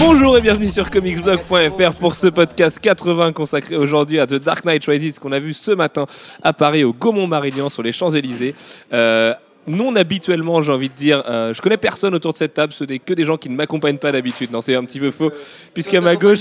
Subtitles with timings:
[0.00, 4.84] Bonjour et bienvenue sur comicsblog.fr pour ce podcast 80 consacré aujourd'hui à The Dark Knight
[4.86, 6.06] Rises qu'on a vu ce matin
[6.42, 8.54] à Paris au Gaumont-Marignan sur les Champs-Élysées.
[8.92, 9.34] Euh,
[9.66, 12.84] non habituellement, j'ai envie de dire, euh, je connais personne autour de cette table, ce
[12.84, 14.50] n'est que des gens qui ne m'accompagnent pas d'habitude.
[14.50, 15.30] Non, c'est un petit peu faux,
[15.74, 16.40] puisqu'à ma gauche,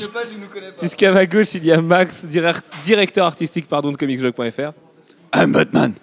[0.79, 4.71] puisqu'à ma gauche, il y a Max, dir- directeur artistique pardon de comicsblog.fr.
[5.36, 5.93] I'm Batman.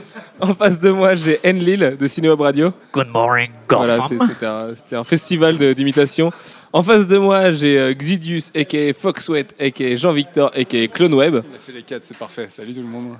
[0.40, 2.72] En face de moi, j'ai Enlil de Cinéweb Radio.
[2.92, 4.18] Good morning, Voilà, Gotham.
[4.20, 6.32] c'est- c'était un, festival d'imitation.
[6.72, 8.92] En face de moi, j'ai euh, Xidius, a.k.a.
[8.92, 9.96] Foxwet, a.k.a.
[9.96, 10.86] Jean-Victor, a.k.a.
[10.88, 11.36] CloneWeb.
[11.36, 12.46] On a fait les 4, c'est parfait.
[12.50, 13.14] Salut tout le monde.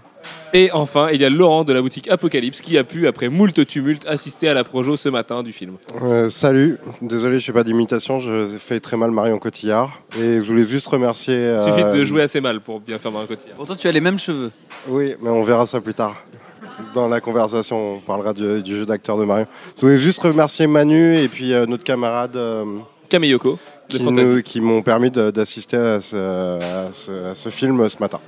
[0.53, 3.67] Et enfin, il y a Laurent de la boutique Apocalypse qui a pu, après moult
[3.67, 5.77] tumulte, assister à la projo ce matin du film.
[6.03, 10.01] Euh, salut, désolé, je fais pas d'imitation, je fais très mal Marion Cotillard.
[10.19, 11.35] Et je voulais juste remercier.
[11.35, 13.55] Il euh, suffit de jouer assez mal pour bien faire un quotidien.
[13.57, 14.51] Pourtant, tu as les mêmes cheveux.
[14.89, 16.17] Oui, mais on verra ça plus tard.
[16.95, 19.47] Dans la conversation, on parlera du, du jeu d'acteur de Marion.
[19.77, 22.65] Je voulais juste remercier Manu et puis euh, notre camarade euh,
[23.09, 23.59] Kameyoko
[23.91, 24.27] de qui, Fantasy.
[24.27, 28.21] nous- qui m'ont permis d'assister à ce, à ce- à ce film ce matin.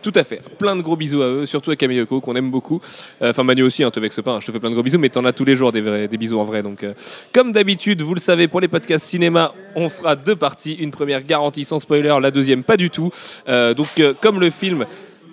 [0.00, 0.40] Tout à fait.
[0.58, 2.80] Plein de gros bisous à eux, surtout à Kameyoko qu'on aime beaucoup.
[3.20, 4.84] Euh, Enfin, Manu aussi, hein, te vexe pas, hein, je te fais plein de gros
[4.84, 6.62] bisous, mais t'en as tous les jours des, vrais- des bisous en vrai.
[6.62, 6.94] Donc, euh,
[7.32, 10.74] comme d'habitude, vous le savez, pour les podcasts cinéma, on fera deux parties.
[10.74, 13.10] Une première garantie sans spoiler, la deuxième pas du tout.
[13.48, 13.88] Euh, donc,
[14.22, 14.86] comme le film.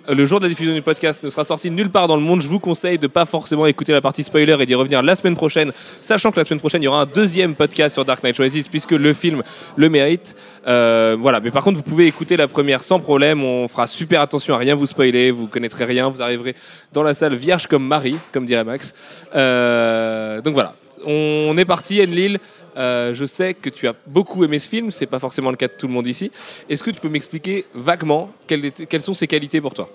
[0.08, 2.40] Le jour de la diffusion du podcast ne sera sorti nulle part dans le monde.
[2.40, 5.34] Je vous conseille de pas forcément écouter la partie spoiler et d'y revenir la semaine
[5.34, 8.38] prochaine, sachant que la semaine prochaine il y aura un deuxième podcast sur Dark Knight
[8.38, 9.42] Rises puisque le film
[9.76, 10.36] le mérite.
[10.68, 13.42] Euh, voilà, mais par contre vous pouvez écouter la première sans problème.
[13.42, 15.32] On fera super attention à rien vous spoiler.
[15.32, 16.08] Vous connaîtrez rien.
[16.08, 16.54] Vous arriverez
[16.92, 18.94] dans la salle vierge comme Marie, comme dirait Max.
[19.34, 20.74] Euh, donc voilà,
[21.06, 22.38] on est parti Enlil.
[22.76, 25.68] Euh, je sais que tu as beaucoup aimé ce film, c'est pas forcément le cas
[25.68, 26.30] de tout le monde ici.
[26.68, 29.88] Est-ce que tu peux m'expliquer vaguement quelles, sont ses qualités pour toi?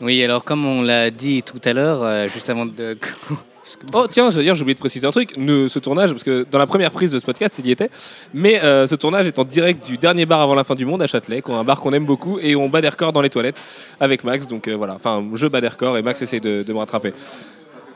[0.00, 2.96] Oui, alors comme on l'a dit tout à l'heure, euh, juste avant de...
[3.92, 6.58] Oh tiens, d'ailleurs j'ai oublié de préciser un truc, Ne- ce tournage, parce que dans
[6.58, 7.90] la première prise de ce podcast il y était,
[8.34, 11.00] mais euh, ce tournage est en direct du dernier bar avant la fin du monde
[11.00, 13.62] à Châtelet, un bar qu'on aime beaucoup, et on bat des records dans les toilettes
[14.00, 16.72] avec Max, donc euh, voilà, enfin je bats des records et Max essaie de, de
[16.72, 17.12] me rattraper.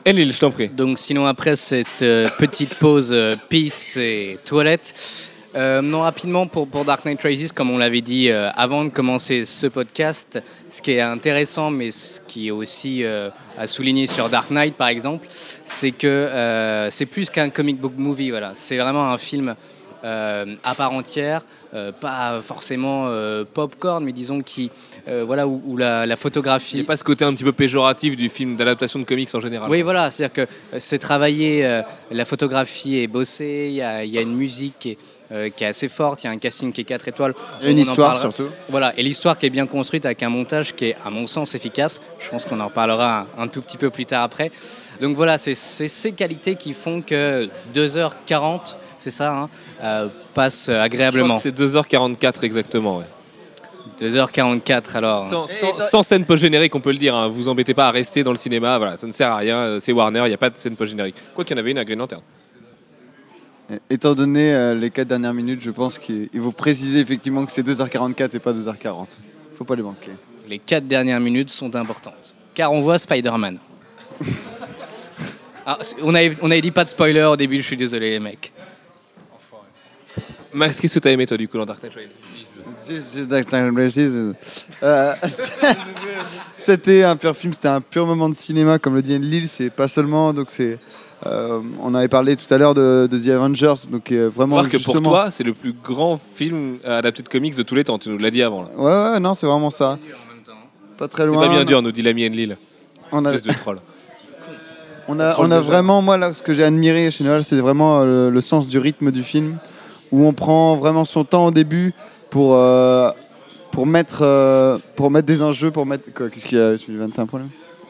[0.07, 0.69] Enlil, je t'en prie.
[0.69, 6.65] Donc sinon après cette euh, petite pause euh, pisse et toilette, euh, non rapidement pour,
[6.65, 10.81] pour Dark Knight Rises, comme on l'avait dit euh, avant de commencer ce podcast, ce
[10.81, 15.27] qui est intéressant, mais ce qui est aussi à souligner sur Dark Knight par exemple,
[15.65, 18.53] c'est que c'est plus qu'un comic book movie, voilà.
[18.55, 19.55] c'est vraiment un film
[20.63, 21.41] à part entière,
[21.73, 24.71] euh, pas forcément euh, popcorn, mais disons qui,
[25.07, 27.43] euh, voilà, où, où la, la Il photographie n'y a pas ce côté un petit
[27.43, 29.69] peu péjoratif du film d'adaptation de comics en général.
[29.69, 30.41] oui, voilà, c'est-à-dire que
[30.73, 31.81] euh, c'est travaillé, euh,
[32.11, 34.97] la photographie est bossée, il y a, il y a une musique qui est,
[35.31, 37.33] euh, qui est assez forte, il y a un casting qui est 4 étoiles.
[37.61, 38.21] Une histoire parlera.
[38.21, 38.49] surtout.
[38.69, 41.53] Voilà, et l'histoire qui est bien construite avec un montage qui est, à mon sens,
[41.53, 42.01] efficace.
[42.19, 44.51] Je pense qu'on en reparlera un, un tout petit peu plus tard après.
[45.01, 48.75] Donc voilà, c'est c'est ces qualités qui font que 2h40,
[49.11, 49.49] c'est ça, hein,
[49.83, 51.39] euh, passe crois agréablement.
[51.39, 52.97] C'est 2h44 exactement.
[52.97, 53.05] ouais.
[54.01, 55.27] 2h44, alors.
[55.29, 57.15] Sans, sans- sans scène post-générique, on peut le dire.
[57.15, 57.29] Hein.
[57.29, 58.77] Vous embêtez pas à rester dans le cinéma.
[58.77, 59.57] Voilà, ça ne sert à rien.
[59.57, 61.15] euh, C'est Warner, il n'y a pas de scène post-générique.
[61.33, 62.21] Quoi qu'il y en avait une à Green Lantern.
[63.89, 67.51] Étant donné euh, les 4 dernières minutes, je pense qu'il il faut préciser effectivement que
[67.51, 69.07] c'est 2h44 et pas 2h40.
[69.55, 70.11] Faut pas les manquer.
[70.47, 72.33] Les 4 dernières minutes sont importantes.
[72.53, 73.57] Car on voit Spider-Man.
[75.69, 78.19] Ah, on, avait, on avait dit pas de spoiler au début, je suis désolé les
[78.21, 78.53] mecs.
[80.53, 82.09] Max, qu'est-ce que t'as aimé toi du coup dans Dark Knight Rises?
[82.87, 84.33] This is Dark Knight Rises.
[84.83, 85.13] Euh,
[86.57, 89.47] C'était un pur film, c'était un pur moment de cinéma, comme le dit Lille.
[89.47, 90.79] C'est pas seulement, donc c'est.
[91.25, 94.69] euh, on avait parlé tout à l'heure de, de The Avengers, donc euh, vraiment Voir
[94.69, 97.97] que pour toi, c'est le plus grand film adapté de comics de tous les temps.
[97.99, 98.63] Tu nous l'as dit avant.
[98.63, 98.69] Là.
[98.77, 99.97] Ouais, ouais, non, c'est vraiment ça.
[100.97, 101.43] Pas très C'est loin.
[101.47, 102.57] pas bien dur, nous dit l'ami Enlil.
[103.11, 103.79] On a, Espèce de troll.
[105.07, 108.03] On a, on a vraiment, moi, là, ce que j'ai admiré chez Noël, c'est vraiment
[108.03, 109.57] le, le sens du rythme du film,
[110.11, 111.93] où on prend vraiment son temps au début
[112.29, 113.11] pour, euh,
[113.71, 116.03] pour, mettre, euh, pour mettre des enjeux, pour mettre.
[116.13, 117.49] Quoi, qu'est-ce qu'il y a Sylvain, t'as un problème?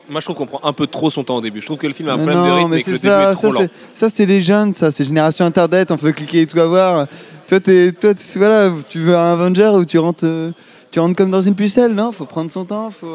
[0.10, 1.60] Moi, je trouve qu'on prend un peu trop son temps au début.
[1.60, 2.92] Je trouve que le film a un Mais problème de Non, rythme mais et que
[2.92, 3.60] le début ça, est ça trop lent.
[3.60, 7.08] c'est, ça, c'est les jeunes, ça, c'est génération Internet, on peut cliquer et tout avoir.
[7.48, 10.52] Toi, t'es, toi t'es- voilà, tu veux un Avenger où tu rentres, euh,
[10.92, 12.12] tu rentres comme dans une pucelle, non?
[12.14, 13.08] Faut prendre son temps, faut.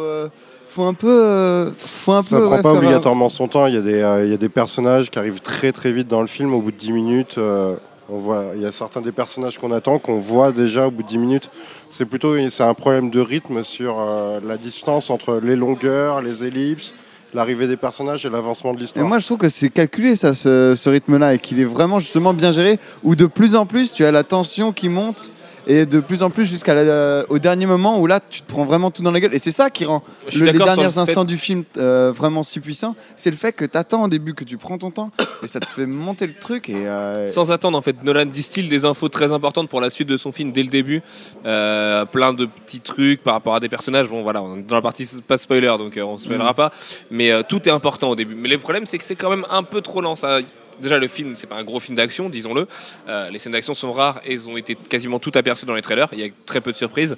[0.69, 2.45] faut un peu, euh, faut un Ça peu.
[2.45, 3.67] prend ouais, pas obligatoirement son temps.
[3.67, 6.09] Il y, a des, euh, il y a des personnages qui arrivent très très vite
[6.09, 6.53] dans le film.
[6.53, 7.75] Au bout de 10 minutes, euh,
[8.13, 11.03] on voit, il y a certains des personnages qu'on attend qu'on voit déjà au bout
[11.03, 11.51] de 10 minutes.
[11.91, 16.45] C'est plutôt c'est un problème de rythme sur euh, la distance entre les longueurs, les
[16.45, 16.95] ellipses,
[17.35, 19.07] l'arrivée des personnages et l'avancement de l'histoire.
[19.07, 22.35] moi, je trouve que c'est calculé, ça, ce, ce rythme-là, et qu'il est vraiment justement
[22.35, 25.31] bien géré, où de plus en plus, tu as la tension qui monte,
[25.67, 28.65] et de plus en plus jusqu'à la- au dernier moment où là tu te prends
[28.65, 30.99] vraiment tout dans la gueule et c'est ça qui rend le- les derniers le fait-
[31.11, 34.35] instants du film euh, vraiment si puissants c'est le fait que tu attends au début
[34.35, 35.11] que tu prends ton temps
[35.43, 38.69] et ça te fait monter le truc et euh, Sans attendre, en fait, Nolan distille
[38.69, 41.03] des infos très importantes pour la suite de son film dès le début.
[41.47, 44.09] Euh, plein de petits trucs par rapport à des personnages.
[44.09, 46.71] Bon, voilà, on est dans la partie pas spoiler, donc on se spoilera pas.
[47.11, 48.35] Mais tout est important au début.
[48.35, 50.15] Mais le problème, c'est que c'est quand même un peu trop lent.
[50.17, 50.41] Ça.
[50.83, 52.67] Déjà, le film, c'est pas un gros film d'action, disons-le.
[53.09, 55.83] Euh, les scènes d'action sont rares et elles ont été quasiment toutes aperçues dans les
[55.83, 56.09] trailers.
[56.13, 57.17] Il y a très peu de surprises.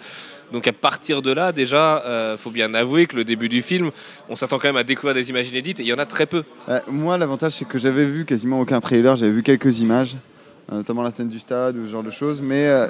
[0.53, 3.91] Donc, à partir de là, déjà, euh, faut bien avouer que le début du film,
[4.29, 6.27] on s'attend quand même à découvrir des images inédites et il y en a très
[6.27, 6.45] peu.
[6.69, 9.17] Ouais, moi, l'avantage, c'est que j'avais vu quasiment aucun trailer.
[9.17, 10.17] J'avais vu quelques images,
[10.71, 12.43] euh, notamment la scène du stade ou ce genre de choses.
[12.43, 12.89] Mais euh,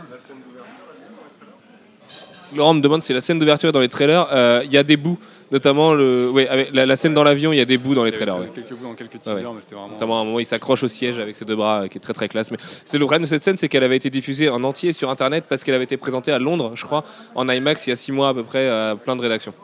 [2.55, 4.27] Laurent me demande si la scène d'ouverture est dans les trailers.
[4.33, 5.19] Euh, Il y a des bouts,
[5.53, 8.05] notamment le, ouais, avec la, la scène dans l'avion, il y a des bouts dans
[8.05, 8.43] les Il y avait trailers.
[8.49, 8.53] ouais.
[8.55, 9.55] Quelques bouts dans quelques teasers, ouais.
[9.55, 9.91] mais c'était vraiment.
[9.93, 12.01] Notamment à un moment, il s'accroche au siège avec ses deux bras, euh, qui est
[12.01, 12.51] très très classe.
[12.51, 15.11] Mais c'est le problème de cette scène, c'est qu'elle avait été diffusée en entier sur
[15.11, 17.05] Internet parce qu'elle avait été présentée à Londres, je crois,
[17.35, 19.55] en IMAX il y a six mois à peu près, à plein de rédactions.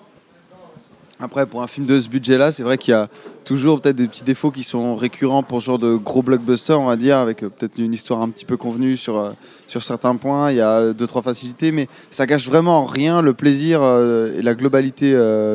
[1.19, 3.09] après, pour un film de ce budget-là, c'est vrai qu'il y a
[3.45, 6.87] toujours peut-être des petits défauts qui sont récurrents pour ce genre de gros blockbuster, on
[6.87, 9.31] va dire, avec euh, peut-être une histoire un petit peu convenue sur, euh,
[9.67, 10.51] sur certains points.
[10.51, 14.39] Il y a deux, trois facilités, mais ça gâche vraiment en rien le plaisir euh,
[14.39, 15.11] et la globalité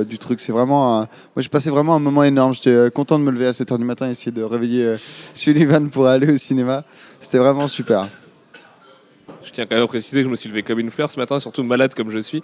[0.08, 0.40] du truc.
[0.40, 1.00] C'est vraiment.
[1.00, 2.54] Moi, j'ai passé vraiment un moment énorme.
[2.54, 4.96] J'étais content de me lever à 7h du matin et essayer de réveiller
[5.34, 6.84] Sullivan pour aller au cinéma.
[7.22, 8.08] C'était vraiment super.
[9.44, 11.20] Je tiens quand même à préciser que je me suis levé comme une fleur ce
[11.20, 12.42] matin, surtout malade comme je suis.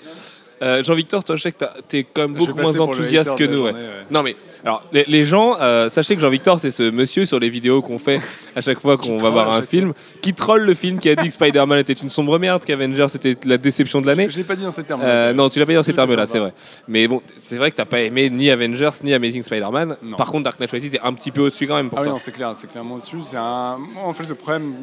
[0.62, 3.64] Euh, Jean-Victor, toi, je sais que t'es quand même Je beaucoup moins enthousiaste que nous.
[3.64, 3.72] ouais.
[3.72, 4.06] journée, ouais.
[4.12, 7.50] Non mais alors les, les gens, euh, sachez que Jean-Victor c'est ce monsieur sur les
[7.50, 8.22] vidéos qu'on fait
[8.56, 11.30] à chaque fois qu'on va voir un film, qui troll le film, qui a dit
[11.30, 14.30] que Spider-Man était une sombre merde, qu'Avengers c'était la déception de l'année.
[14.30, 15.02] Je l'ai pas dit dans ces termes.
[15.04, 16.54] Euh, non, tu l'as pas dit dans ces Je termes-là, c'est vrai.
[16.88, 19.98] Mais bon, c'est vrai que t'as pas aimé ni Avengers ni Amazing Spider-Man.
[20.18, 22.06] Par contre, Dark Knight Rises est un petit peu au-dessus quand même pour Ah oui,
[22.08, 22.14] toi.
[22.14, 23.18] non, c'est clair, c'est clairement dessus.
[23.22, 23.78] C'est un...
[23.78, 24.74] Moi, en fait, le problème,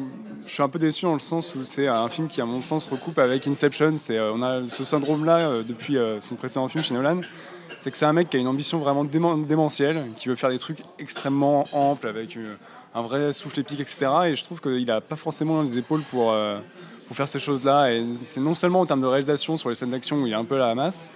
[0.45, 2.61] je suis un peu déçu dans le sens où c'est un film qui, à mon
[2.61, 3.93] sens, recoupe avec Inception.
[3.95, 7.21] C'est, euh, on a ce syndrome-là depuis euh, son précédent film chez Nolan.
[7.79, 10.49] C'est que c'est un mec qui a une ambition vraiment démen- démentielle, qui veut faire
[10.49, 12.55] des trucs extrêmement amples, avec euh,
[12.93, 14.07] un vrai souffle épique, etc.
[14.25, 16.59] Et je trouve qu'il n'a pas forcément les épaules pour, euh,
[17.07, 17.93] pour faire ces choses-là.
[17.93, 20.35] Et c'est non seulement en termes de réalisation sur les scènes d'action où il est
[20.35, 21.07] un peu à la masse,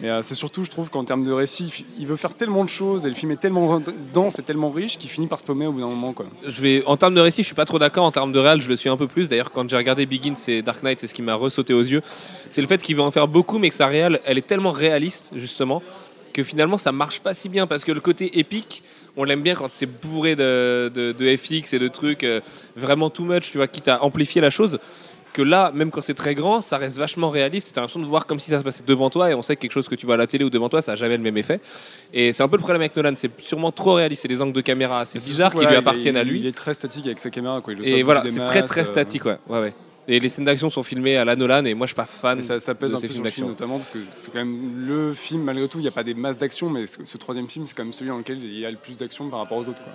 [0.00, 2.68] mais euh, c'est surtout, je trouve, qu'en termes de récit, il veut faire tellement de
[2.68, 3.80] choses et le film est tellement
[4.12, 6.12] dense et tellement riche qu'il finit par se paumer au bout d'un moment.
[6.12, 6.26] Quoi.
[6.44, 8.04] Je vais, en termes de récit, je suis pas trop d'accord.
[8.04, 9.28] En termes de réal, je le suis un peu plus.
[9.28, 12.02] D'ailleurs, quand j'ai regardé Begins et Dark Knight, c'est ce qui m'a ressauté aux yeux.
[12.36, 14.72] C'est le fait qu'il veut en faire beaucoup, mais que sa réal, elle est tellement
[14.72, 15.82] réaliste, justement,
[16.32, 17.66] que finalement, ça marche pas si bien.
[17.66, 18.82] Parce que le côté épique,
[19.16, 22.40] on l'aime bien quand c'est bourré de FX et de trucs euh,
[22.74, 24.80] vraiment too much, tu vois, quitte à amplifier la chose.
[25.34, 27.72] Que là, même quand c'est très grand, ça reste vachement réaliste.
[27.74, 29.62] T'as l'impression de voir comme si ça se passait devant toi, et on sait que
[29.62, 31.24] quelque chose que tu vois à la télé ou devant toi, ça n'a jamais le
[31.24, 31.60] même effet.
[32.12, 34.22] Et c'est un peu le problème avec Nolan, c'est sûrement trop réaliste.
[34.22, 36.38] C'est des angles de caméra assez C'est bizarres surtout, qui lui appartiennent à lui.
[36.38, 37.60] Il est très statique avec sa caméra.
[37.60, 37.72] Quoi.
[37.72, 39.36] Il Et voilà, c'est très très euh, statique, ouais.
[39.48, 39.74] ouais, ouais.
[40.06, 42.38] Et les scènes d'action sont filmées à la Nolan, et moi je suis pas fan.
[42.38, 43.48] Et ça, ça pèse de un ces peu films d'action.
[43.48, 46.14] notamment parce que c'est quand même le film, malgré tout, il n'y a pas des
[46.14, 48.66] masses d'action, mais ce, ce troisième film, c'est quand même celui dans lequel il y
[48.66, 49.82] a le plus d'action par rapport aux autres.
[49.82, 49.94] Quoi.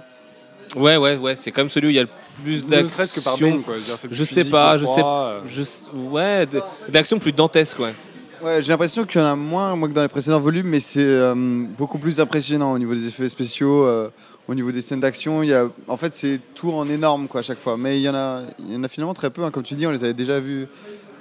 [0.75, 2.09] Ouais, ouais, ouais, c'est comme celui où il y a le
[2.43, 3.51] plus Ne serait-ce que par d'action.
[3.55, 3.75] Bane, quoi.
[3.77, 5.41] Je plus sais physique, pas, plus je sais- euh.
[5.47, 6.47] Je, ouais,
[6.89, 7.93] d'action plus dantesque, ouais.
[8.41, 10.79] Ouais, j'ai l'impression qu'il y en a moins, moins que dans les précédents volumes, mais
[10.79, 14.09] c'est euh, beaucoup plus impressionnant au niveau des effets spéciaux, euh,
[14.47, 15.43] au niveau des scènes d'action.
[15.43, 17.75] Il y a, en fait, c'est tout en énorme quoi, à chaque fois.
[17.75, 19.43] Mais il y en a, il y en a finalement très peu.
[19.43, 19.51] hein.
[19.51, 20.67] Comme tu dis, on les avait déjà vus.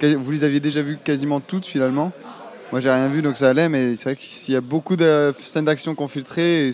[0.01, 2.13] Vous les aviez déjà vus quasiment toutes finalement.
[2.71, 3.67] Moi, j'ai rien vu, donc ça allait.
[3.67, 6.69] Mais c'est vrai qu'il y a beaucoup de scènes d'action qu'on filtrait.
[6.69, 6.71] Et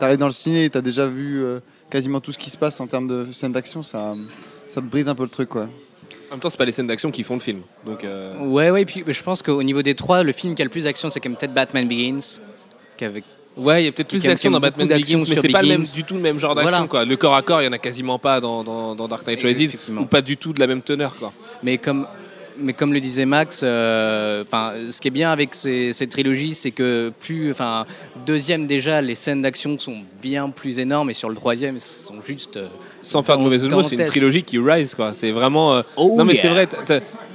[0.00, 1.60] si tu arrives dans le ciné et tu as déjà vu euh,
[1.90, 4.14] quasiment tout ce qui se passe en termes de scènes d'action, ça,
[4.66, 5.50] ça te brise un peu le truc.
[5.50, 5.68] Quoi.
[6.28, 7.60] En même temps, c'est pas les scènes d'action qui font le film.
[7.84, 10.64] Donc, euh, Ouais, ouais, puis je pense qu'au niveau des trois, le film qui a
[10.64, 12.40] le plus d'action, c'est quand même peut-être Batman Begins.
[12.96, 13.24] qu'avec-
[13.56, 15.60] ouais, il y a peut-être Qui plus d'action qui dans Batman Begins, mais c'est pas
[15.62, 16.86] le même, du tout le même genre d'action, Voilà.
[16.88, 17.04] quoi.
[17.04, 19.42] Le corps à corps, il y en a quasiment pas dans, dans, dans Dark Knight
[19.42, 21.32] Rises, ou pas du tout de la même teneur, quoi.
[21.62, 22.06] Mais comme,
[22.58, 24.44] mais comme le disait Max, euh,
[24.90, 27.86] ce qui est bien avec ces, cette trilogie, c'est que plus, enfin,
[28.26, 32.20] deuxième déjà, les scènes d'action sont bien plus énormes, et sur le troisième, elles sont
[32.24, 32.56] juste.
[32.56, 32.68] euh,
[33.02, 35.12] Sans faire de mauvais jeu de mots, c'est une trilogie qui rise, quoi.
[35.14, 35.74] C'est vraiment.
[35.74, 36.42] euh, Oh non mais yeah.
[36.42, 36.68] c'est vrai.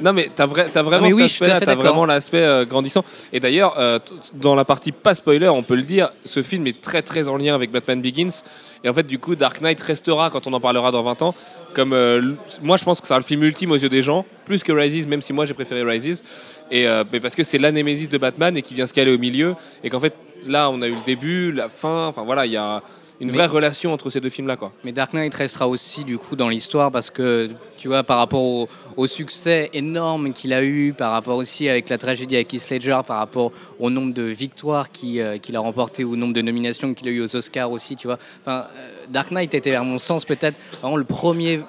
[0.02, 3.04] Non mais t'as vrai, t'as vraiment oui, t'as l'aspect euh, grandissant.
[3.32, 4.00] Et d'ailleurs, euh,
[4.34, 7.38] dans la partie pas spoiler, on peut le dire, ce film est très très en
[7.38, 8.44] lien avec Batman Begins.
[8.84, 11.36] Et en fait, du coup, Dark Knight restera quand on en parlera dans 20 ans.
[11.74, 14.64] Comme euh, moi, je pense que c'est le film ultime aux yeux des gens, plus
[14.64, 16.24] que Rises, même si moi j'ai préféré Rises.
[16.72, 19.20] Et mais parce que c'est la némésis de Batman et qui vient se caler au
[19.20, 19.56] milieu.
[19.84, 22.08] Et qu'en fait, là, on a eu le début, la fin.
[22.08, 22.82] Enfin voilà, il y a
[23.22, 24.72] une Mais- vraie relation entre ces deux films-là, quoi.
[24.84, 28.42] Mais Dark Knight restera aussi du coup dans l'histoire parce que tu vois par rapport
[28.42, 28.68] au,
[28.98, 33.00] au succès énorme qu'il a eu, par rapport aussi avec la tragédie avec Heath Ledger,
[33.08, 36.94] par rapport au nombre de victoires qui, euh, qu'il a remporté, au nombre de nominations
[36.94, 38.20] qu'il a eu aux Oscars aussi, tu vois.
[38.42, 41.62] Enfin, euh, Dark Knight était à mon sens peut-être vraiment le premier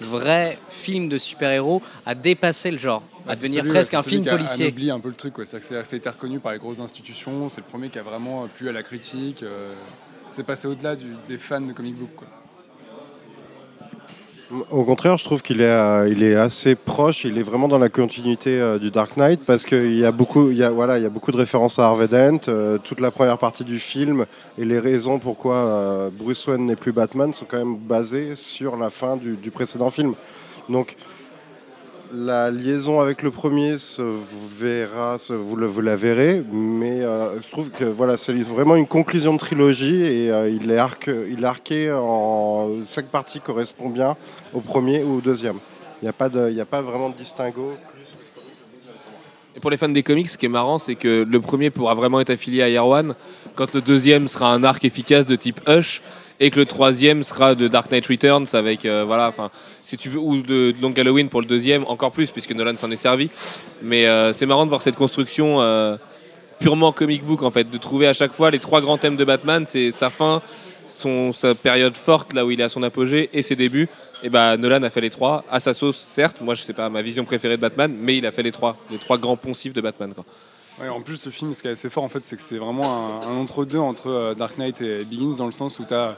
[0.00, 4.02] vrai film de super-héros à dépasser le genre, Bah, à c'est devenir celui, presque un
[4.02, 4.66] film qui a policier.
[4.66, 5.44] anobli un peu le truc, quoi.
[5.44, 7.48] C'est-à-dire que ça a été reconnu par les grosses institutions.
[7.48, 9.42] C'est le premier qui a vraiment plu à la critique.
[9.42, 9.72] euh,
[10.30, 12.10] c'est passé au-delà des fans de comic book.
[14.70, 17.90] Au contraire, je trouve qu'il est, euh, est assez proche, il est vraiment dans la
[17.90, 21.10] continuité euh, du Dark Knight parce qu'il y, a beaucoup- y, voilà, il y a
[21.10, 22.48] beaucoup de références à Harvey Dent.
[22.48, 24.24] euh, toute la première partie du film
[24.56, 28.88] et les raisons pourquoi Bruce Wayne n'est plus Batman sont quand même basées sur la
[28.88, 30.14] fin du, du précédent film.
[30.70, 30.96] Donc
[32.12, 33.76] la liaison avec le premier
[35.30, 40.02] vous, la verrez, mais euh, je trouve que voilà, c'est vraiment une conclusion de trilogie
[40.02, 44.16] et euh, il, est arc, il est arqué en chaque partie correspond bien
[44.52, 45.58] au premier ou au deuxième.
[46.00, 47.72] Il n'y a, pas vraiment de distinguo.
[49.56, 51.94] Et pour les fans des comics, ce qui est marrant, c'est que le premier pourra
[51.94, 53.16] vraiment être affilié à One,
[53.56, 56.02] quand le deuxième sera un arc efficace de type Hush,
[56.40, 59.50] et que le troisième sera de Dark Knight Returns avec euh, voilà, enfin,
[59.82, 62.96] si tu ou de Long Halloween pour le deuxième, encore plus puisque Nolan s'en est
[62.96, 63.30] servi.
[63.82, 65.96] Mais euh, c'est marrant de voir cette construction euh,
[66.60, 69.24] purement comic book en fait, de trouver à chaque fois les trois grands thèmes de
[69.24, 70.42] Batman, c'est sa fin,
[70.86, 73.88] son sa période forte là où il est à son apogée et ses débuts.
[74.22, 76.40] Et bah Nolan a fait les trois à sa sauce certes.
[76.40, 78.76] Moi je sais pas ma vision préférée de Batman, mais il a fait les trois,
[78.90, 80.12] les trois grands poncifs de Batman.
[80.80, 83.22] En plus, le film, ce qui est assez fort, en fait, c'est que c'est vraiment
[83.22, 86.16] un, entre-deux entre euh, Dark Knight et Begins, dans le sens où tu as,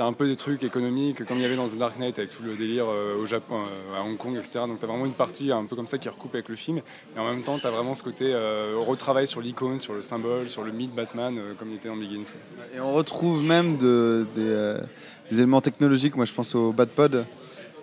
[0.00, 2.42] un peu des trucs économiques, comme il y avait dans The Dark Knight, avec tout
[2.42, 4.60] le délire euh, au Japon, euh, à Hong Kong, etc.
[4.66, 6.80] Donc tu as vraiment une partie un peu comme ça qui recoupe avec le film.
[7.14, 8.34] Et en même temps, tu as vraiment ce côté
[8.78, 12.24] retravail sur l'icône, sur le symbole, sur le mythe Batman, comme il était dans Begins.
[12.74, 16.16] Et on retrouve même de- des, éléments technologiques.
[16.16, 17.26] Moi, je pense au Batpod.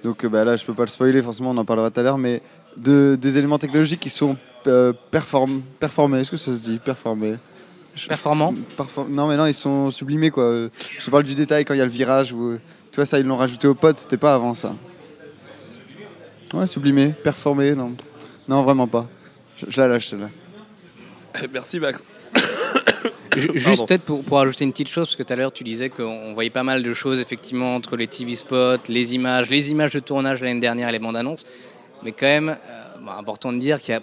[0.04, 2.18] Donc bah, là, je peux pas le spoiler, forcément, on en parlera tout à l'heure.
[2.18, 2.42] Mais
[2.78, 6.20] de, des éléments technologiques qui sont euh, perform- performés.
[6.20, 7.36] Est-ce que ça se dit Performés.
[7.96, 8.54] Je- Performant
[9.10, 10.68] Non, mais non, ils sont sublimés, quoi.
[11.00, 12.32] Je te parle du détail quand il y a le virage.
[12.34, 12.58] Où...
[12.92, 14.76] Tu vois, ça, ils l'ont rajouté au pod, c'était pas avant ça.
[16.54, 17.94] Ouais, sublimé, performé, non.
[18.48, 19.08] Non, vraiment pas.
[19.58, 20.30] Je, je la lâche, celle-là.
[21.52, 22.04] Merci Max.
[23.54, 25.90] Juste peut-être pour, pour ajouter une petite chose, parce que tout à l'heure tu disais
[25.90, 29.70] qu'on on voyait pas mal de choses effectivement entre les TV spots, les images, les
[29.70, 31.46] images de tournage l'année dernière et les bandes annonces.
[32.04, 34.02] Mais quand même, euh, bon, important de dire qu'il y a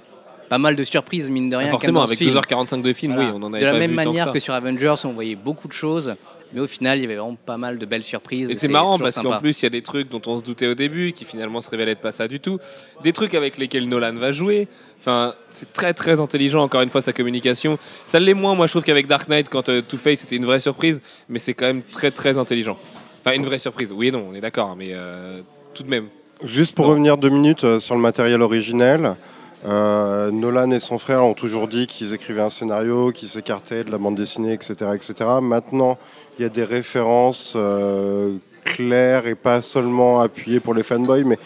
[0.48, 1.66] pas mal de surprises, mine de rien.
[1.66, 2.34] quand même Forcément, avec film.
[2.36, 3.30] 2h45 de film, Voilà.
[3.30, 4.94] oui, on en de avait la pas même vu tant que manière que, sur Avengers,
[5.04, 6.14] on voyait beaucoup de choses,
[6.52, 8.50] mais au final, il y avait vraiment pas mal de belles surprises.
[8.50, 10.66] Et c'est marrant parce qu'en plus, il y a des trucs dont on se doutait
[10.68, 12.58] au début qui finalement se révèlent être pas ça du tout.
[13.02, 14.68] Des trucs avec lesquels Nolan va jouer.
[15.00, 17.78] Enfin, c'est très très intelligent, encore une fois, sa communication.
[18.06, 20.60] Ça l'est moins, moi, je trouve, qu'avec Dark Knight, quand euh, Two-Face c'était une vraie
[20.60, 22.78] surprise, mais c'est quand même très très intelligent.
[23.20, 25.40] Enfin, une vraie surprise, oui et non, on est d'accord, mais euh,
[25.74, 26.06] tout de même.
[26.44, 26.90] Juste pour Non.
[26.92, 29.16] revenir deux minutes euh, sur le matériel originel,
[29.64, 33.90] euh, Nolan et son frère ont toujours dit qu'ils écrivaient un scénario, qu'ils s'écartaient de
[33.90, 35.14] la bande dessinée, etc., etc.
[35.40, 35.96] Maintenant,
[36.38, 41.38] il y a des références euh, claires et pas seulement appuyées pour les fanboys, mais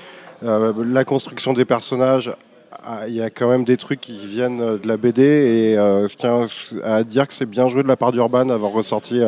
[0.42, 2.32] euh, la construction des personnages.
[2.84, 6.16] ah, Il y a quand même des trucs qui viennent de la BD et je
[6.16, 6.48] tiens
[6.82, 9.20] à dire que c'est bien joué de la part d'Urban d'avoir ressorti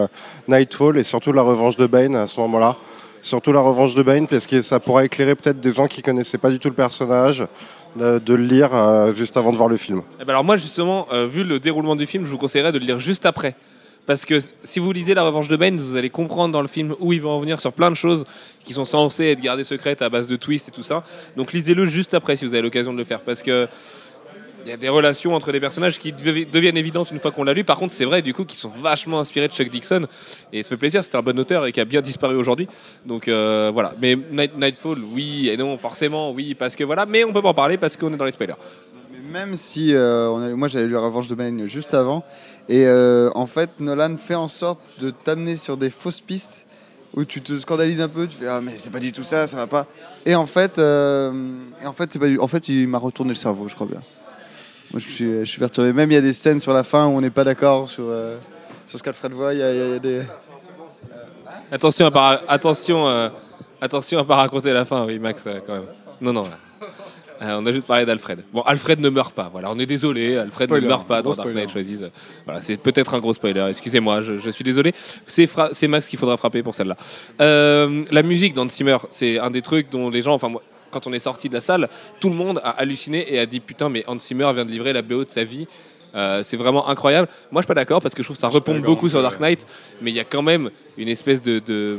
[0.48, 2.76] Nightfall et surtout la revanche de Bane à ce moment-là.
[3.22, 6.38] Surtout la revanche de Bane, parce que ça pourra éclairer peut-être des gens qui connaissaient
[6.38, 7.46] pas du tout le personnage,
[7.96, 10.02] de, de le lire euh, juste avant de voir le film.
[10.20, 12.78] Eh ben alors moi, justement, euh, vu le déroulement du film, je vous conseillerais de
[12.78, 13.54] le lire juste après.
[14.06, 16.94] Parce que si vous lisez La Revanche de Bane, vous allez comprendre dans le film
[17.00, 18.24] où il va en venir sur plein de choses
[18.64, 21.04] qui sont censées être gardées secrètes à base de twists et tout ça.
[21.36, 23.20] Donc lisez-le juste après si vous avez l'occasion de le faire.
[23.20, 23.68] Parce que
[24.64, 27.44] il y a des relations entre les personnages qui devi- deviennent évidentes une fois qu'on
[27.44, 27.64] l'a lu.
[27.64, 30.02] Par contre, c'est vrai du coup qu'ils sont vachement inspirés de Chuck Dixon.
[30.52, 32.68] Et ça fait plaisir, c'est un bon auteur et qui a bien disparu aujourd'hui.
[33.06, 33.94] Donc euh, voilà.
[34.00, 37.06] Mais Night- Nightfall, oui et non, forcément, oui, parce que voilà.
[37.06, 38.54] Mais on peut pas en parler parce qu'on est dans les spoilers.
[39.32, 42.24] Même si euh, moi j'avais lu la Revanche de Bane juste avant,
[42.68, 46.66] et euh, en fait Nolan fait en sorte de t'amener sur des fausses pistes
[47.14, 49.46] où tu te scandalises un peu, tu fais ah mais c'est pas du tout ça,
[49.46, 49.86] ça va pas.
[50.26, 53.74] Et en fait, en fait pas du- en fait il m'a retourné le cerveau, je
[53.76, 54.02] crois bien.
[54.92, 55.92] Moi je suis, je suis perturbé.
[55.92, 58.04] Même il y a des scènes sur la fin où on n'est pas d'accord sur
[58.08, 58.38] euh,
[58.86, 59.54] sur ce qu'Alfred voit.
[59.54, 60.22] Il y, a- il y a des
[61.72, 63.28] Attention à pas, attention, euh,
[63.80, 65.84] attention à pas raconter la fin, oui, Max, euh, quand même.
[66.20, 66.44] Non, non.
[67.42, 68.40] Euh, on a juste parlé d'Alfred.
[68.52, 69.48] Bon, Alfred ne meurt pas.
[69.50, 70.36] Voilà, on est désolé.
[70.36, 71.66] Alfred Spoiler, ne meurt pas dans Dark spoiler.
[71.66, 72.10] Knight Rises.
[72.44, 73.64] Voilà, c'est peut-être un gros spoiler.
[73.70, 74.92] Excusez-moi, je, je suis désolé.
[75.26, 76.96] C'est fra- c'est Max qu'il faudra frapper pour celle-là.
[77.40, 81.06] Euh, la musique dans Zimmer, c'est un des trucs dont les gens, enfin moi, quand
[81.06, 81.88] on est sorti de la salle,
[82.20, 84.92] tout le monde a halluciné et a dit putain, mais Hans Zimmer vient de livrer
[84.92, 85.66] la BO de sa vie.
[86.16, 87.28] Euh, c'est vraiment incroyable.
[87.52, 89.38] Moi, je suis pas d'accord parce que je trouve que ça repompe beaucoup sur Dark
[89.38, 89.64] Knight,
[90.02, 90.68] mais il y a quand même
[90.98, 91.98] une espèce de, de,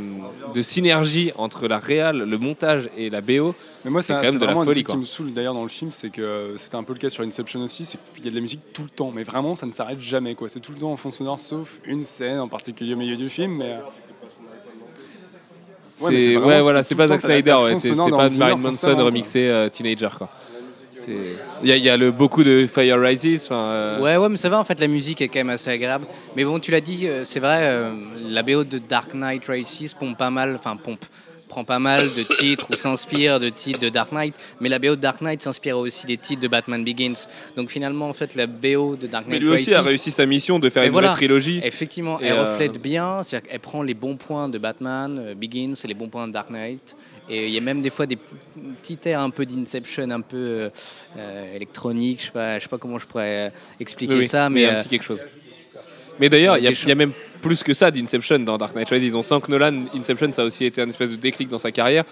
[0.53, 3.55] de synergie entre la réal, le montage et la BO.
[3.86, 4.95] Mais moi, C'est quand un- même de la folie, quoi.
[4.95, 7.10] qui me saoule d'ailleurs dans le film, c'est que euh, c'était un peu le cas
[7.10, 9.55] sur Inception aussi, c'est qu'il y a de la musique tout le temps, mais vraiment
[9.55, 10.50] ça ne s'arrête jamais quoi.
[10.50, 13.29] C'est tout le temps en fond sonore, sauf une scène en particulier au milieu du
[13.29, 13.79] film, euh, mais
[16.10, 20.29] c'est ouais, voilà, c'est pas Zack Snyder, c'est pas Marilyn Manson remixé euh, Teenager quoi.
[21.08, 23.48] Il y a, il y a le beaucoup de Fire Rises.
[23.51, 26.05] euh, Ouais, ouais, mais ça va, en fait, la musique est quand même assez agréable.
[26.36, 27.91] Mais bon, tu l'as dit, euh, c'est vrai, euh,
[28.29, 31.03] la BO de Dark Knight Rises pompe pas mal, enfin, pompe,
[31.51, 34.96] prend pas mal de titres ou s'inspire de titres de Dark Knight, mais la BO
[34.96, 37.27] de Dark Knight s'inspire aussi des titres de Batman Begins.
[37.55, 40.25] Donc finalement, en fait, la BO de Dark Mais Knight lui aussi a réussi sa
[40.25, 41.10] mission de faire une voilà.
[41.10, 41.62] vraie trilogie.
[41.63, 45.36] Effectivement, Et, elle euh, reflète bien, c'est-à-dire qu'elle prend les bons points de Batman, euh,
[45.36, 46.96] Begins, et les bons points de Dark Knight.
[47.29, 48.17] Et il y a même des fois des
[48.81, 50.70] petits airs un peu d'Inception, un peu euh,
[51.17, 54.51] euh, électronique, je sais pas, je sais pas comment je pourrais expliquer Oui, ça, il
[54.51, 55.22] y mais a un euh, petit quelque chose.
[56.20, 59.13] Mais d'ailleurs, y, il y a même plus que ça d'Inception dans Dark Knight Rises.
[59.15, 61.71] On sent que Nolan, Inception, ça a aussi été un espèce de déclic dans sa
[61.71, 62.03] carrière.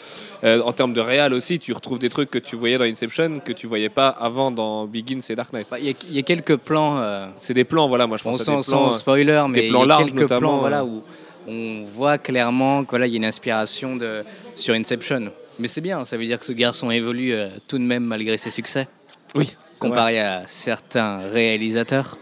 [0.44, 3.40] Euh, en termes de réal aussi, tu retrouves des trucs que tu voyais dans Inception
[3.40, 5.68] que tu voyais pas avant dans Begins et Dark Knight.
[5.70, 6.98] bah, il y, a- il y a quelques plans.
[6.98, 8.90] euh, C'est des plans, voilà, moi je pense à des plans.
[8.90, 11.04] euh, spoiler, mais il y a larges, quelques plans voilà, où
[11.48, 14.24] on voit clairement qu'il voilà, y a une inspiration de,
[14.56, 15.32] sur Inception.
[15.60, 18.38] Mais c'est bien, ça veut dire que ce garçon évolue euh, tout de même malgré
[18.38, 18.88] ses succès,
[19.36, 19.56] Oui, vrai.
[19.90, 22.18] comparé à certains réalisateurs.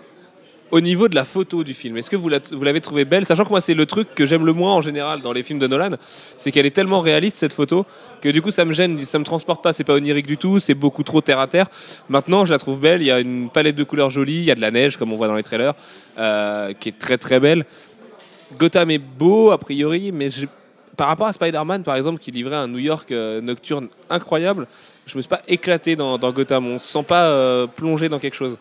[0.69, 3.25] Au niveau de la photo du film, est-ce que vous la- vous l'avez trouvée belle?
[3.25, 5.59] Sachant que moi, c'est le truc que j'aime le moins en général dans les films
[5.59, 5.91] de Nolan,
[6.35, 7.85] c'est qu'elle est tellement réaliste cette photo
[8.21, 10.59] que du coup ça me gêne, ça me transporte pas, c'est pas onirique du tout,
[10.59, 11.67] c'est beaucoup trop terre à terre.
[12.09, 14.51] Maintenant, je la trouve belle, il y a une palette de couleurs jolie, il y
[14.51, 15.73] a de la neige comme on voit dans les trailers,
[16.17, 17.65] euh, qui est très très belle.
[18.59, 20.27] Gotham est beau a priori, mais
[20.97, 24.67] par rapport à Spider-Man par exemple, qui livrait un New York euh, nocturne incroyable,
[25.05, 28.35] je me suis pas éclaté dans, Gotham, on se sent pas euh, plongé dans quelque
[28.35, 28.57] chose.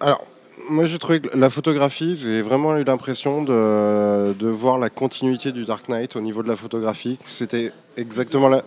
[0.00, 0.26] Alors,
[0.68, 5.52] moi j'ai trouvé que la photographie, j'ai vraiment eu l'impression de, de voir la continuité
[5.52, 7.18] du Dark Knight au niveau de la photographie.
[7.24, 8.62] C'était exactement la.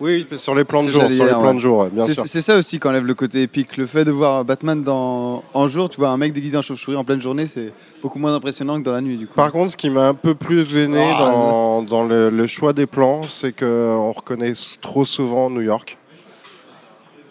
[0.00, 1.54] Oui, sur les plans de jour, sur les plans ouais.
[1.54, 2.26] de jour, bien C'est sûr.
[2.26, 3.76] c'est ça aussi qui enlève le côté épique.
[3.76, 5.44] Le fait de voir Batman dans...
[5.54, 8.34] en jour, tu vois un mec déguisé en chauve-souris en pleine journée, c'est beaucoup moins
[8.34, 9.34] impressionnant que dans la nuit du coup.
[9.34, 12.86] Par contre, ce qui m'a un peu plus gêné dans, dans le, le choix des
[12.86, 15.96] plans, c'est qu'on reconnaît trop souvent New York.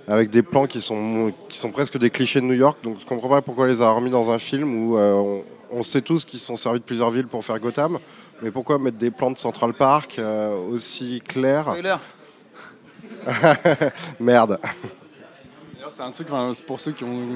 [0.07, 2.79] Avec des plans qui sont, qui sont presque des clichés de New York.
[2.83, 5.43] Donc je comprends pas pourquoi on les a remis dans un film où euh, on,
[5.71, 7.99] on sait tous qu'ils se sont servis de plusieurs villes pour faire Gotham.
[8.41, 11.75] Mais pourquoi mettre des plans de Central Park euh, aussi clairs?
[14.19, 14.59] Merde.
[15.73, 16.27] D'ailleurs, c'est un truc,
[16.65, 17.27] pour ceux qui ont,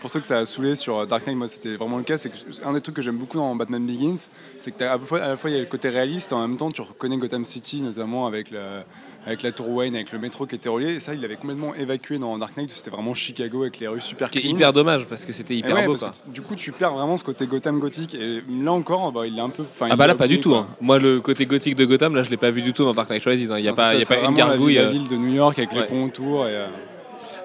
[0.00, 2.16] pour ceux que ça a saoulé sur Dark Knight, moi c'était vraiment le cas.
[2.16, 2.30] C'est
[2.64, 5.28] un des trucs que j'aime beaucoup dans Batman Begins, c'est que à la fois, à
[5.28, 7.44] la fois il y a le côté réaliste, et en même temps tu reconnais Gotham
[7.44, 8.84] City, notamment avec la,
[9.26, 10.94] avec la tour Wayne, avec le métro qui était relié.
[10.94, 12.70] Et ça, il avait complètement évacué dans Dark Knight.
[12.70, 15.56] C'était vraiment Chicago avec les rues super Ce qui est hyper dommage parce que c'était
[15.56, 15.96] hyper ouais, beau.
[15.96, 16.12] parce Quoi.
[16.28, 18.14] que du coup, tu perds vraiment ce côté Gotham gothique.
[18.14, 19.64] Et là encore, bah, il est un peu.
[19.80, 20.54] Ah bah là pas du tout.
[20.54, 20.68] hein.
[20.80, 23.10] Moi le côté gothique de Gotham là je l'ai pas vu du tout dans Dark
[23.10, 23.50] Knight Rises.
[23.50, 23.58] hein.
[23.58, 24.74] Il y a Non, pas, y a pas une la gargouille.
[24.74, 24.90] ville- La euh.
[24.92, 25.80] ville de New York avec Ouais.
[25.80, 26.46] les ponts autour.
[26.46, 26.66] Et, euh,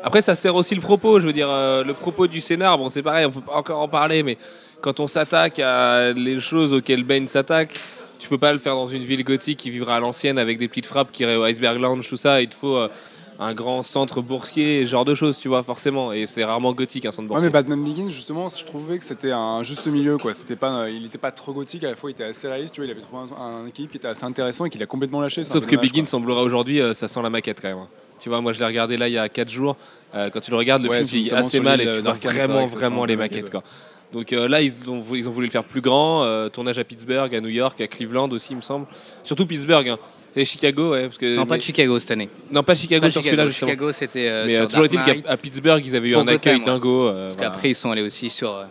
[0.03, 1.19] Après ça sert aussi le propos.
[1.19, 2.77] Je veux dire euh, le propos du scénar.
[2.77, 4.37] Bon c'est pareil on peut pas encore en parler mais
[4.81, 7.79] quand on s'attaque à les choses auxquelles Bane s'attaque.
[8.21, 10.67] Tu peux pas le faire dans une ville gothique qui vivra à l'ancienne avec des
[10.67, 12.39] petites frappes qui iraient au Iceberg Lounge, tout ça.
[12.39, 12.88] Il te faut euh,
[13.39, 16.13] un grand centre boursier, ce genre de choses, tu vois, forcément.
[16.13, 17.47] Et c'est rarement gothique un centre Ouais, boursier.
[17.47, 20.36] mais Batman Begins, justement, je trouvais que c'était un juste milieu, quoi.
[20.36, 22.81] C'était pas, il était pas trop gothique, à la fois il était assez réaliste, tu
[22.81, 25.21] vois, il avait trouvé un, un équilibre qui était assez intéressant et qu'il a complètement
[25.21, 25.43] lâché.
[25.43, 26.10] Sauf que dommage, Begin quoi.
[26.12, 27.77] semblera aujourd'hui, euh, ça sent la maquette quand même.
[27.79, 27.88] hein.
[28.19, 29.75] Tu vois, moi je l'ai regardé là il y a 4 jours.
[30.13, 32.67] Euh, quand tu le regardes, le Ouais, film vieillit assez mal et tu vois vraiment,
[32.67, 33.49] ça vraiment les maquettes.
[33.49, 33.63] Quoi.
[34.13, 36.24] Donc euh, là, ils ont, ils ont voulu le faire plus grand.
[36.24, 38.86] euh, tournage à Pittsburgh, à New York, à Cleveland aussi, il me semble.
[39.24, 39.88] Surtout Pittsburgh.
[39.89, 39.97] hein.
[40.36, 41.04] Et Chicago, ouais.
[41.04, 42.30] Parce que, Non, pas de Chicago cette année.
[42.52, 43.36] non, pas Chicago Pas sur Chicago.
[43.38, 43.71] celui-là, justement.
[43.71, 47.08] Chicago, c'était euh, mais sur toujours est-il qu'à Pittsburgh, ils avaient eu un accueil dingo.
[47.12, 47.50] Parce voilà.
[47.52, 48.65] qu'après, ils sont allés aussi sur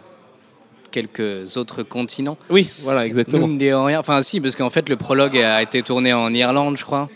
[0.91, 2.37] quelques autres continents.
[2.49, 3.47] Oui, voilà, exactement.
[3.47, 6.77] Mine de rien- Enfin, si, parce qu'en fait, le prologue a été tourné en Irlande,
[6.77, 7.09] je crois.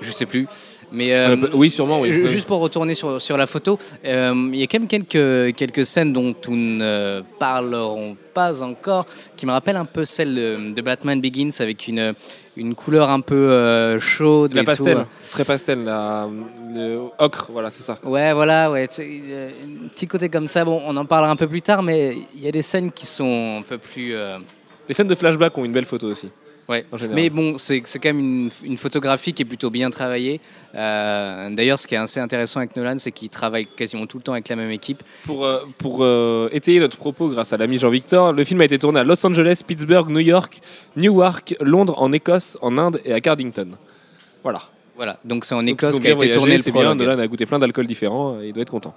[0.00, 0.46] Je sais plus.
[0.94, 2.12] Mais euh, Euh, bah, oui, sûrement, oui.
[2.12, 2.30] ju- Oui.
[2.30, 5.84] Juste pour retourner sur, sur la photo, euh, il y a quand même quelques, quelques
[5.84, 10.82] scènes dont nous ne parlerons pas encore, qui me rappellent un peu celle de, de
[10.82, 12.14] Batman Begins avec une,
[12.56, 14.54] une couleur un peu chaude.
[14.54, 15.04] La et pastel, tout.
[15.32, 16.28] très pastel, la,
[16.74, 17.98] le ocre, voilà, c'est ça.
[18.04, 20.64] Ouais, voilà, ouais, un petit côté comme ça.
[20.64, 23.06] Bon, on en parlera un peu plus tard, mais il y a des scènes qui
[23.06, 24.14] sont un peu plus.
[24.88, 26.30] Les scènes de flashback ont une belle photo aussi.
[26.68, 26.84] Ouais.
[26.92, 27.14] En général.
[27.16, 30.40] Mais bon, c'est quand même une, une photographie qui est plutôt bien travaillée.
[30.74, 34.22] Euh, D'ailleurs, ce qui est assez intéressant avec Nolan, c'est qu'il travaille quasiment tout le
[34.22, 35.02] temps avec la même équipe.
[35.24, 38.78] Pour, euh, pour euh, étayer notre propos grâce à l'ami Jean-Victor, le film a été
[38.78, 40.60] tourné à Los Angeles, Pittsburgh, New York,
[40.96, 43.76] Newark, Londres, en Écosse, en Inde et à Cardington.
[44.42, 44.62] Voilà.
[44.96, 46.98] Voilà, donc c'est en Écosse qu'a été voyagé, tourné le C'est bien, prologue.
[46.98, 48.94] Nolan a goûté plein d'alcools différents, et il doit être content.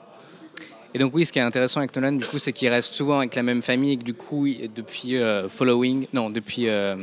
[0.94, 3.18] Et donc oui, ce qui est intéressant avec Nolan, du coup, c'est qu'il reste souvent
[3.18, 6.96] avec la même famille et que du coup, depuis euh, Following, non, depuis euh,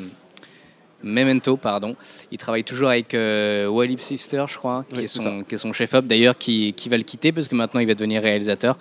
[1.05, 1.95] Memento, pardon.
[2.33, 5.59] Il travaille toujours avec euh, Walid Sister, je crois, qui, Oui, est son, qui est
[5.59, 8.77] son chef-op d'ailleurs, qui, qui va le quitter parce que maintenant il va devenir réalisateur.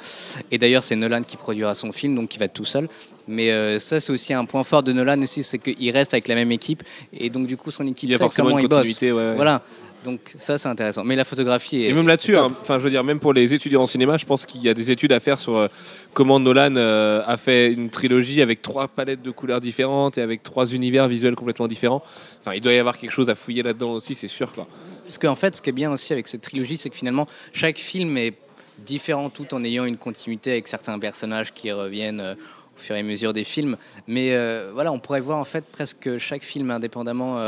[0.52, 2.88] Et d'ailleurs, c'est Nolan qui produira son film, donc il va être tout seul.
[3.28, 6.28] Mais euh, ça, c'est aussi un point fort de Nolan aussi, c'est qu'il reste avec
[6.28, 6.84] la même équipe.
[7.14, 8.80] Et donc, du coup, son équipe Il y a sait forcément comment une il bosse.
[8.80, 9.12] continuité.
[9.12, 9.36] ouais, ouais.
[9.36, 9.62] Voilà.
[10.04, 11.04] Donc, ça, c'est intéressant.
[11.04, 11.90] Mais la photographie est.
[11.90, 14.26] Et même là-dessus, hein, enfin, je veux dire, même pour les étudiants en cinéma, je
[14.26, 15.68] pense qu'il y a des études à faire sur euh,
[16.14, 20.44] comment Nolan euh, a fait une trilogie avec trois palettes de couleurs différentes et avec
[20.44, 22.04] trois univers visuels complètement différents.
[22.42, 24.54] Enfin, il doit y avoir quelque chose à fouiller là-dedans aussi, c'est sûr.
[24.54, 24.68] Quoi.
[25.06, 27.78] Parce qu'en fait, ce qui est bien aussi avec cette trilogie, c'est que finalement, chaque
[27.78, 28.34] film est
[28.80, 33.00] différent tout en ayant une continuité avec certains personnages qui reviennent euh, au fur et
[33.00, 33.78] à mesure des films.
[34.08, 34.36] Mais
[34.74, 37.40] voilà, on pourrait voir en fait presque chaque film indépendamment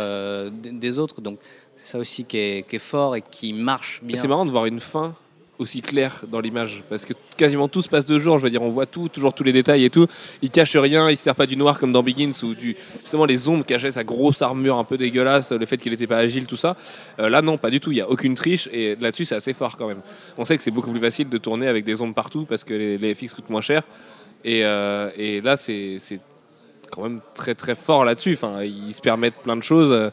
[0.51, 1.19] des autres.
[1.19, 1.39] Donc
[1.75, 4.21] c'est ça aussi qui est, qui est fort et qui marche bien.
[4.21, 5.15] c'est marrant de voir une fin
[5.57, 8.39] aussi claire dans l'image parce que quasiment tout se passe de jour.
[8.39, 10.07] Je veux dire, on voit tout, toujours tous les détails et tout.
[10.41, 13.25] Il cache rien, il se sert pas du noir comme dans Begins ou du justement
[13.25, 16.45] les ombres cachaient sa grosse armure un peu dégueulasse, le fait qu'il n'était pas agile,
[16.45, 16.75] tout ça.
[17.19, 17.91] Euh, là, non, pas du tout.
[17.91, 20.01] Il y a aucune triche et là-dessus, c'est assez fort quand même.
[20.37, 22.73] On sait que c'est beaucoup plus facile de tourner avec des ombres partout parce que
[22.73, 23.83] les, les FX coûtent moins cher.
[24.43, 26.19] Et, euh, et là, c'est c'est
[26.91, 28.33] quand même très très fort là-dessus.
[28.33, 30.11] Enfin, ils se permettent plein de choses.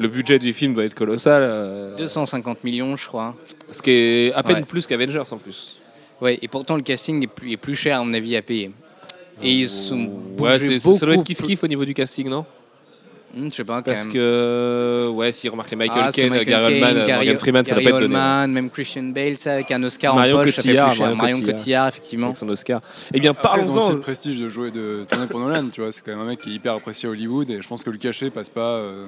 [0.00, 1.42] Le budget du film doit être colossal.
[1.44, 3.34] euh, 250 millions, je crois.
[3.70, 4.62] ce qui est à peine Ouais.
[4.62, 5.76] plus qu'Avengers en plus.
[6.20, 8.72] Ouais, et pourtant le casting est plus, est plus cher à mon avis à payer.
[9.42, 10.08] Et ils sont
[10.38, 12.44] Ouais, c'est- ça doit être beaucoup kiff kiff au niveau du casting, non?
[13.32, 14.12] Hmm, je sais pas quand Parce même.
[14.12, 17.74] que, ouais, si remarque les Michael Ah, Caine, Gary Oldman, euh, Gary- Morgan Freeman, ça
[17.74, 18.04] doit pas être donné.
[18.06, 20.96] Oldman, même Christian Bale, ça, avec un Oscar Marion en poche, ça fait Cotillard, plus
[20.96, 21.06] cher.
[21.06, 21.56] Marion Marion Cotillard.
[21.58, 22.26] Cotillard, effectivement.
[22.26, 22.80] Avec son Oscar.
[23.14, 23.92] Eh bien, parlons-en.
[23.92, 25.92] le prestige de jouer, de tourner pour Nolan, tu vois.
[25.92, 27.90] C'est quand même un mec qui est hyper apprécié à Hollywood et je pense que
[27.90, 28.60] le cachet passe pas.
[28.78, 29.06] euh,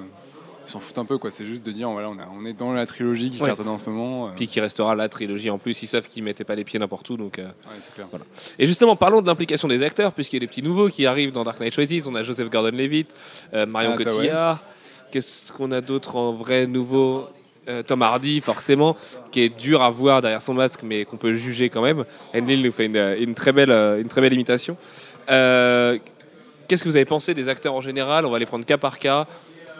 [0.65, 1.29] s'en foutent un peu, quoi.
[1.31, 3.47] C'est juste de dire, voilà, on, a- on est dans la trilogie qui Ouais.
[3.47, 4.27] cartonne en ce moment.
[4.27, 5.81] euh, Puis qui restera la trilogie en plus.
[5.83, 7.17] Ils savent qu'ils mettaient pas les pieds n'importe où.
[7.17, 7.43] Donc, euh.
[7.43, 8.07] ouais, clair.
[8.59, 11.31] Et justement, parlons de l'implication des acteurs, puisqu'il y a des petits nouveaux qui arrivent
[11.31, 12.07] dans Dark Knight Rises.
[12.07, 13.13] On a Joseph Gordon-Levitt,
[13.53, 14.63] euh, Marion Ah, Cotillard.
[15.11, 17.27] Qu'est-ce qu'on a d'autre en vrai nouveau?
[17.69, 18.97] Euh, Tom Hardy, forcément,
[19.31, 22.03] qui est dur à voir derrière son masque, mais qu'on peut juger quand même.
[22.35, 24.75] Enlil nous fait une, une très belle, une très belle imitation.
[25.27, 28.25] Qu'est-ce que vous avez pensé des acteurs en général?
[28.25, 29.27] On va les prendre cas par cas.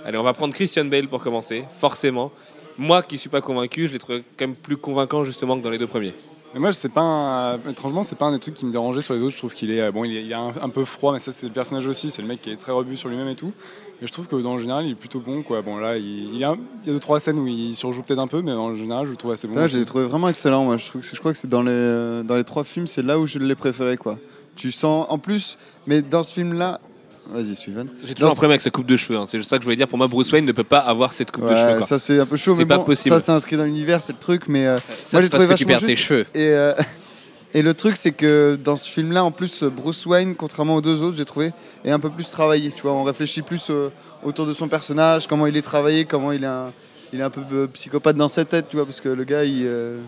[0.05, 2.31] Allez, on va prendre Christian Bale pour commencer, forcément.
[2.77, 5.69] Moi qui suis pas convaincu, je l'ai trouvé quand même plus convaincant justement que dans
[5.69, 6.13] les deux premiers.
[6.53, 7.69] Mais moi, c'est pas un...
[7.69, 9.31] étrangement, c'est pas un des trucs qui me dérangeait sur les autres.
[9.33, 11.17] Je trouve qu'il est euh, bon, il est, il est un, un peu froid, mais
[11.19, 12.11] ça, c'est le personnage aussi.
[12.11, 13.51] C'est le mec qui est très rebut sur lui-même et tout.
[13.99, 15.61] Mais je trouve que dans le général, il est plutôt bon, quoi.
[15.63, 18.03] Bon, là, il, il y a, il y a deux trois scènes où il surjoue
[18.03, 19.55] peut-être un peu, mais en général, je le trouve assez bon.
[19.55, 20.63] Là, je l'ai trouvé vraiment excellent.
[20.65, 22.63] Moi, je, trouve que c'est- je crois que c'est dans les, euh, dans les trois
[22.63, 23.97] films, c'est là où je l'ai préféré.
[23.97, 24.19] Quoi.
[24.55, 26.81] Tu sens, en plus, mais dans ce film-là,
[27.29, 27.87] vas-y, Steven.
[28.05, 29.17] J'ai toujours un problème avec sa coupe de cheveux.
[29.19, 29.25] hein.
[29.27, 29.87] C'est ça que je voulais dire.
[29.87, 31.77] Pour moi, Bruce Wayne ne peut pas avoir cette coupe de cheveux.
[31.79, 31.87] Quoi.
[31.87, 33.15] ça c'est un peu chaud, C'est mais pas bon, possible.
[33.15, 34.47] ça c'est inscrit dans l'univers, c'est le truc.
[34.47, 36.25] Mais euh, Ça, Moi, j'ai trouvé que tu perds tes cheveux.
[36.33, 36.73] et euh,
[37.55, 41.01] et le truc c'est que dans ce film-là, en plus, Bruce Wayne, contrairement aux deux
[41.01, 41.51] autres, j'ai trouvé,
[41.85, 42.71] est un peu plus travaillé.
[42.71, 43.89] Tu vois, on réfléchit plus euh,
[44.23, 46.73] autour de son personnage, comment il est travaillé, comment il est un,
[47.13, 49.43] il est un peu euh, psychopathe dans sa tête, tu vois, parce que le gars,
[49.45, 49.99] il euh,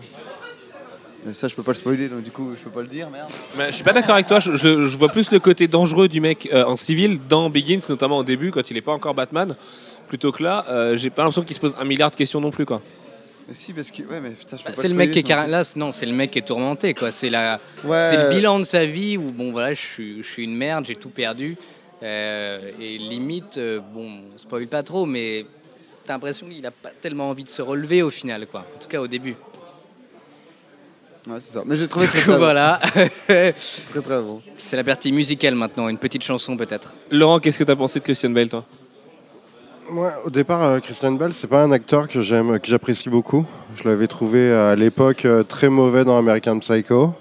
[1.34, 3.28] ça, je peux pas le spoiler, donc du coup, je peux pas le dire, merde.
[3.56, 4.40] Mais je suis pas d'accord avec toi.
[4.40, 7.80] Je, je- je vois plus le côté dangereux du mec euh, en civil dans Begins,
[7.88, 9.56] notamment au début, quand il est pas encore Batman.
[10.08, 12.50] Plutôt que là, euh, j'ai pas l'impression qu'il se pose un milliard de questions non
[12.50, 12.64] plus.
[12.66, 12.80] Quoi.
[13.48, 15.18] Mais si, parce que ouais, mais putain, je peux Bah, pas c'est le mec qui
[15.20, 17.10] est carré- là, c'est- non, c'est le mec qui est tourmenté quoi.
[17.10, 17.60] C'est la.
[17.84, 17.98] Ouais.
[18.00, 20.84] c'est le bilan de sa vie où bon voilà, je suis, je suis une merde,
[20.86, 21.56] j'ai tout perdu
[22.02, 25.46] Euh, et limite, euh, bon, on spoil pas trop, mais
[26.04, 28.60] t'as l'impression qu'il a pas tellement envie de se relever au final quoi.
[28.76, 29.34] En tout cas au début.
[31.28, 31.62] Ouais, c'est ça.
[31.66, 32.38] Mais j'ai trouvé Du très coup, très, bon.
[32.38, 32.80] voilà,
[33.26, 33.52] très
[34.02, 34.40] très bon.
[34.58, 36.92] c'est la partie musicale maintenant, une petite chanson peut-être.
[37.10, 38.64] Laurent, qu'est-ce que t'as pensé de Christian Bale, toi?
[39.90, 43.44] Moi, au départ, euh, Christian Bale, c'est pas un acteur que j'aime, que j'apprécie beaucoup.
[43.76, 47.14] Je l'avais trouvé euh, à l'époque euh, très mauvais dans American Psycho.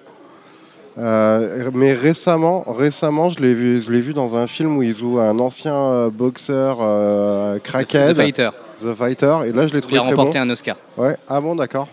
[0.97, 4.97] Euh, mais récemment, récemment, je l'ai vu, je l'ai vu dans un film où il
[4.97, 8.49] joue un ancien euh, boxeur euh, crackhead, The Fighter.
[8.81, 10.45] The Fighter, et là, je l'ai Il trouvé a très remporté bon.
[10.45, 10.77] un Oscar.
[10.97, 11.17] Ouais.
[11.27, 11.87] Ah bon, d'accord.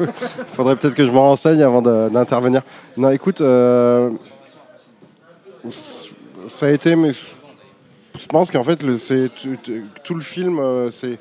[0.54, 2.62] Faudrait peut-être que je me renseigne avant d'intervenir.
[2.96, 4.10] Non, écoute, euh,
[6.48, 7.12] ça a été, mais
[8.18, 9.28] je pense qu'en fait, le-
[10.02, 11.18] tout, le film, euh, c'est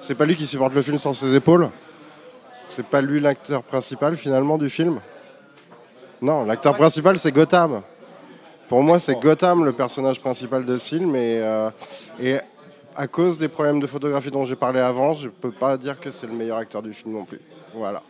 [0.00, 1.70] c'est pas lui qui supporte le film sans ses épaules.
[2.66, 5.00] C'est pas lui l'acteur principal finalement du film.
[6.20, 7.82] Non, l'acteur principal c'est Gotham.
[8.68, 11.70] Pour moi, c'est Gotham le personnage principal de ce film et, euh,
[12.20, 12.36] et
[12.96, 16.10] à cause des problèmes de photographie dont j'ai parlé avant, je peux pas dire que
[16.10, 17.40] c'est le meilleur acteur du film non plus.
[17.74, 18.02] Voilà.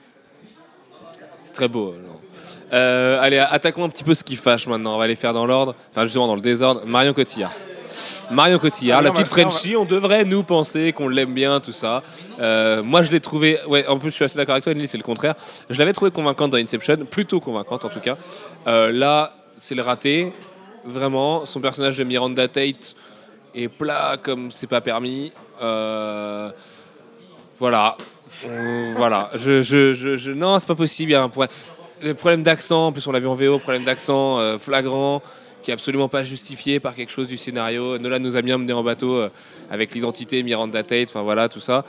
[1.44, 1.94] C'est très beau.
[2.72, 4.94] Euh, allez, attaquons un petit peu ce qui fâche maintenant.
[4.94, 6.83] On va les faire dans l'ordre, enfin justement dans le désordre.
[6.87, 7.53] Marion Cotillard.
[8.31, 11.61] Marion Cotillard, Ah, la on va petite Frenchie, on devrait nous penser qu'on l'aime bien,
[11.61, 12.03] tout ça.
[12.40, 13.59] Euh, moi, je l'ai trouvé.
[13.68, 15.35] Ouais, en plus, je suis assez d'accord avec toi, Nelly, c'est le contraire.
[15.68, 18.16] Je l'avais trouvé convaincante dans Inception, plutôt convaincante en tout cas.
[18.66, 20.33] Euh, là, c'est le raté.
[20.85, 22.94] Vraiment, son personnage de Miranda Tate,
[23.55, 25.33] est plat comme c'est pas permis.
[25.62, 26.50] Euh,
[27.59, 27.96] voilà.
[28.97, 29.31] Voilà.
[29.35, 31.11] Je, je, je, non, c'est pas possible.
[31.11, 31.51] Il y a un problème.
[32.03, 35.23] Le problème d'accent, en plus on l'a vu en VO, problème d'accent euh, flagrant,
[35.62, 37.99] qui est absolument pas justifié par quelque chose du scénario.
[37.99, 39.31] Nolan nous a bien mené en bateau euh,
[39.70, 41.85] avec l'identité Miranda Tate, enfin voilà, tout ça.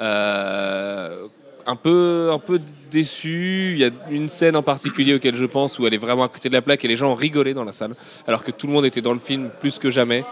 [0.00, 1.26] Euh,
[1.66, 2.60] un peu, un peu
[2.90, 3.72] déçu.
[3.72, 6.28] Il y a une scène en particulier auquel je pense où elle est vraiment à
[6.28, 7.94] côté de la plaque et les gens ont rigolé dans la salle,
[8.26, 10.24] alors que tout le monde était dans le film plus que jamais.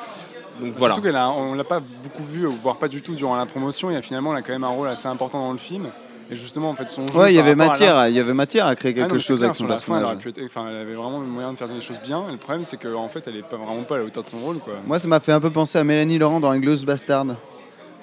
[0.61, 0.95] Donc voilà.
[0.95, 3.91] Surtout qu'on l'a pas beaucoup vu, voire pas du tout durant la promotion.
[3.91, 5.87] Et finalement, elle a quand même un rôle assez important dans le film.
[6.31, 7.19] Et justement, en fait, son jeu.
[7.19, 9.01] Ouais, il y avait rapport à la- matière, il y avait matière à créer Ah
[9.01, 10.19] quelque non, chose clair, avec son fin, elle, personnage.
[10.19, 12.29] pu être- enfin, elle avait vraiment le moyen de faire des choses bien.
[12.29, 14.25] Et le problème, c'est qu'en en fait, elle est pas, vraiment pas à la hauteur
[14.25, 14.59] de son rôle.
[14.59, 14.75] Quoi.
[14.87, 17.25] Moi, ça m'a fait un peu penser à Mélanie Laurent dans Inglourious Bastard.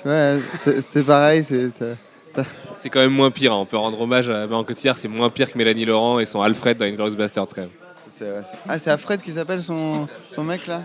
[0.01, 1.43] Tu vois, c'est- c'était pareil.
[1.43, 1.69] c'est-
[2.73, 3.53] C'est quand même moins pire.
[3.53, 3.57] hein.
[3.57, 4.97] On peut rendre hommage à Marion Cotillard.
[4.97, 7.69] C'est moins pire que Mélanie Laurent et son Alfred dans Inglourious Basterds quand même.
[8.21, 10.81] ouais, Ah, c'est Alfred qui s'appelle son, son mec là?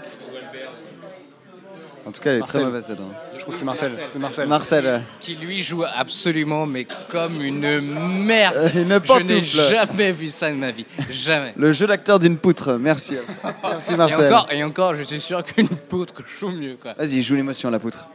[2.07, 3.13] En tout cas, elle est très mauvaise cette dame.
[3.37, 3.93] Je crois que c'est Marcel.
[4.09, 4.49] C'est Marcel.
[4.49, 5.03] Marcel.
[5.21, 7.81] Qui lui joue absolument, mais comme une
[8.25, 8.55] merde.
[8.57, 10.87] Euh, une Je n'ai jamais vu ça de ma vie.
[11.11, 11.53] Jamais.
[11.57, 12.79] Le jeu d'acteur d'une poutre.
[12.81, 13.17] Merci.
[13.63, 14.27] Merci Et Marcel.
[14.33, 16.77] encore, et encore, je suis sûr qu'une poutre joue mieux.
[16.99, 18.07] Vas-y, joue l'émotion la poutre.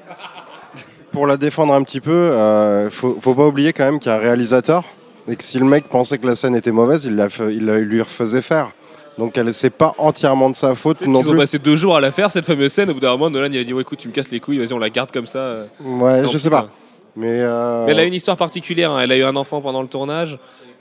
[1.11, 4.13] Pour la défendre un petit peu, euh, faut, faut pas oublier quand même qu'il y
[4.13, 4.83] a un réalisateur
[5.29, 7.65] et que si le mec pensait que la scène était mauvaise, il, la fait- il
[7.65, 8.71] la lui refaisait faire.
[9.17, 11.37] Donc elle c'est pas entièrement de sa faute non ont plus.
[11.37, 12.89] passé deux jours à la faire cette fameuse scène.
[12.89, 14.57] Au bout d'un moment, Nolan il a dit ouais, écoute, tu me casses les couilles,
[14.57, 15.39] vas-y, on la garde comme ça.
[15.39, 15.65] euh.
[15.83, 16.67] Ouais, Tant je sais pas.
[17.15, 18.91] Mais, euh, Mais elle a une histoire particulière.
[18.91, 18.99] hein.
[19.01, 20.37] Elle a eu un enfant pendant le tournage.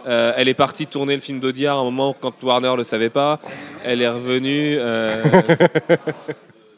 [0.09, 3.09] Euh, elle est partie tourner le film d'Audiard à un moment quand Warner le savait
[3.09, 3.39] pas.
[3.85, 4.77] Elle est revenue.
[4.81, 5.23] euh,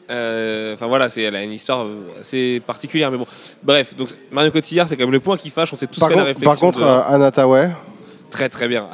[0.73, 1.85] Enfin voilà, c'est, elle a une histoire
[2.19, 3.11] assez particulière.
[3.11, 3.27] Mais bon,
[3.63, 3.95] bref.
[3.95, 5.73] Donc Marion Cotillard, c'est quand même le point qui fâche.
[5.73, 6.49] On s'est tous par, fait la contre, réflexion.
[6.49, 7.69] par contre, de- Anna Tawai,
[8.29, 8.87] Très très bien.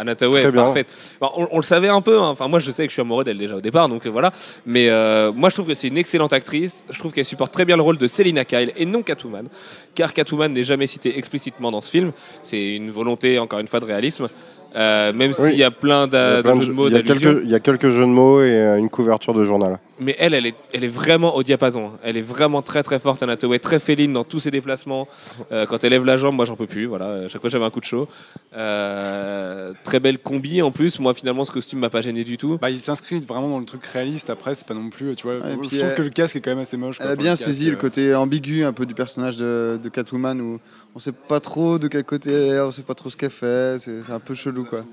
[0.52, 0.64] Bien.
[0.64, 0.88] parfaite.
[1.20, 2.18] Bon, on, on le savait un peu.
[2.20, 2.28] hein.
[2.30, 4.32] Enfin moi je sais que je suis amoureux d'elle déjà au départ, donc euh, voilà.
[4.66, 6.86] Mais euh, moi je trouve que c'est une excellente actrice.
[6.90, 9.48] Je trouve qu'elle supporte très bien le rôle de Selina Kyle et non Catwoman,
[9.96, 12.12] car Catwoman n'est jamais citée explicitement dans ce film.
[12.42, 14.30] C'est une volonté encore une fois de réalisme.
[14.76, 15.50] Euh, même Oui.
[15.52, 17.42] s'il y a plein y a de, de jeux de mots, il y a quelques-
[17.44, 19.78] il y a quelques jeux de mots et une couverture de journal.
[20.04, 21.94] Mais elle, elle est, elle est vraiment au diapason.
[22.04, 25.08] Elle est vraiment très très forte, Anna Tawai, très féline dans tous ses déplacements.
[25.52, 26.86] Euh, quand elle lève la jambe, moi j'en peux plus.
[26.86, 28.08] Voilà, chaque fois j'avais un coup de chaud.
[28.56, 31.00] Euh, très belle combi en plus.
[31.00, 32.58] Moi finalement ce costume m'a pas gêné du tout.
[32.62, 34.30] Bah, il s'inscrit vraiment dans le truc réaliste.
[34.30, 35.16] Après, c'est pas non plus.
[35.16, 36.98] Tu vois, je trouve euh, que le casque est quand même assez moche.
[36.98, 37.06] quoi.
[37.06, 40.60] Elle a bien saisi le côté ambigu un peu du personnage de, de Catwoman où
[40.96, 43.30] on sait pas trop de quel côté elle est, on sait pas trop ce qu'elle
[43.32, 44.86] fait, c'est c'est un peu chelou quoi.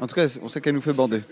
[0.00, 1.22] En tout cas, on sait qu'elle nous fait bander.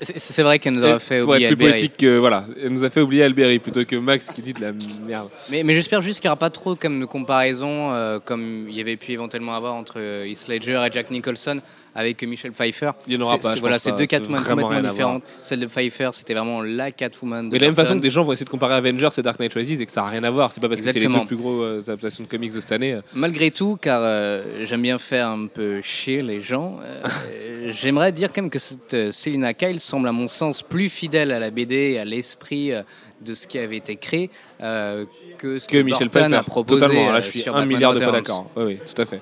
[0.00, 1.70] C'est vrai qu'elle nous a fait oublier plus Alberi.
[1.70, 4.60] poétique que voilà, elle nous a fait oublier Alberi plutôt que Max qui dit de
[4.60, 4.72] la
[5.06, 5.28] merde.
[5.50, 8.74] Mais, mais j'espère juste qu'il n'y aura pas trop comme de comparaison euh, comme il
[8.74, 11.60] y avait pu éventuellement avoir entre euh, Heath Ledger et Jack Nicholson
[11.94, 12.90] avec Michelle Pfeiffer.
[13.06, 15.22] Il y en aura pas, Voilà, c'est deux Catwoman complètement différentes.
[15.42, 17.48] Celle de Pfeiffer, c'était vraiment la Catwoman.
[17.48, 19.22] De Mais de la même façon que des gens vont essayer de comparer Avengers et
[19.22, 20.52] Dark Knight Rises et que ça n'a rien à voir.
[20.52, 22.72] C'est pas parce que c'est les deux plus gros euh, adaptations de comics de cette
[22.72, 22.94] année.
[22.94, 23.00] euh.
[23.14, 27.02] Malgré tout, car euh, j'aime bien faire un peu chier les gens, euh,
[27.70, 31.38] j'aimerais dire quand même que cette Selina Kyle semble à mon sens plus fidèle à
[31.38, 32.72] la BD et à l'esprit
[33.20, 34.30] de ce qui avait été créé
[34.60, 35.04] euh,
[35.38, 36.36] que ce Que que, Michel Burton Pfeiffer.
[36.36, 37.12] a proposé Totalement.
[37.12, 38.50] Là, je suis un milliard de fois d'accord.
[38.56, 39.20] Oui, oui, tout à fait.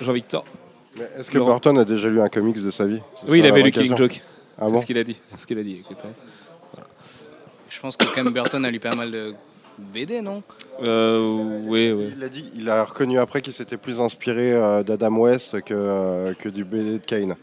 [0.00, 0.44] Jean-Victor.
[0.98, 1.38] Mais Est-ce que.
[1.38, 3.00] Burton a déjà lu un comics de sa vie?
[3.20, 3.96] C'est Oui, il avait lu Killing question.
[3.96, 4.22] Joke.
[4.58, 4.80] Ah c'est bon?
[4.80, 5.20] ce qu'il a dit.
[5.26, 5.78] C'est ce qu'il a dit.
[5.80, 6.82] écoute, hein.
[7.68, 9.34] Je pense que quand même Burton a lu pas mal de
[9.78, 10.42] BD, non?
[10.82, 11.20] Euh,
[11.64, 12.12] oui, oui.
[12.16, 15.74] Il a dit, il a reconnu après qu'il s'était plus inspiré euh, d'Adam West que,
[15.74, 17.36] euh, que du BD de Kane.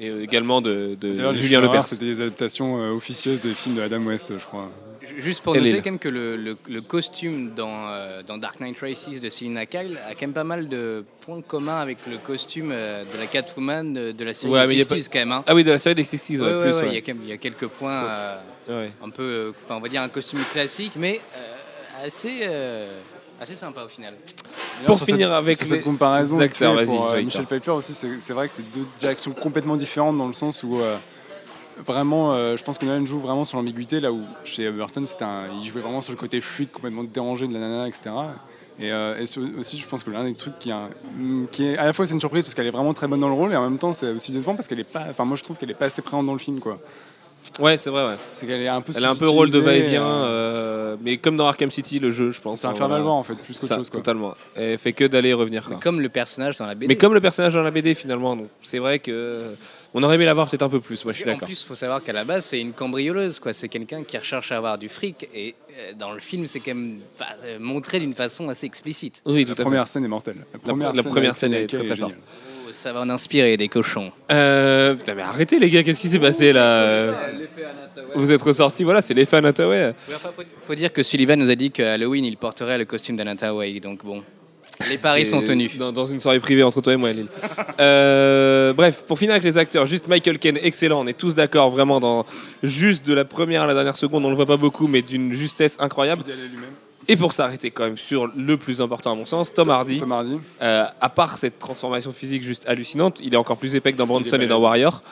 [0.00, 1.86] Et également de, de Julien Lepers.
[1.86, 4.70] c'était des adaptations euh, officieuses des films de Adam West, je crois.
[5.16, 8.78] Juste pour noter quand même que le, le- le costume dans, euh, dans Dark Knight
[8.80, 12.70] Rises de Selina Kyle a quand même pas mal de points communs avec le costume
[12.72, 15.32] euh, de la Catwoman de, de la série Ouais, a 60s quand même.
[15.32, 15.44] hein.
[15.46, 16.88] Ah oui, de la série des 60s, Ouais, ouais, ouais, plus, ouais, ouais.
[16.88, 18.92] Il, y a quand même- il y a quelques points euh, Ouais.
[19.04, 23.00] un peu, euh, enfin, on va dire un costume classique, mais euh, assez, euh,
[23.40, 24.14] assez sympa au final.
[24.86, 27.44] Pour sur finir cette, avec sur les cette comparaison acteurs, pour euh, Michel.
[27.46, 30.78] Pfeiffer aussi, c'est c'est vrai que c'est deux directions complètement différentes dans le sens où
[30.80, 30.96] euh,
[31.86, 35.42] vraiment, euh, je pense que Nolan joue vraiment sur l'ambiguïté là où chez Burton, un-
[35.60, 38.10] il jouait vraiment sur le côté fluide, complètement dérangé de la nana, etc.
[38.80, 39.20] Et, euh,
[39.58, 42.44] aussi, je pense que l'un des trucs qui est à la fois c'est une surprise
[42.44, 44.30] parce qu'elle est vraiment très bonne dans le rôle et en même temps c'est aussi
[44.30, 46.32] décevant parce qu'elle est pas, enfin moi je trouve qu'elle est pas assez présente dans
[46.32, 46.78] le film quoi.
[47.58, 48.16] Ouais, c'est vrai, ouais.
[48.32, 51.16] C'est qu'elle est un peu Elle a un peu rôle de va-et-vient, euh, euh, mais
[51.16, 52.60] comme dans Arkham City, le jeu, je pense.
[52.60, 53.04] c'est un hein, faire voilà.
[53.04, 54.00] en fait plus qu'autre Ça, chose quoi.
[54.00, 54.34] Totalement.
[54.54, 55.64] Elle fait que d'aller et revenir.
[55.68, 55.82] Mais quoi.
[55.82, 56.88] comme le personnage dans la BD.
[56.88, 59.54] Mais comme le personnage dans la BD finalement, donc c'est vrai que
[59.94, 61.02] on aurait aimé l'avoir peut-être un peu plus.
[61.04, 61.46] Moi, je suis en d'accord.
[61.46, 63.40] plus, il faut savoir qu'à la base, c'est une cambrioleuse.
[63.40, 63.52] quoi.
[63.52, 65.28] C'est quelqu'un qui recherche à avoir du fric.
[65.34, 67.00] Et euh, dans le film, c'est quand même
[67.44, 69.22] euh, montré d'une façon assez explicite.
[69.24, 69.62] Oui, tout La à fait.
[69.62, 70.44] première scène est mortelle.
[70.52, 72.14] La première, la première avec scène est Michael très, très forte.
[72.78, 74.12] Ça va en inspirer des cochons.
[74.30, 77.12] Euh, putain, mais arrêtez les gars, qu'est-ce qui s'est passé là
[78.14, 79.94] Vous êtes ressorti, voilà, c'est l'effet Anataway.
[80.06, 80.28] Il faut,
[80.64, 83.80] faut dire que Sullivan nous a dit qu'à Halloween, il porterait le costume d'Anataway.
[83.80, 84.22] Donc bon,
[84.88, 85.76] les paris sont tenus.
[85.76, 87.26] Dans, dans une soirée privée entre toi et moi, Lille.
[87.80, 91.00] Euh, bref, pour finir avec les acteurs, juste Michael Caine, excellent.
[91.00, 92.26] On est tous d'accord, vraiment, dans
[92.64, 95.32] juste de la première à la dernière seconde, on le voit pas beaucoup, mais d'une
[95.32, 96.24] justesse incroyable.
[97.10, 99.98] Et pour s'arrêter quand même sur le plus important à mon sens, Tom Hardy.
[99.98, 100.38] Tom Hardy.
[100.60, 104.06] Euh, à part cette transformation physique juste hallucinante, il est encore plus épais que dans
[104.06, 104.60] Bronson et dans.
[104.60, 105.02] Warrior.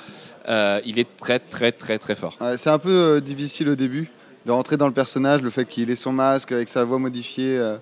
[0.48, 2.36] Euh, il est très très très très fort.
[2.40, 4.10] Ouais, c'est un peu euh, difficile au début
[4.46, 7.58] de rentrer dans le personnage, le fait qu'il ait son masque avec sa voix modifiée,
[7.58, 7.76] euh,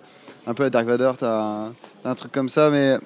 [0.47, 2.97] un peu la Dark Vador, t'as un, t'as un truc comme ça, mais,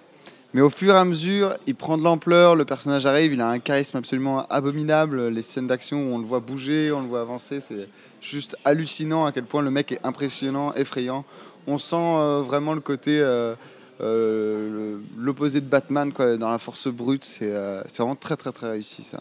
[0.58, 3.48] mais au fur et à mesure, il prend de l'ampleur, le personnage arrive, il a
[3.48, 7.20] un charisme absolument abominable, les scènes d'action où on le voit bouger, on le voit
[7.20, 7.88] avancer, c'est
[8.20, 11.24] juste hallucinant à quel point le mec est impressionnant, effrayant.
[11.68, 13.20] On sent euh, vraiment le côté...
[13.20, 13.54] euh,
[14.00, 17.52] euh, l'opposé de Batman quoi, dans la force brute, c'est
[17.96, 19.20] vraiment très très très réussi ça.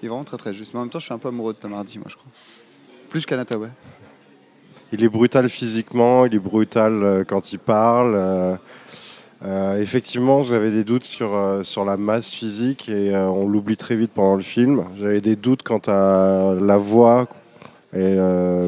[0.00, 0.72] Il est vraiment très très juste.
[0.72, 2.30] Mais en même temps, je suis un peu amoureux de Tom Hardy, moi, je crois.
[3.10, 3.68] Plus qu'Anataway.
[4.92, 8.58] Il est brutal physiquement, il est brutal quand il parle.
[9.42, 13.78] Euh, effectivement, j'avais des doutes sur, euh, sur la masse physique et euh, on l'oublie
[13.78, 14.84] très vite pendant le film.
[14.96, 17.26] J'avais des doutes quant à la voix
[17.92, 18.16] et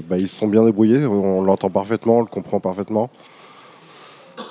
[0.08, 1.06] bah, ils se sont bien débrouillés.
[1.06, 3.10] On l'entend parfaitement, on le comprend parfaitement.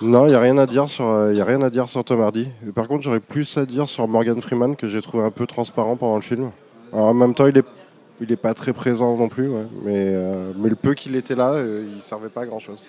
[0.02, 2.48] Non, il n'y a rien à dire sur, Tom Hardy.
[2.74, 5.98] Par contre, j'aurais plus à dire sur Morgan Freeman que j'ai trouvé un peu transparent
[5.98, 6.52] pendant le film.
[6.94, 7.66] Alors, en même temps, il est
[8.22, 9.50] il n'est pas très présent non plus,
[9.84, 10.14] mais,
[10.56, 12.86] mais le peu qu'il était là, il servait pas à grand chose.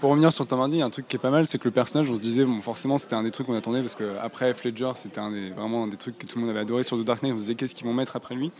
[0.00, 2.10] Pour revenir sur Tom Hardy, un truc qui est pas mal, c'est que le personnage,
[2.10, 5.20] on se disait, forcément, c'était un des trucs qu'on attendait parce que après Fledger, c'était
[5.20, 7.22] un des, vraiment un des trucs que tout le monde avait adoré sur The Dark
[7.22, 7.34] Knight.
[7.34, 8.50] On se disait, qu'est-ce qu'ils vont mettre après lui?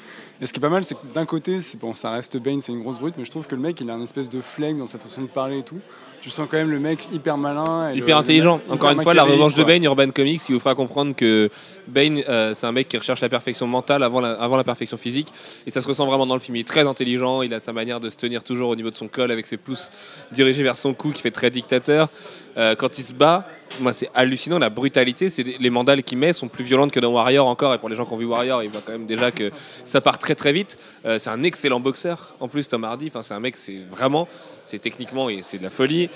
[0.40, 2.72] Et ce qui est pas mal, c'est que d'un côté, bon, ça reste Bane, c'est
[2.72, 4.78] une grosse brute, mais je trouve que le mec, il a un espèce de flegme
[4.78, 5.80] dans sa façon de parler et tout.
[6.22, 8.60] Tu sens quand même le mec hyper malin, et Hyper le intelligent.
[8.68, 9.64] Encore hyper une fois, la revanche de.
[9.64, 11.50] Bane, Urban Comics, il vous fera comprendre que
[11.88, 14.96] Bane, euh, c'est un mec qui recherche la perfection mentale avant la, avant la perfection
[14.96, 15.26] physique.
[15.66, 16.54] Et ça se ressent vraiment dans le film.
[16.54, 18.94] Il est très intelligent, il a sa manière de se tenir toujours au niveau de
[18.94, 19.90] son col avec ses pouces
[20.30, 22.08] dirigés vers son cou qui fait très dictateur.
[22.56, 23.46] Euh, quand il se bat,
[23.80, 27.12] moi c'est hallucinant, la brutalité, c'est les mandales qu'il met sont plus violentes que dans
[27.12, 27.74] Warrior encore.
[27.74, 29.50] Et pour les gens qui ont vu Warrior, ils voient quand même déjà que
[29.84, 30.78] ça part très très vite.
[31.06, 32.34] Euh, c'est un excellent boxeur.
[32.40, 34.28] En plus, Tom Hardy, enfin c'est un mec, c'est vraiment,
[34.64, 36.10] c'est techniquement, et c'est de la folie.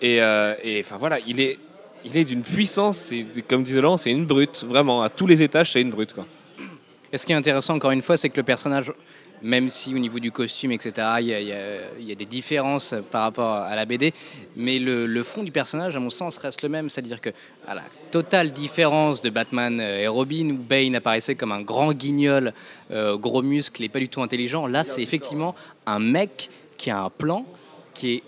[0.00, 1.58] Et, euh, et, enfin voilà, il est,
[2.04, 5.42] il est d'une puissance, c'est, comme disait Laurent, c'est une brute, vraiment, à tous les
[5.42, 6.14] étages, c'est une brute.
[6.14, 6.26] Quoi.
[7.12, 8.92] Et ce qui est intéressant, encore une fois, c'est que le personnage,
[9.42, 13.22] même si au niveau du costume, etc., il y a, y y des différences par
[13.22, 14.12] rapport à la BD,
[14.56, 16.90] mais le, le fond du personnage, à mon sens, reste le même.
[16.90, 17.30] C'est-à-dire que,
[17.66, 21.92] à la totale différence de Batman euh, et Robin, où Bane apparaissait comme un grand
[21.92, 22.52] guignol,
[22.90, 25.54] euh, gros muscles et pas du tout intelligent, là, c'est effectivement
[25.86, 27.44] un mec qui a un plan
[27.94, 28.22] qui est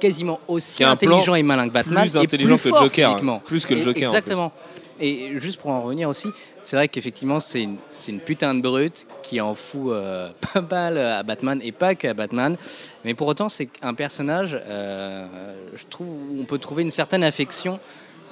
[0.00, 3.08] quasiment aussi un intelligent et malin que Batman plus et intelligent plus que le Joker,
[3.08, 3.12] hein.
[3.14, 3.42] physiquement.
[3.44, 4.02] Plus que le Joker, plus.
[4.18, 4.52] Exactement.
[4.98, 6.28] Et juste pour en revenir aussi,
[6.62, 11.22] c'est vrai qu'effectivement, c'est une, putain de brute qui en fout euh, pas mal à
[11.22, 12.56] Batman et pas qu'à Batman.
[13.04, 15.26] Mais pour autant, c'est un personnage, euh,
[15.74, 16.08] je trouve,
[16.40, 17.78] on peut trouver une certaine affection.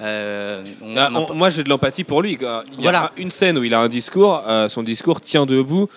[0.01, 2.33] Euh, on- Ah, on en- on- moi j'ai de l'empathie pour lui.
[2.33, 3.03] Il y Voilà.
[3.05, 5.87] a une scène où il a un discours, son discours tient debout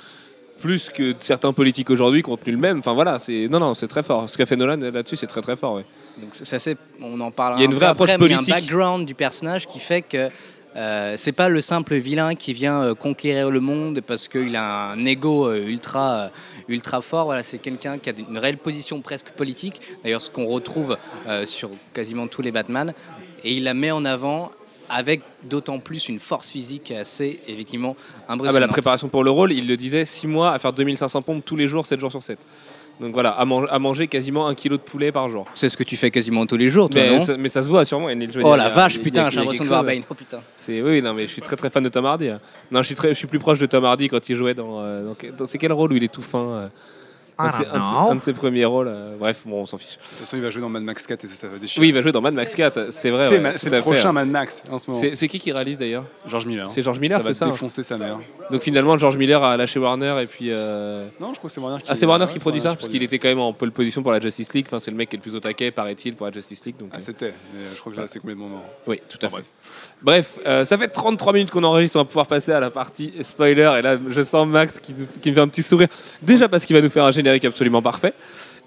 [0.59, 2.79] plus que certains politiques aujourd'hui tenu le même.
[2.79, 4.29] Enfin voilà, c'est non non, c'est très fort.
[4.29, 5.75] Ce qu'a fait Nolan là-dessus, c'est très très fort.
[5.75, 5.85] ouais.
[6.21, 8.35] Donc c'est assez, on en parle Il y a une un vraie approche après, mais
[8.35, 8.49] politique.
[8.49, 10.31] Il y a un background du personnage qui fait que
[10.77, 14.91] euh, c'est pas le simple vilain qui vient euh, conquérir le monde parce qu'il a
[14.91, 16.29] un ego euh, ultra, euh,
[16.69, 17.25] ultra fort.
[17.25, 19.81] Voilà, c'est quelqu'un qui a une réelle position presque politique.
[20.05, 20.97] D'ailleurs, ce qu'on retrouve
[21.45, 22.93] sur quasiment tous les Batman,
[23.45, 24.51] et il la met en avant
[24.91, 27.97] avec d'autant plus une force physique assez effectivement
[28.29, 28.55] Ah impressionnante.
[28.55, 31.45] bah, la préparation pour le rôle, il le disait 6 mois à faire 2500 pompes
[31.45, 32.39] tous les jours, 7 jours sur 7.
[33.01, 35.47] Donc voilà, à, man- à manger quasiment un kilo de poulet par jour.
[35.55, 37.63] C'est ce que tu fais quasiment tous les jours, toi, Mais non ça, mais ça
[37.63, 38.09] se voit sûrement.
[38.09, 39.87] Enil, Oh la vache, putain, j'ai l'impression de voir chose.
[39.89, 40.03] Bane.
[40.11, 40.41] Oh putain.
[40.57, 42.29] C'est oui, non, mais je suis très très fan de Tom Hardy.
[42.31, 42.41] hein.
[42.73, 44.81] Non, je suis très, je suis plus proche de Tom Hardy quand il jouait dans.
[44.81, 46.69] euh, dans- dans- c'est quel rôle où il est tout fin euh,
[47.39, 48.89] un, de ses, un de ses- un de ses premiers rôles.
[48.89, 49.97] euh, bref, bon, on s'en fiche.
[49.97, 51.81] De toute façon, il va jouer dans Mad Max 4 et ça, ça va déchirer.
[51.83, 53.29] Oui, il va jouer dans Mad Max 4, c'est vrai.
[53.29, 53.81] c'est ouais, ma- le fait.
[53.81, 55.03] prochain Mad Max en ce moment.
[55.15, 56.05] C'est qui qui réalise d'ailleurs?
[56.27, 56.69] George Miller.
[56.71, 58.19] C'est George Miller, ça va c'est ça hein défoncer sa mère.
[58.51, 60.47] Donc finalement, George Miller a lâché Warner et puis.
[60.51, 61.89] euh, Non, je crois que c'est Warner qui.
[61.91, 64.03] Ah, c'est Warner ouais, qui produit ça Parce qu'il était quand même en pole position
[64.03, 64.67] pour la Justice League.
[64.69, 66.77] Enfin, c'est le mec qui est le plus au taquet, paraît-il, pour la Justice League.
[66.79, 67.35] Donc, Ah, euh, c'était.
[67.75, 68.65] Je crois que là, c'est complètement mort.
[68.87, 69.45] Oui, tout à fait.
[70.03, 73.13] Bref, euh, ça fait 33 minutes qu'on enregistre, on va pouvoir passer à la partie
[73.23, 73.71] spoiler.
[73.79, 75.89] Et là, je sens Max qui, nous- qui me fait un petit sourire.
[76.23, 78.15] Déjà parce qu'il va nous faire un générique absolument parfait.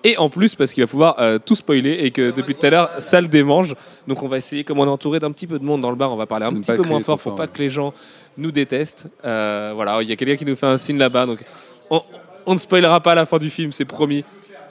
[0.03, 2.69] Et en plus parce qu'il va pouvoir euh, tout spoiler et que depuis tout à
[2.71, 3.75] l'heure, ça le démange.
[4.07, 5.95] Donc on va essayer, comme on est entouré d'un petit peu de monde dans le
[5.95, 7.93] bar, on va parler un petit peu moins fort pour pas que les gens
[8.37, 9.07] nous détestent.
[9.23, 11.27] Euh, voilà, il y a quelqu'un qui nous fait un signe là-bas.
[11.27, 11.43] Donc
[11.91, 12.01] on,
[12.47, 14.25] on ne spoilera pas la fin du film, c'est promis.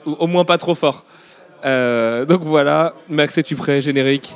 [0.05, 1.05] Ou au moins pas trop fort.
[1.63, 3.81] Donc voilà, Max, es-tu prêt?
[3.81, 4.35] Générique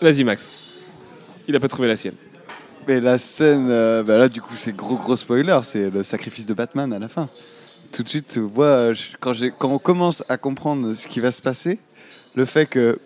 [0.00, 0.50] Vas-y, Max.
[1.46, 2.14] Il a pas trouvé la sienne.
[2.88, 6.46] Mais la scène, euh, bah là du coup c'est gros gros spoiler, c'est le sacrifice
[6.46, 7.28] de Batman à la fin.
[7.92, 8.40] Tout de suite,
[9.20, 9.34] quand,
[9.68, 11.78] on commence à comprendre ce qui va se passer,
[12.34, 12.98] le fait que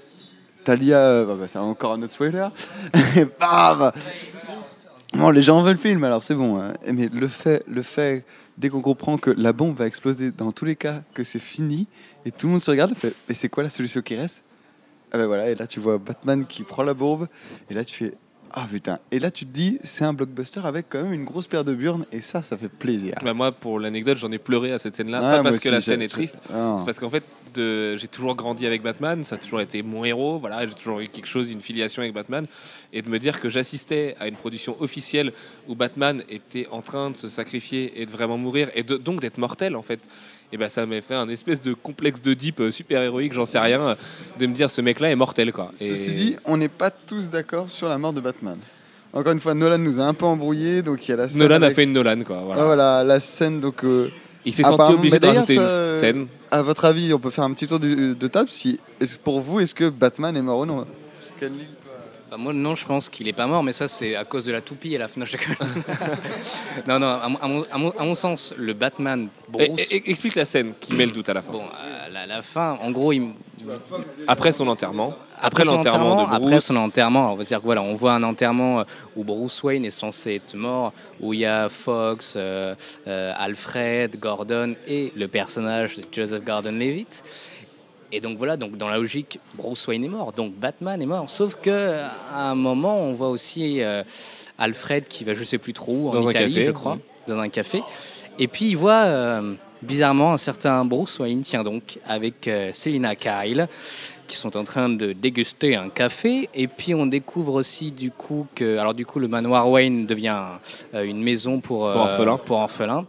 [0.64, 2.46] Talia, euh, bah, bah, c'est encore un autre spoiler,
[3.16, 3.90] et bam
[5.14, 6.60] Bon, les gens veulent le film, alors c'est bon.
[6.60, 6.74] hein.
[6.92, 8.24] Mais le fait, le fait,
[8.58, 11.86] dès qu'on comprend que la bombe va exploser dans tous les cas, que c'est fini,
[12.24, 14.43] et tout le monde se regarde, fait, mais c'est quoi la solution qui reste?
[15.14, 17.28] Ah ben voilà, et là tu vois Batman qui prend la bombe,
[17.70, 18.14] et là tu fais,
[18.52, 18.98] ah putain.
[19.12, 21.72] Et là tu te dis, c'est un blockbuster avec quand même une grosse paire de
[21.72, 23.14] burnes, et ça, ça fait plaisir.
[23.24, 25.18] Bah, moi, pour l'anecdote, j'en ai pleuré à cette scène-là.
[25.20, 26.38] Ouais, pas parce que la scène est triste.
[26.52, 26.74] Ah.
[26.78, 27.22] C'est parce qu'en fait,
[27.54, 30.98] de- j'ai toujours grandi avec Batman, ça a toujours été mon héros, voilà, j'ai toujours
[30.98, 32.46] eu quelque chose, une filiation avec Batman,
[32.92, 35.32] et de me dire que j'assistais à une production officielle
[35.68, 39.20] où Batman était en train de se sacrifier et de vraiment mourir, et de- donc
[39.20, 40.00] d'être mortel en fait,
[40.54, 43.58] et ben ça m'a fait un espèce de complexe de deep super héroïque, j'en sais
[43.58, 43.94] rien, euh,
[44.38, 45.72] de me dire ce mec-là est mortel quoi.
[45.80, 48.56] Et- Ceci dit, on n'est pas tous d'accord sur la mort de Batman.
[49.12, 51.38] Encore une fois, Nolan nous a un peu embrouillés, donc il y a la scène.
[51.40, 52.38] Nolan a fait une Nolan quoi.
[52.44, 52.62] Voilà.
[52.62, 53.82] Ah, voilà, la scène, donc.
[53.84, 54.08] euh,
[54.44, 56.26] Il s'est senti obligé de rajouter une euh, scène.
[56.50, 58.50] à votre avis, on peut faire un petit tour du- de table.
[58.50, 58.78] Si,
[59.24, 60.86] pour vous, est-ce que Batman est mort ou non?
[62.34, 64.50] Bah, moi, non, je pense qu'il est pas mort, mais ça, c'est à cause de
[64.50, 65.46] la toupie et la FNAC.
[66.88, 69.28] non, non, à mon, à mon- à mon- à mon sens, le Batman
[69.60, 69.86] Et- Bruce.
[69.88, 71.52] et- explique la scène qui met le doute à la fin.
[71.52, 73.34] Bon, à la, la fin, en gros, il,
[74.26, 77.60] Après son enterrement, après, après, son l'enterrement de Bruce, après son enterrement, on va dire
[77.60, 78.84] voilà, on voit un enterrement euh,
[79.16, 82.74] où Bruce Wayne est censé être mort, où il y a Fox, euh,
[83.06, 87.22] euh, Alfred, Gordon et le personnage de Joseph Gordon-Levitt.
[88.12, 91.28] Et donc voilà, donc dans la logique, Bruce Wayne est mort, donc Batman est mort.
[91.28, 92.00] Sauf que
[92.32, 94.02] à un moment, on voit aussi euh,
[94.58, 96.98] Alfred qui va, je sais plus trop où, en Dans un Italie, café, je crois,
[97.26, 97.82] dans un café.
[98.38, 103.14] Et puis il voit euh, bizarrement un certain Bruce Wayne, tiens donc, avec euh, Selina
[103.14, 103.68] Kyle,
[104.26, 106.48] qui sont en train de déguster un café.
[106.54, 110.42] Et puis on découvre aussi du coup que, alors du coup, le manoir Wayne devient
[110.94, 112.38] euh, une maison pour, Pour orphelins.
[112.38, 113.06] pour orphelins.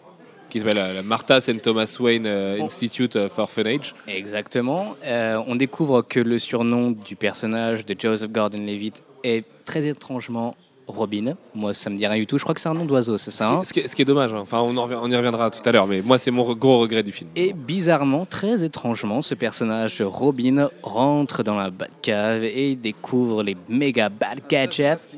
[0.59, 1.61] Qui s'appelle euh, la Martha St.
[1.61, 2.61] Thomas Wayne euh.
[2.61, 3.93] Institute of Orphanage.
[4.07, 4.95] Exactement.
[5.05, 10.55] Euh, on découvre que le surnom du personnage de Joseph Gordon-Levitt est très étrangement
[10.87, 11.33] Robin.
[11.55, 12.37] Moi, ça me dit rien du tout.
[12.37, 13.87] Je crois que c'est un nom d'oiseau, c'est Ce ça qui, hein ce qui est,
[13.87, 14.39] ce qui est dommage, hein.
[14.41, 16.55] enfin on, en revient- on y reviendra tout à l'heure, mais moi c'est mon re-
[16.55, 17.29] gros regret du film.
[17.35, 24.09] Et bizarrement, très étrangement, ce personnage Robin rentre dans la Batcave et découvre les méga
[24.09, 25.09] bad gadgets.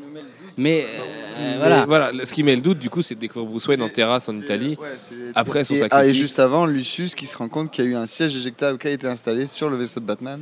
[0.57, 1.01] Mais euh,
[1.39, 1.85] Mais voilà.
[1.85, 4.27] voilà, ce qui met le doute du coup, c'est de découvrir Bruce Wayne en terrasse
[4.29, 4.75] en Italie.
[4.81, 4.87] Ouais,
[5.35, 6.05] Après son et, sacrifice.
[6.05, 8.35] ah, et juste avant, Lucius qui se rend compte qu'il y a eu un siège
[8.35, 10.41] éjectable qui a été installé sur le vaisseau de Batman.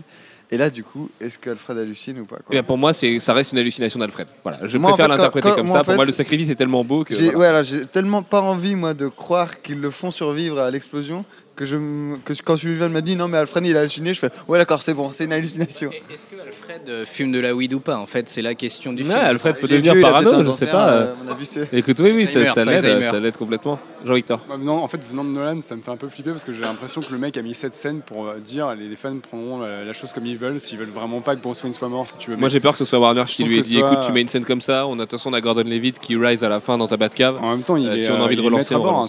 [0.51, 3.33] Et là, du coup, est-ce qu'Alfred hallucine ou pas quoi Eh bien, pour moi, ça
[3.33, 4.27] reste une hallucination d'Alfred.
[4.43, 5.81] Voilà, je Moi, en préfère fait, l'interpréter comme moi, ça.
[5.81, 7.15] en pour moi, le sacrifice est tellement beau que.
[7.15, 7.37] J'ai voilà.
[7.39, 11.25] ouais, alors, j'ai tellement pas envie, moi, de croire qu'ils le font survivre à l'explosion
[11.55, 11.77] que, je,
[12.25, 14.81] que quand Sullivan m'a dit non, mais Alfred il a halluciné, je fais ouais, d'accord,
[14.81, 15.89] c'est bon, c'est une hallucination.
[15.91, 17.97] Est-ce que Alfred euh, fume de la weed ou pas?
[17.97, 19.21] En fait, c'est la question du Ouais, film.
[19.21, 20.89] Alfred peut devenir parano, je sais pas.
[20.89, 23.05] euh, mon avis, Écoute, oui, oui, ça, ça l'aide, Alzheimer.
[23.11, 23.79] ça l'aide complètement.
[24.05, 24.39] Jean-Victor.
[24.47, 26.53] Bah, non, en fait, venant de Nolan, ça me fait un peu flipper parce que
[26.53, 29.17] j'ai l'impression que le mec a mis cette scène pour euh, dire les, les fans
[29.19, 31.89] prendront la, la chose comme ils veulent, s'ils veulent vraiment pas que Bruce Wayne soit
[31.89, 32.37] mort, si tu veux.
[32.37, 34.21] Moi, j'ai peur que ce soit Warner qui lui ait dit soit- écoute, tu mets
[34.21, 36.43] une scène comme ça, on a de toute façon on a Gordon Levitt qui rise
[36.43, 37.37] à la fin dans ta Batcave.
[37.41, 39.05] En même temps, il Euh, est, si on a envie de relancer, hein,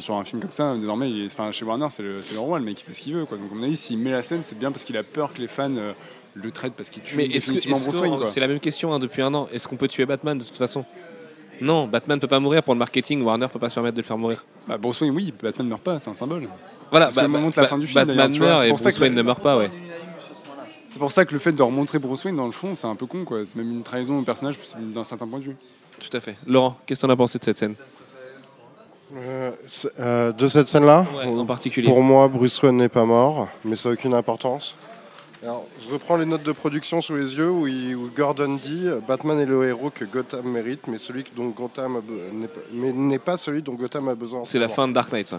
[0.00, 0.74] sur un film comme ça.
[0.78, 2.92] Désormais, il est, enfin, chez Warner, c'est le, c'est le roi, le mec, il fait
[2.92, 3.24] ce qu'il veut.
[3.24, 3.38] Quoi.
[3.38, 5.40] Donc, à mon avis, s'il met la scène, c'est bien parce qu'il a peur que
[5.40, 5.92] les fans euh,
[6.34, 9.32] le traitent parce qu'il tue Mais définitivement Bruce c'est la même question hein, depuis un
[9.34, 10.84] an Est-ce qu'on peut tuer Batman de toute façon?
[11.60, 13.22] Non, Batman peut pas mourir pour le marketing.
[13.22, 14.44] Warner peut pas se permettre de le faire mourir.
[14.68, 16.48] Bah, Bruce Wayne, oui, Batman meurt pas, c'est un symbole.
[16.90, 19.00] Voilà, bah, montre la bah, fin du film, Batman meurt et pour ça Bruce que
[19.00, 19.70] Wayne ne meurt pas, ouais.
[20.88, 22.94] C'est pour ça que le fait de remontrer Bruce Wayne dans le fond, c'est un
[22.94, 23.24] peu con.
[23.24, 23.44] quoi.
[23.44, 25.56] C'est même une trahison au personnage d'un certain point de vue.
[25.98, 26.36] Tout à fait.
[26.46, 27.74] Laurent, qu'est-ce que t'en as pensé de cette scène?
[29.14, 29.52] Euh,
[30.00, 31.86] euh, de cette scène-là, En particulier.
[31.88, 34.74] pour moi, Bruce Wayne n'est pas mort, mais ça n'a aucune importance.
[35.44, 38.86] Alors, je reprends les notes de production sous les yeux où, il- où Gordon dit
[39.06, 42.00] Batman est le héros que Gotham mérite, mais celui dont Gotham
[42.72, 44.42] n'est pas- celui dont Gotham a besoin.
[44.44, 45.36] C'est la fin de Dark Knight, ça.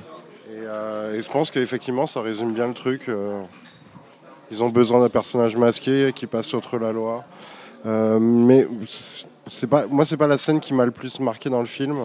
[0.49, 3.09] Et, euh, et je pense qu'effectivement, ça résume bien le truc.
[3.09, 3.41] euh,
[4.49, 7.26] ils ont besoin d'un personnage masqué qui passe outre la loi.
[7.84, 8.65] Mais
[9.47, 11.97] c'est pas, moi, c'est pas la scène qui m'a le plus marqué dans le film.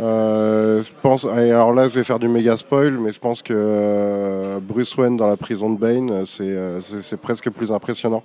[0.00, 3.52] Euh, je pense, alors là, je vais faire du méga spoil, mais je pense que
[3.54, 8.22] euh, Bruce Wayne dans la prison de Bane, c'est euh, c'est- c'est presque plus impressionnant.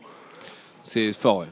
[0.83, 1.47] C'est fort, ouais.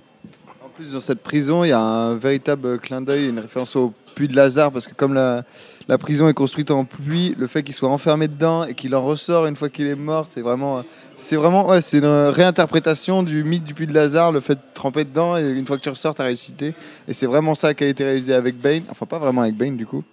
[0.63, 3.93] En plus, dans cette prison, il y a un véritable clin d'œil, une référence au
[4.16, 5.43] puits de Lazare, parce que comme la,
[5.88, 9.04] la prison est construite en puits, le fait qu'il soit enfermé dedans et qu'il en
[9.04, 10.84] ressort une fois qu'il est mort, c'est vraiment,
[11.16, 14.62] c'est vraiment, ouais, c'est une réinterprétation du mythe du puits de Lazare, le fait de
[14.74, 16.74] tremper dedans et une fois que tu ressors, t'as ressuscité.
[17.08, 19.78] Et c'est vraiment ça qui a été réalisé avec Bane, enfin pas vraiment avec Bane
[19.78, 20.04] du coup,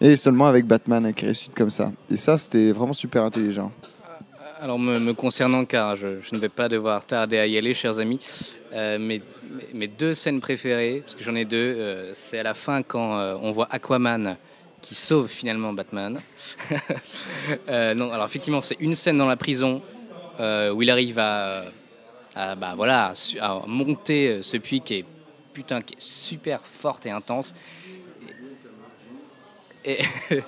[0.00, 1.90] et seulement avec Batman qui ressuscite comme ça.
[2.10, 3.72] Et ça, c'était vraiment super intelligent.
[4.58, 8.20] Alors, me, concernant, car je, ne vais pas devoir tarder à y aller, chers amis,
[8.72, 12.82] euh, mes, deux scènes préférées, parce que j'en ai deux, euh, c'est à la fin
[12.82, 14.36] quand euh, on voit Aquaman
[14.82, 16.20] qui sauve finalement Batman.
[17.68, 19.80] Euh, non, alors effectivement, c'est une scène dans la prison
[20.40, 21.66] euh, où il arrive à,
[22.34, 25.04] à, bah, voilà, à monter euh, ce puits qui est,
[25.52, 27.54] putain, qui est super forte et intense.
[29.84, 29.98] Et,
[30.32, 30.42] et,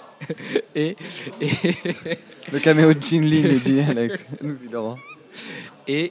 [0.75, 0.97] et,
[2.53, 4.99] Le caméo de Jin Lee, nous dit Alex, nous dit Laurent.
[5.87, 6.11] Et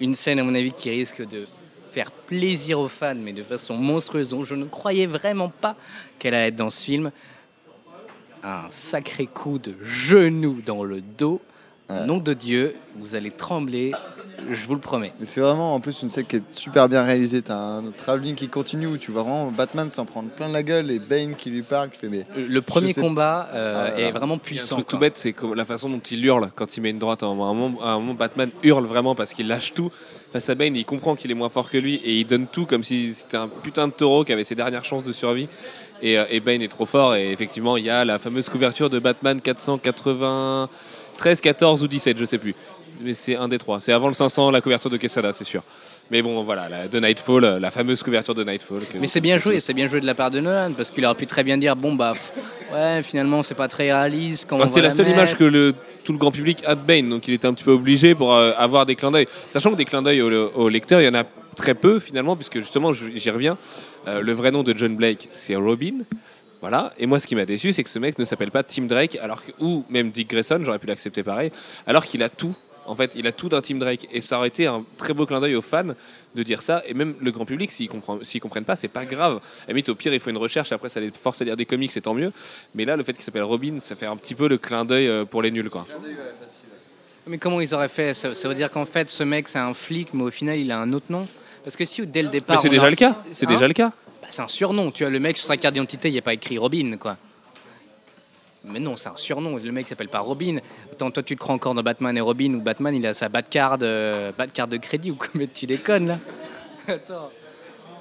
[0.00, 1.46] une scène, à mon avis, qui risque de
[1.92, 5.76] faire plaisir aux fans, mais de façon monstrueuse, dont je ne croyais vraiment pas
[6.18, 7.10] qu'elle allait être dans ce film.
[8.44, 11.40] Un sacré coup de genou dans le dos.
[11.90, 12.06] Ouais.
[12.06, 13.92] Nom de Dieu, vous allez trembler,
[14.50, 15.12] je vous le promets.
[15.20, 17.42] Mais c'est vraiment en plus une scène qui est super bien réalisée.
[17.42, 20.90] T'as un travelling qui continue où tu vois vraiment Batman s'en prendre plein la gueule
[20.90, 24.06] et Bane qui lui parle, qui fait mais Le premier sais- combat euh, Ah là.
[24.08, 24.76] est vraiment a un puissant.
[24.76, 27.22] truc tout bête, c'est la façon dont il hurle quand il met une droite.
[27.22, 29.90] À un moment, à un moment, Batman hurle vraiment parce qu'il lâche tout
[30.32, 30.76] face à Bane.
[30.76, 33.36] Il comprend qu'il est moins fort que lui et il donne tout comme si c'était
[33.36, 35.48] un putain de taureau qui avait ses dernières chances de survie.
[36.02, 37.14] Et, euh, et Bane est trop fort.
[37.14, 42.24] Et effectivement, il y a la fameuse couverture de Batman 493, 14 ou 17, je
[42.24, 42.54] sais plus.
[43.00, 43.80] Mais c'est un des trois.
[43.80, 45.62] C'est avant le 500, la couverture de Quesada, c'est sûr.
[46.10, 48.80] Mais bon, voilà, la, de Nightfall, la fameuse couverture de Nightfall.
[48.80, 51.04] que Mais c'est bien joué, c'est bien joué de la part de Nolan, parce qu'il
[51.04, 52.12] aurait pu très bien dire bon bah
[52.72, 55.18] ouais finalement c'est pas très réaliste quand Bah, on c'est la seule mettre.
[55.18, 55.74] image que le,
[56.04, 58.34] tout le grand public a de Bane, donc il était un petit peu obligé pour
[58.34, 59.26] euh, avoir des clins d'œil.
[59.48, 61.24] Sachant que des clins d'œil au, au lecteur, il y en a
[61.56, 63.58] très peu finalement, puisque justement, j'y reviens,
[64.08, 66.04] euh, le vrai nom de John Blake, c'est Robin.
[66.60, 66.92] Voilà.
[66.98, 69.18] Et moi, ce qui m'a déçu, c'est que ce mec ne s'appelle pas Tim Drake,
[69.20, 71.50] alors ou même Dick Grayson, j'aurais pu l'accepter pareil,
[71.86, 72.54] alors qu'il a tout.
[72.86, 74.08] En fait, il a tout d'un Tim Drake.
[74.12, 75.84] Et ça aurait été un très beau clin d'œil aux fans
[76.34, 76.82] de dire ça.
[76.86, 79.36] Et même le grand public, s'ils comprennent, s'ils comprennent pas, c'est pas grave.
[79.36, 80.72] À la limite, au pire, il faut une recherche.
[80.72, 82.32] Après, ça les force à lire des comics, c'est tant mieux.
[82.74, 85.06] Mais là, le fait qu'il s'appelle Robin, ça fait un petit peu le clin d'œil
[85.08, 85.86] euh, pour les nuls, quoi.
[87.26, 88.14] Mais comment ils auraient fait?
[88.14, 90.72] Ça, ça veut dire qu'en fait ce mec c'est un flic, mais au final il
[90.72, 91.26] a un autre nom?
[91.62, 92.56] Parce que si dès le départ.
[92.56, 93.22] Mais c'est on déjà a- le cas.
[93.30, 93.92] C'est Hein déjà le cas.
[94.20, 96.22] Bah, c'est un surnom, tu vois, le mec sur sa carte d'identité, il n'y a
[96.22, 97.16] pas écrit Robin, quoi.
[98.64, 100.58] Mais non, c'est un surnom, le mec s'appelle pas Robin.
[100.92, 103.28] Attends, toi tu te crois encore dans Batman et Robin, ou Batman il a sa
[103.28, 106.18] Batcard, euh, Batcard de crédit, ou mais tu déconnes là
[106.88, 107.30] Attends.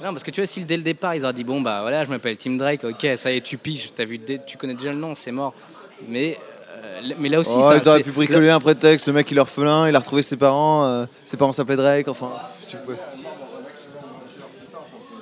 [0.03, 2.05] Non, parce que tu vois, si dès le départ ils auraient dit, bon bah voilà,
[2.05, 4.91] je m'appelle Tim Drake, ok, ça y est, tu piges, as vu, tu connais déjà
[4.91, 5.53] le nom, c'est mort.
[6.07, 6.37] Mais,
[6.83, 9.05] euh, mais là aussi, oh, ça, ils auraient pu bricoler un prétexte.
[9.07, 12.07] Le mec il est orphelin, il a retrouvé ses parents, euh, ses parents s'appelaient Drake,
[12.07, 12.31] enfin.
[12.67, 12.95] Tu peux.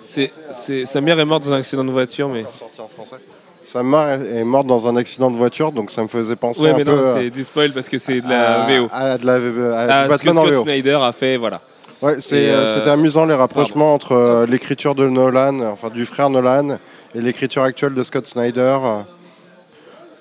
[0.04, 2.44] C'est, c'est- sa mère est morte dans un accident de voiture, mais.
[2.54, 3.18] Sorti en français.
[3.66, 6.70] Sa mère est morte dans un accident de voiture, donc ça me faisait penser Ouais,
[6.72, 8.88] un mais peu non, c'est du spoil parce que c'est de la à, VO.
[8.92, 9.52] à de la à du
[10.12, 10.64] Ah, ce que Scott VO.
[10.64, 11.62] Snyder a fait, voilà.
[12.02, 16.30] Ouais, euh, euh, c'était amusant les rapprochements entre euh, l'écriture de Nolan, enfin du frère
[16.30, 16.78] Nolan,
[17.14, 18.78] et l'écriture actuelle de Scott Snyder.
[18.84, 19.02] euh.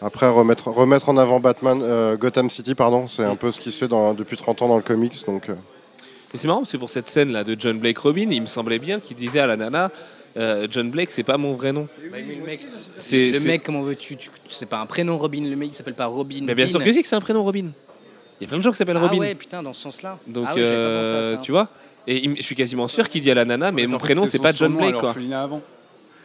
[0.02, 3.70] Après, remettre, remettre en avant Batman, euh, Gotham City, pardon, c'est un peu ce qui
[3.70, 5.24] se fait dans- depuis 30 ans dans le comics.
[5.26, 5.54] Donc, euh,
[6.34, 8.78] c'est marrant parce que pour cette scène là de John Blake Robin, il me semblait
[8.78, 9.90] bien qu'il disait à la nana
[10.38, 11.88] euh, John Blake, c'est pas mon vrai nom.
[12.10, 12.60] Bah, mais le mec,
[12.98, 15.74] C'est, le c'est- mec, comment veux-tu tu- C'est pas un prénom Robin, le mec il
[15.74, 16.40] s'appelle pas Robin.
[16.42, 17.66] Mais bien sûr que si, que c'est un prénom Robin.
[18.40, 19.18] Il y a plein de gens qui s'appellent Ah Robin.
[19.18, 20.18] ouais, putain, dans ce sens-là.
[20.26, 21.42] Donc, ah ouais, j'avais pas pensé à euh, ça.
[21.42, 21.68] tu vois
[22.06, 24.26] Et il- je suis quasiment sûr qu'il dit à la nana, mais Ouais, mon prénom
[24.26, 25.02] c'est pas John Blake quoi.
[25.02, 25.60] l'orphelinat avant.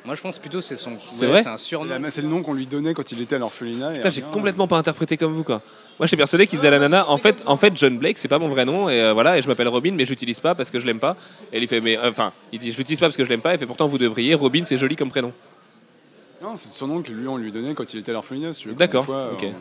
[0.05, 0.97] Moi je pense plutôt c'est son.
[0.99, 1.95] C'est ouais, vrai C'est un surnom.
[2.09, 3.91] c'est le nom qu'on lui donnait quand il était à l'orphelinat.
[3.91, 5.61] et Putain, j'ai complètement pas interprété comme vous quoi.
[5.97, 8.27] Moi j'étais persuadé qu'il disait à la nana en fait, en fait John Blake c'est
[8.27, 10.55] pas mon vrai nom et euh, voilà et je m'appelle Robin mais je l'utilise pas
[10.55, 11.15] parce que je l'aime pas.
[11.53, 13.41] Et il fait mais euh, enfin il dit je l'utilise pas parce que je l'aime
[13.41, 13.53] pas.
[13.53, 14.33] Il fait pourtant vous devriez.
[14.35, 15.31] Robin c'est joli comme prénom.
[16.41, 18.53] Non, c'est le surnom que lui on lui donnait quand il était à l'orphelinat.
[18.53, 18.67] si.
[18.75, 19.43] D'accord, ok.
[19.43, 19.51] euh,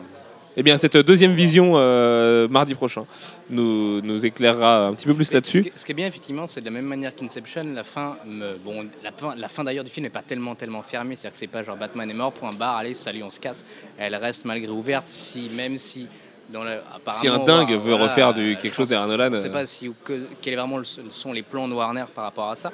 [0.55, 3.05] Eh bien cette deuxième vision euh, mardi prochain
[3.49, 5.71] nous nous éclairera un petit peu plus là-dessus.
[5.75, 8.85] ce qui est bien effectivement, c'est de la même manière qu'Inception, la fin, me, bon,
[9.03, 11.47] la fin, la fin d'ailleurs du film n'est pas tellement tellement fermée, c'est-à-dire que c'est
[11.47, 13.65] pas genre Batman est mort, point barre, allez salut on se casse.
[13.97, 16.07] Elle reste malgré ouverte, si même si
[16.49, 16.79] dans le,
[17.11, 19.51] Si un dingue voilà, veut refaire du quelque chose derrière Nolan, Je ne sais euh,
[19.51, 22.55] pas si, que, quel est vraiment le, sont les plans de Warner par rapport à
[22.55, 22.71] ça,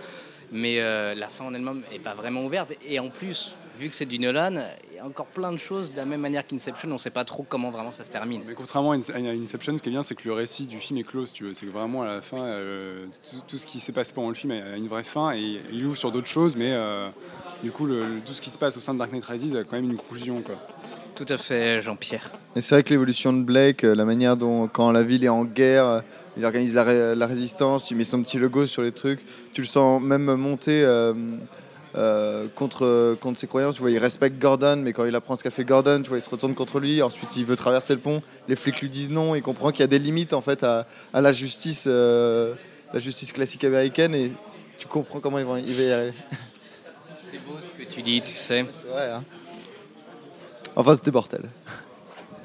[0.51, 2.71] mais euh, la fin en elle-même n'est pas vraiment ouverte.
[2.85, 4.55] Et en plus, vu que c'est du Nolan,
[4.91, 7.09] il y a encore plein de choses de la même manière qu'Inception, on ne sait
[7.09, 8.41] pas trop comment vraiment ça se termine.
[8.47, 10.77] Mais contrairement à Ince- à Inception, ce qui est bien, c'est que le récit du
[10.79, 11.31] film est close.
[11.31, 14.11] Tu veux, c'est que vraiment à la fin, euh, tout, tout ce qui s'est passé
[14.13, 17.09] pendant le film a une vraie fin et il ouvre sur d'autres choses, mais euh,
[17.63, 19.55] du coup, le- le- tout ce qui se passe au sein de Dark Knight Rises
[19.55, 20.41] a quand même une conclusion.
[20.41, 20.55] Quoi.
[21.15, 22.31] Tout à fait, Jean-Pierre.
[22.55, 25.29] Et c'est vrai que l'évolution de Blake, euh, la manière dont, quand la ville est
[25.29, 26.03] en guerre,
[26.37, 29.19] il organise la, ré- la résistance, il met son petit logo sur les trucs,
[29.53, 31.13] tu le sens même monter euh,
[31.95, 33.75] euh, contre, contre ses croyances.
[33.75, 36.17] Tu vois, il respecte Gordon, mais quand il apprend ce qu'a fait Gordon, tu vois,
[36.17, 37.01] il se retourne contre lui.
[37.01, 38.21] Ensuite, il veut traverser le pont.
[38.47, 39.35] Les flics lui disent non.
[39.35, 42.53] Il comprend qu'il y a des limites en fait à, à la justice, euh,
[42.93, 44.31] la justice classique américaine, et
[44.77, 46.13] tu comprends comment il va, il va y arriver.
[47.31, 48.65] C'est beau ce que tu dis, tu sais.
[48.65, 49.11] C'est vrai.
[49.11, 49.23] Hein
[50.75, 51.41] enfin, c'était mortel.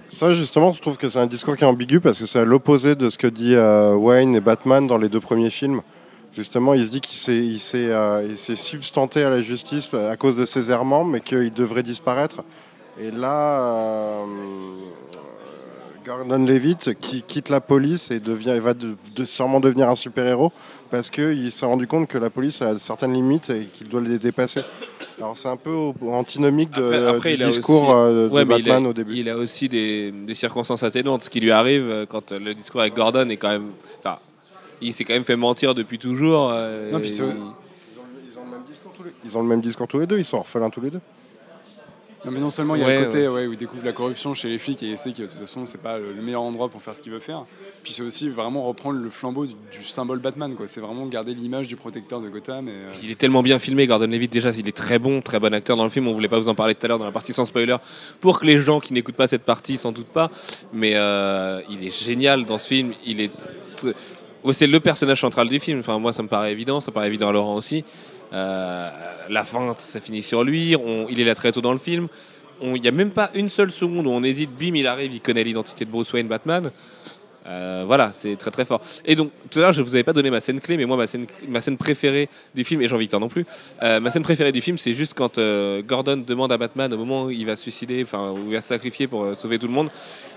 [0.09, 2.45] Ça, justement, je trouve que c'est un discours qui est ambigu parce que c'est à
[2.45, 5.83] l'opposé de ce que dit euh, Wayne et Batman dans les deux premiers films.
[6.37, 9.89] Justement, il se dit qu'il s'est, il s'est, euh, il s'est substanté à la justice
[9.95, 12.43] à cause de ses errements, mais qu'il devrait disparaître.
[13.01, 14.25] Et là, euh,
[16.05, 20.53] Gordon Levitt, qui quitte la police et devient, va de, de- sûrement devenir un super-héros
[20.91, 24.19] parce qu'il s'est rendu compte que la police a certaines limites et qu'il doit les
[24.19, 24.61] dépasser.
[25.19, 25.75] Alors c'est un peu
[26.09, 29.15] antinomique de, Après- après, du il discours aussi- euh, de Ouais, Batman a, au début.
[29.17, 31.23] il a aussi des, des circonstances atténuantes.
[31.23, 33.71] Ce qui lui arrive quand le discours avec Gordon est quand même.
[33.99, 34.19] Enfin,
[34.89, 36.51] il s'est quand même fait mentir depuis toujours.
[36.53, 37.27] euh, Non, Ils ont,
[38.45, 39.11] le même discours tous les...
[39.25, 41.01] ils ont le même discours tous les deux, ils sont orphelins tous les deux.
[42.25, 43.93] Non, mais non seulement il y a Ouais, le côté ouais, où il découvre la
[43.93, 46.23] corruption chez les flics et il sait que de toute façon c'est pas le le
[46.23, 47.45] meilleur endroit pour faire ce qu'il veut faire.
[47.83, 50.55] Puis c'est aussi vraiment reprendre le flambeau du, du symbole Batman.
[50.55, 50.67] quoi.
[50.67, 52.67] C'est vraiment garder l'image du protecteur de Gotham.
[52.69, 54.33] Et, euh, Il est tellement bien filmé, Gordon Levitt.
[54.33, 56.09] Déjà, il est très bon, très bon acteur dans le film.
[56.09, 57.77] On voulait pas vous en parler tout à l'heure dans la partie sans spoiler,
[58.21, 60.31] pour que les gens qui n'écoutent pas cette partie s'en doutent pas.
[60.73, 62.95] Mais euh, il est génial dans ce film.
[63.05, 63.31] Il est,
[64.53, 65.81] c'est le personnage central du film.
[65.81, 66.81] Enfin, moi, ça me paraît évident.
[66.81, 67.85] Ça paraît évident à Laurent aussi.
[68.33, 68.91] Euh,
[69.29, 70.77] la fin, ça finit sur lui.
[71.11, 72.09] Il est là très tôt dans le film.
[72.63, 74.51] Il n'y a même pas une seule seconde où on hésite.
[74.51, 76.71] Bim, il arrive, il connaît l'identité de Bruce Wayne, Batman.
[77.47, 78.81] Euh, voilà, c'est très très fort.
[79.05, 80.97] Et donc, tout à l'heure, je vous avais pas donné ma scène clé, mais moi,
[80.97, 83.45] ma scène, préférée du film, et Jean-Victor non plus,
[83.83, 85.39] euh, ma scène préférée du film, c'est juste quand
[85.87, 88.63] Gordon demande à Batman, au moment où il va se suicider, enfin, où il va
[88.63, 89.91] se sacrifier pour sauver tout le monde,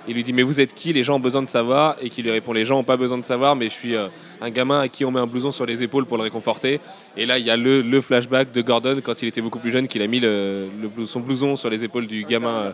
[0.08, 0.94] il lui dit Mais vous êtes qui?
[0.94, 1.96] Les gens ont besoin de savoir.
[2.02, 4.08] Et qui lui répond Les gens ont pas besoin de savoir, mais je suis euh,
[4.42, 6.80] un gamin à qui on met un blouson sur les épaules pour le réconforter.
[7.16, 9.72] Et là, il y a le, le flashback de Gordon quand il était beaucoup plus
[9.72, 12.48] jeune, qu'il a mis le, le son blouson sur les épaules du gamin.
[12.58, 12.72] euh,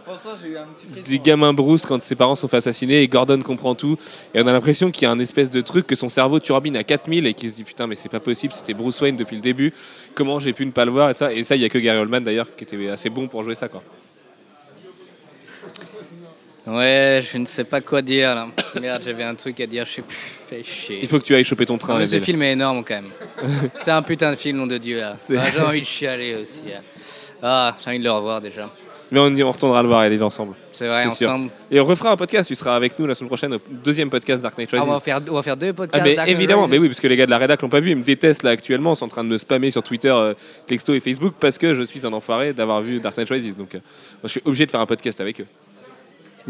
[1.06, 3.98] du gamin Bruce quand ses parents sont fait assassiner et Gordon comprend tout
[4.34, 6.76] et on a l'impression qu'il y a un espèce de truc que son cerveau turbine
[6.78, 9.36] à 4000 et qu'il se dit putain mais c'est pas possible c'était Bruce Wayne depuis
[9.36, 9.74] le début
[10.16, 11.34] comment j'ai pu ne pas le voir et ça?
[11.34, 13.56] Et ça il y a que Gary Oldman d'ailleurs qui était assez bon pour jouer
[13.56, 13.82] ça quoi
[16.66, 18.48] Ouais, je ne sais pas quoi dire là.
[18.80, 20.16] Merde, j'avais un truc à dire, je sais plus.
[20.48, 21.00] Fais chier.
[21.02, 22.96] il faut que tu ailles choper ton train Non, mais ce film est énorme quand
[23.02, 23.12] même.
[23.82, 25.14] c'est un putain de film, nom de Dieu là.
[25.38, 26.64] Ah, j'ai envie de chialer aussi.
[26.70, 26.80] là.
[27.42, 28.70] Ah, j'ai envie de le revoir déjà.
[29.12, 31.28] mais on, on retournera le voir elle est ensemble C'est vrai, sûr.
[31.30, 31.50] ensemble.
[31.70, 34.42] et on refera un podcast tu seras avec nous la semaine prochaine au deuxième podcast
[34.42, 36.04] Dark Knight Ah, Rises on, va faire, on va faire deux Ah, podcasts.
[36.06, 37.82] mais Dark Knight évidemment, mais oui, parce que les gars de la rédac l'ont pas
[37.82, 40.08] vu, ils me détestent là actuellement, ils sont en train de me spammer sur Twitter,
[40.10, 40.34] euh,
[40.68, 43.58] texto et Facebook parce que je suis un enfoiré d'avoir vu Dark Knight Rises.
[43.58, 45.48] Donc, euh, moi, je suis obligé de faire un podcast avec eux.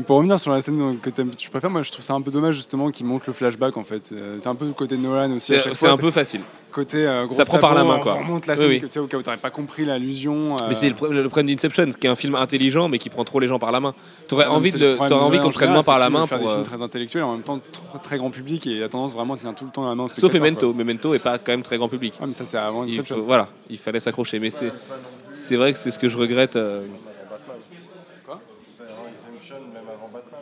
[0.08, 2.56] Pour revenir sur la scène que tu préfères, moi je trouve ça un peu dommage
[2.56, 4.10] justement qu'il montre le flashback en fait.
[4.12, 5.54] Euh, C'est un peu le côté de Nolan aussi.
[5.76, 6.42] C'est un peu facile.
[6.72, 8.16] côté euh, gros Ça prend par la main, on quoi.
[8.16, 8.82] remonte la scène oui.
[8.82, 10.56] que, au cas où t'aurais pas compris l'allusion.
[10.60, 13.24] euh, Mais c'est le, le problème d'Inception, qui est un film intelligent mais qui prend
[13.24, 13.94] trop les gens par la main.
[14.28, 16.48] T'aurais envie, de, de envie qu'on te prenne moins par la main faire pour.
[16.48, 18.82] des euh, films très intellectuels et en même temps tr- très grand public et il
[18.84, 20.06] a tendance vraiment à tenir tout le temps la main.
[20.06, 20.74] au Sauf Memento.
[20.74, 22.16] Memento est pas quand même très grand public.
[22.20, 23.22] Ah, mais ça c'est avant Inception.
[23.28, 24.40] voilà, il fallait s'accrocher.
[24.40, 24.50] Mais
[25.36, 26.56] c'est vrai que c'est ce que je regrette.
[26.56, 26.82] euh,
[28.68, 30.42] C'est avant Exemption, même avant Batman.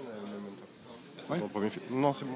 [1.18, 1.40] C'est Ouais.
[1.40, 1.84] son premier film.
[1.92, 2.36] Non, c'est bon.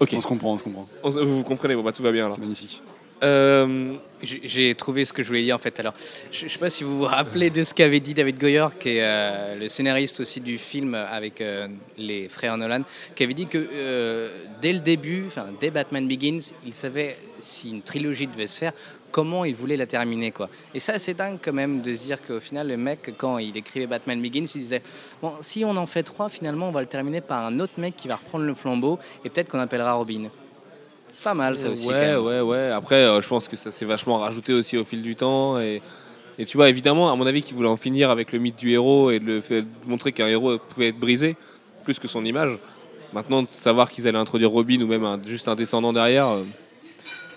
[0.00, 0.88] Ok, On se comprend, on se comprend.
[1.02, 2.34] On se- vous comprenez, bon, bah, tout va bien alors.
[2.34, 2.82] C'est magnifique.
[3.22, 5.78] Euh, J'ai j'ai trouvé ce que je voulais dire en fait.
[5.80, 5.94] Alors,
[6.32, 8.90] je, je sais pas si vous vous rappelez de ce qu'avait dit David Goyer, qui
[8.90, 12.82] est euh, le scénariste aussi du film avec euh, les frères Nolan,
[13.14, 17.70] qui avait dit que euh, dès le début, enfin dès Batman Begins, il savait si
[17.70, 18.72] une trilogie devait se faire,
[19.14, 20.48] comment il voulait la terminer quoi.
[20.74, 23.56] Et ça, c'est dingue quand même de se dire qu'au final, le mec, quand il
[23.56, 24.82] écrivait Batman Begins, il disait
[25.22, 27.94] bon, si on en fait trois, finalement, on va le terminer par un autre mec
[27.94, 30.30] qui va reprendre le flambeau et peut-être qu'on appellera Robin.
[31.12, 31.86] C'est pas mal ça aussi.
[31.86, 32.20] quand ouais, même.
[32.24, 32.70] ouais, ouais.
[32.72, 35.60] Après, euh, je pense que ça s'est vachement rajouté aussi au fil du temps.
[35.60, 35.80] Et,
[36.36, 38.72] et tu vois, évidemment, à mon avis, qu'ils voulaient en finir avec le mythe du
[38.72, 41.36] héros et de, le fait, de montrer qu'un héros pouvait être brisé,
[41.84, 42.58] plus que son image.
[43.12, 46.26] Maintenant, de savoir qu'ils allaient introduire Robin ou même un- juste un descendant derrière.
[46.30, 46.42] euh,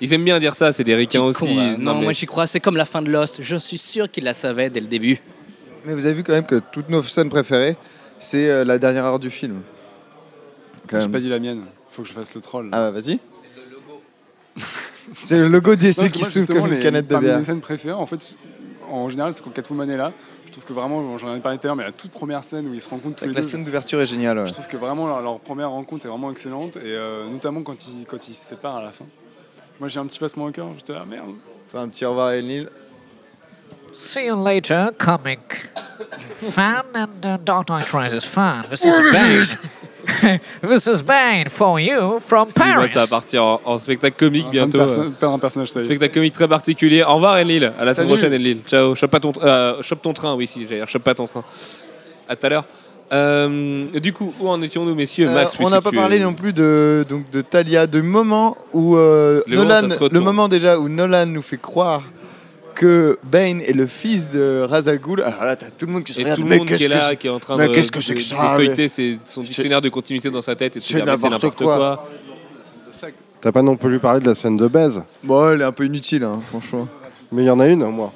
[0.01, 1.39] ils aiment bien dire ça, c'est des ricains aussi.
[1.39, 1.75] con.
[1.79, 3.41] Non, mais- moi j'y crois, c'est comme la fin de Lost.
[3.41, 5.19] Je suis sûr qu'il la savait dès le début.
[5.85, 7.77] Mais vous avez vu quand même que toutes nos scènes préférées,
[8.19, 9.61] c'est euh, la dernière heure du film.
[10.91, 11.65] J'ai pas dit la mienne.
[11.91, 12.69] Faut que je fasse le troll.
[12.71, 13.19] Ah bah vas-y.
[15.11, 17.27] C'est le logo Non, d'essai parce que qui s'ouvre comme une les- canette de parmi
[17.27, 17.39] bière.
[17.39, 18.35] mes scènes préférées, en fait,
[18.89, 20.13] en général, c'est quand Catwoman est là.
[20.45, 22.67] Je trouve que vraiment, j'en ai parlé tout à l'heure, mais la toute première scène
[22.67, 24.39] où ils se rencontrent tous Avec les la deux, scène d'ouverture est géniale.
[24.39, 24.47] ouais.
[24.47, 27.87] je trouve que vraiment leur, leur première rencontre est vraiment excellente, et euh, notamment quand
[27.87, 29.05] ils, quand ils se séparent à la fin.
[29.79, 30.67] Moi, j'ai un petit passement au cœur.
[30.77, 31.31] J'étais là, merde.
[31.67, 32.67] Enfin, un petit au revoir à Neil.
[33.95, 35.39] See you later, comic
[36.51, 38.63] fan and uh, Dark Knight Rises fan.
[38.69, 40.39] This is bad.
[40.61, 42.89] this is Bane for you from Paris.
[42.93, 44.77] ça va partir en, en spectacle comique En bientôt.
[44.77, 45.85] perso- perdre un personnage, ça y est.
[45.87, 47.03] Spectacle comique très particulier.
[47.03, 47.73] Au revoir Enlil.
[47.77, 48.61] À la semaine prochaine Enlil.
[48.67, 48.93] Ciao.
[48.95, 50.35] Chope pas ton, euh, chope ton train.
[50.35, 51.43] Oui, si, j'allais dire chope pas ton train.
[52.29, 52.65] À tout à l'heure.
[53.13, 56.51] Euh, du coup, où en étions-nous, messieurs Euh, Max, on n'a pas parlé non plus
[56.53, 60.13] de, donc, de Talia, de moment où euh, Le moment, Nolan, retourne.
[60.13, 62.03] le moment déjà où Nolan nous fait croire
[62.75, 65.21] que Bane est le fils de Ra's al Ghul.
[65.21, 66.39] Alors là, t'as tout le monde qui se Et regarde.
[66.39, 67.99] tout le mais monde qui est là, qui est en train mais de, qu'est-ce que
[67.99, 68.87] de- c'est que de ça, feuilleter
[69.23, 71.75] son dictionnaire de continuité dans sa tête et se C'est dire, mais c'est n'importe quoi.
[71.77, 72.07] quoi.
[73.39, 75.85] T'as pas non plus parlé de la scène de baise, Bon, elle est un peu
[75.85, 76.87] inutile, hein, franchement.
[77.31, 78.11] mais il y en a une, moi.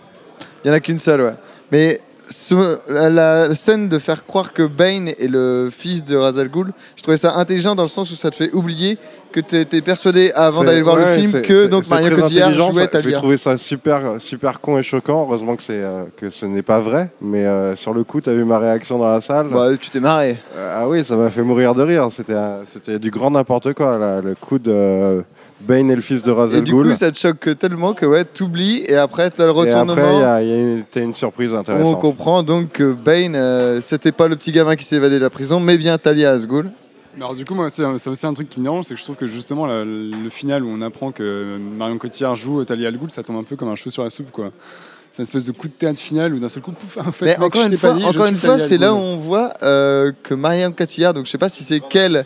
[0.63, 1.33] Il y en a qu'une seule, ouais.
[1.71, 2.01] Mais
[2.31, 6.49] ce- la, la scène de faire croire que Bane est le fils de Ra's al
[6.49, 8.97] Ghul, je trouvais ça intelligent dans le sens où ça te fait oublier
[9.31, 12.87] que tu étais persuadé avant d'aller voir ouais, le film que donc très Cotillard jouait
[12.87, 15.21] ça- J'ai trouvé ça super, super con et choquant.
[15.23, 17.11] Heureusement que, c'est, euh, que ce n'est pas vrai.
[17.21, 19.47] Mais euh, sur le coup, t'as vu ma réaction dans la salle.
[19.49, 20.37] Bah, tu t'es marré.
[20.57, 22.09] Euh, ah oui, ça m'a fait mourir de rire.
[22.11, 23.97] C'était, du grand n'importe quoi.
[23.97, 24.19] là.
[24.21, 25.23] Le coup de
[25.67, 26.87] Bane et le fils de Ra's Et al du Ghul.
[26.87, 29.71] coup, ça te choque tellement que ouais, t'oublies et après t'as le Et après, il
[29.71, 30.25] y retournement.
[30.25, 31.99] a, il y a une, t'as une surprise on intéressante.
[31.99, 35.29] comprend donc que Bane, euh, c'était pas le petit gamin qui s'est évadé de la
[35.29, 36.71] prison, mais bien Talia Asghul.
[37.17, 38.99] Mais alors du coup, moi, c'est c'est aussi un truc qui me dérange, c'est que
[38.99, 42.87] je trouve que justement la- le final où on apprend que Marion Cotillard joue Talia
[42.87, 44.51] Al Ghul, ça tombe un peu comme un cheveu sur la soupe, quoi.
[45.13, 47.25] C'est une espèce de coup de théâtre final où d'un seul coup, pouf, en fait,
[47.25, 48.63] Mais mec, encore je une t'ai fois, pas dit, je encore suis une fois, Talia
[48.63, 49.05] Al c'est là où Ghul.
[49.05, 52.23] on voit euh, que Marianne Cotillard, donc je sais pas si c'est qu'elle,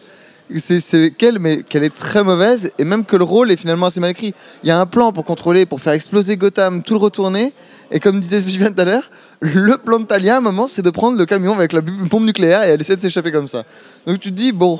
[0.58, 4.00] c'est qu'elle, mais qu'elle est très mauvaise et même que le rôle est finalement assez
[4.00, 4.34] mal écrit.
[4.64, 7.54] Il y a un plan pour contrôler, pour faire exploser Gotham, tout le retourner.
[7.92, 9.10] Et comme disait Sylvain tout à l'heure,
[9.42, 12.26] le plan de Talia, à un moment, c'est de prendre le camion avec la bombe
[12.26, 13.64] nucléaire et elle essaie de s'échapper comme ça.
[14.06, 14.80] Donc tu te dis, bon,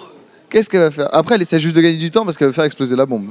[0.50, 1.10] qu'est-ce qu'elle va faire?
[1.14, 3.30] Après, elle essaie juste de gagner du temps parce qu'elle veut faire exploser la bombe.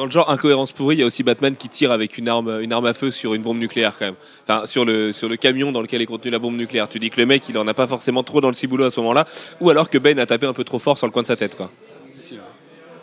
[0.00, 2.62] Dans le genre incohérence pourrie, il y a aussi Batman qui tire avec une arme,
[2.62, 4.14] une arme à feu sur une bombe nucléaire quand même.
[4.48, 6.88] Enfin, sur le, sur le camion dans lequel est contenue la bombe nucléaire.
[6.88, 8.90] Tu dis que le mec, il en a pas forcément trop dans le ciboulot à
[8.90, 9.26] ce moment-là,
[9.60, 11.36] ou alors que Ben a tapé un peu trop fort sur le coin de sa
[11.36, 11.70] tête, quoi.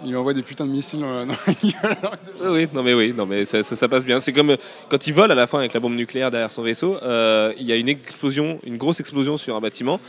[0.03, 1.35] Il lui envoie des putins de missiles dans la, gueule.
[2.41, 4.19] Oui, oui, non mais oui, non mais ça, ça- ça passe bien.
[4.19, 4.57] C'est comme euh,
[4.89, 6.97] quand il vole à la fin avec la bombe nucléaire derrière son vaisseau.
[7.03, 9.99] euh, il y a une explosion, une grosse explosion sur un bâtiment.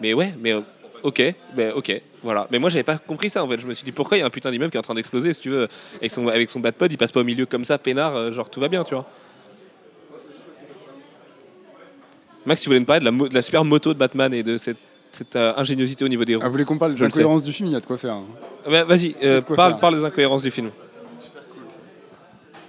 [0.00, 0.60] Mais ouais, mais euh,
[1.02, 2.46] ok, ben ok, voilà.
[2.50, 3.60] Mais moi j'avais pas compris ça en fait.
[3.60, 4.94] Je me suis dit pourquoi il y a un putain d'immeuble qui est en train
[4.94, 7.64] d'exploser, si tu veux, avec son avec son batpod, il passe pas au milieu comme
[7.64, 9.06] ça, peinard, euh, genre tout va bien, tu vois.
[12.46, 14.42] Max, tu voulais me parler de la, mo- de la super moto de Batman et
[14.42, 14.78] de cette,
[15.12, 16.40] cette, euh, ingéniosité au niveau des roues.
[16.42, 17.18] Ah, vous voulez qu'on parle des Je le sais.
[17.18, 17.68] incohérences du film?
[17.68, 18.14] Il y a de quoi faire.
[18.14, 18.24] hein.
[18.66, 19.80] Ah Vas-y, euh, de quoi parle, faire.
[19.80, 20.70] parle des incohérences du film.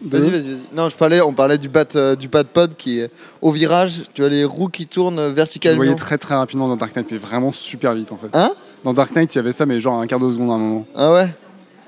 [0.02, 0.58] Vas-y, vas-y, vas-y.
[0.76, 4.04] Non, je parlais, on parlait du bat, euh, du bat pod qui est au virage.
[4.14, 5.78] Tu as les roues qui tournent le verticalement.
[5.78, 8.30] voyais très très rapidement dans Dark Knight, mais vraiment super vite en fait.
[8.34, 8.52] Hein?
[8.86, 10.58] Dans Dark Knight, il y avait ça, mais genre un quart de seconde à un
[10.58, 10.86] moment.
[10.96, 11.28] Ah ouais?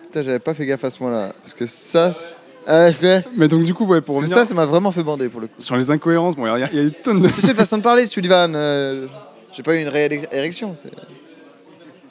[0.03, 1.31] Putain, j'avais pas fait gaffe à ce moment-là.
[1.41, 2.11] Parce que ça.
[2.11, 2.25] c'est-
[2.67, 3.23] Ah, ouais.
[3.37, 5.29] Mais donc du coup, ouais, pour Parce que revenir ça, ça m'a vraiment fait bander
[5.29, 5.53] pour le coup.
[5.57, 7.27] sur les incohérences, bon, il y, a- il y a des tonnes de...
[7.29, 8.53] Tu sais, façon de parler, Sullivan.
[8.55, 9.07] euh,
[9.53, 10.75] J'ai pas eu une réelle é- érection.
[10.75, 10.91] c'est-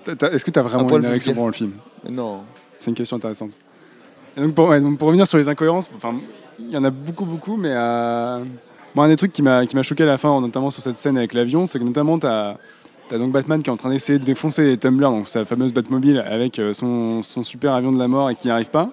[0.04, 1.36] T'as- t'as- Est-ce que tu as Un vraiment poil une érection vulgaire.
[1.40, 1.72] pendant le film?
[2.08, 2.40] Non.
[2.78, 3.50] C'est une question intéressante.
[4.40, 6.14] Donc pour, revenir sur les incohérences, enfin,
[6.58, 8.42] il y en a beaucoup, beaucoup, mais euh,
[8.96, 11.66] un des trucs qui m'a choqué à la fin, notamment sur cette scène avec l'avion,
[11.66, 12.56] c'est que notamment tu as,
[13.12, 16.24] donc Batman qui est en train d'essayer de défoncer les tumblers, donc sa fameuse Batmobile,
[16.26, 18.90] avec euh, son, super avion de la mort et qui n'y arrive pas.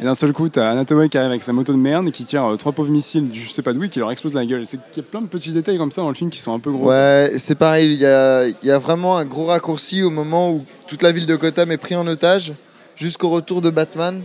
[0.00, 2.10] Et d'un seul coup, tu as Anatoway qui arrive avec sa moto de merde et
[2.10, 4.34] qui tire euh, trois pauvres missiles, du je sais pas d'où, et qui leur explose
[4.34, 4.66] la gueule.
[4.66, 6.52] C'est qu'il y a plein de petits détails comme ça dans le film qui sont
[6.52, 6.88] un peu gros.
[6.88, 7.92] Ouais, c'est pareil.
[7.92, 11.26] Il y a, y a vraiment un gros raccourci au moment où toute la ville
[11.26, 12.54] de Gotham est prise en otage
[12.96, 14.22] jusqu'au retour de Batman.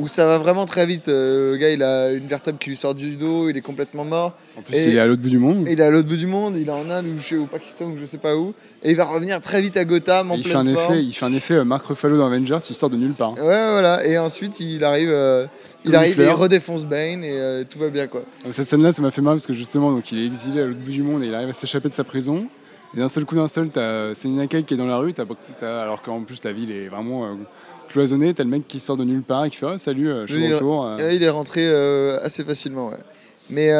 [0.00, 1.08] Où ça va vraiment très vite.
[1.08, 4.04] Euh, le gars, il a une vertèbre qui lui sort du dos, il est complètement
[4.04, 4.32] mort.
[4.56, 5.66] En plus, Et- il est à l'autre bout du monde.
[5.70, 7.84] Il est à l'autre bout du monde, il est en Inde ou chez- au Pakistan
[7.86, 8.54] ou je sais pas où.
[8.82, 10.94] Et il va revenir très vite à Gotham en il, fait un forme.
[10.94, 13.32] effet, il fait un effet euh, Mark Ruffalo dans Avengers, il sort de nulle part.
[13.34, 14.06] Ouais, voilà.
[14.06, 15.46] Et ensuite, il arrive, euh,
[15.84, 18.22] il arrive et il redéfonce Bane et tout va bien quoi.
[18.44, 20.66] Donc, Cette scène-là, ça m'a fait mal parce que justement, donc, il est exilé à
[20.66, 22.46] l'autre bout du monde et il arrive à s'échapper de sa prison.
[22.94, 25.14] Et d'un seul coup, d'un seul, t'as Selina Kyle qui est dans la rue,
[25.62, 27.36] alors qu'en plus la ville est vraiment
[27.90, 28.32] cloisonnée.
[28.34, 30.34] T'as le mec qui sort de nulle part et qui fait oh, Salut, euh, je
[30.36, 30.86] suis retour.
[30.86, 31.12] euh.
[31.12, 32.96] Il est rentré euh, assez facilement, ouais.
[33.50, 33.70] Mais,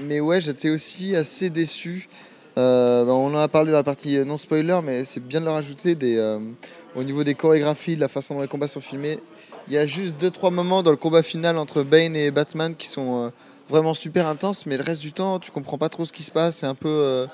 [0.00, 2.08] mais ouais, j'étais aussi assez déçu.
[2.58, 5.46] Euh, bah, on en a parlé dans la partie non spoiler, mais c'est bien de
[5.46, 6.38] le rajouter des, euh,
[6.94, 9.18] au niveau des chorégraphies, de la façon dont les combats sont filmés.
[9.68, 12.88] Il y a juste 2-3 moments dans le combat final entre Bane et Batman qui
[12.88, 13.28] sont euh,
[13.68, 16.30] vraiment super intenses, mais le reste du temps, tu comprends pas trop ce qui se
[16.30, 16.56] passe.
[16.56, 17.26] C'est un peu,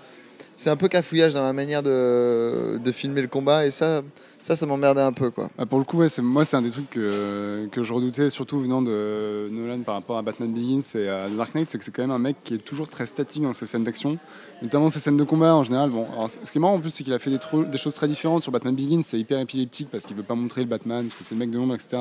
[0.56, 4.02] c'est un peu cafouillage dans la manière de, de filmer le combat, et ça,
[4.42, 5.50] ça, ça m'emmerdait un peu, quoi.
[5.58, 9.48] Ah, pour le coup, moi, c'est un des trucs que, je redoutais, surtout venant de
[9.50, 12.12] Nolan par rapport à Batman Begins et à Dark Knight, c'est que c'est quand même
[12.12, 14.16] un mec qui est toujours très statique dans ses scènes d'action,
[14.62, 15.90] notamment ses scènes de combat en général.
[15.90, 18.08] Bon, alors, ce qui est marrant en plus, c'est qu'il a fait des choses très
[18.08, 21.18] différentes sur Batman Begins, c'est hyper épileptique parce qu'il veut pas montrer le Batman, parce
[21.18, 21.98] que c'est le mec de l'ombre, etc.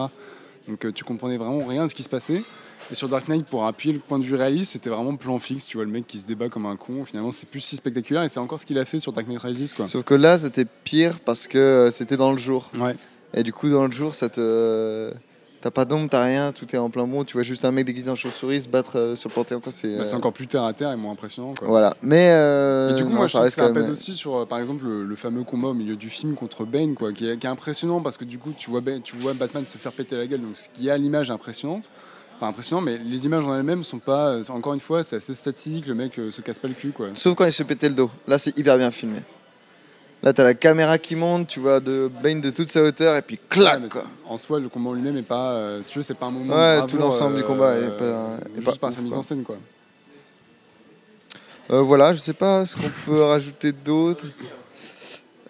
[0.68, 2.44] Donc euh, tu comprenais vraiment rien de ce qui se passait.
[2.92, 5.66] Et sur Dark Knight, pour appuyer le point de vue réaliste, c'était vraiment plan fixe.
[5.66, 7.04] Tu vois, le mec qui se débat comme un con.
[7.06, 8.24] Finalement, c'est plus si spectaculaire.
[8.24, 9.88] Et c'est encore ce qu'il a fait sur Dark Knight Rises, quoi.
[9.88, 12.72] Sauf que là, c'était pire parce que euh, c'était dans le jour.
[12.80, 12.96] Ouais.
[13.34, 15.12] Et du coup, dans le jour, ça te.
[15.60, 17.24] T'as pas d'ombre, t'as rien, tout est en plein bon.
[17.26, 19.60] Tu vois juste un mec déguisé en chauve-souris se battre euh, sur le Panthéon.
[19.70, 21.68] C'est Bah, euh, encore plus terre à terre et moins impressionnant, quoi.
[21.68, 21.98] Voilà.
[22.04, 22.30] Mais.
[22.32, 24.60] euh, du coup, non, moi, je trouve que ça pèse même- aussi sur, euh, par
[24.60, 27.48] exemple, le, le fameux combat au milieu du film contre Bane, quoi, qui est, qui
[27.48, 30.16] est impressionnant parce que du coup, tu vois, Bane- tu vois Batman se faire péter
[30.16, 31.92] la gueule, donc ce qui a l'image impressionnante.
[32.38, 34.28] Enfin, impressionnant, mais les images en elles-mêmes sont pas.
[34.30, 36.92] euh, Encore une fois, c'est assez statique, le mec euh, se casse pas le cul,
[36.92, 37.08] quoi.
[37.16, 38.12] Sauf quand il se péter le dos.
[38.28, 39.22] Là, c'est hyper bien filmé.
[40.22, 43.22] Là, t'as la caméra qui monte, tu vois de Bane de toute sa hauteur, et
[43.24, 44.04] puis Ouais, clac mais quoi.
[44.04, 45.52] c'est- en soi, le combat en lui-même est pas.
[45.54, 46.54] euh, si tu veux, c'est pas un moment.
[46.54, 49.12] Ouais, bravoure, tout l'ensemble du combat est pas- est juste pas par ouf, sa mise
[49.12, 49.20] quoi.
[49.20, 49.58] en scène, quoi.
[51.72, 54.26] Euh, voilà, je sais pas ce qu'on peut rajouter d'autre.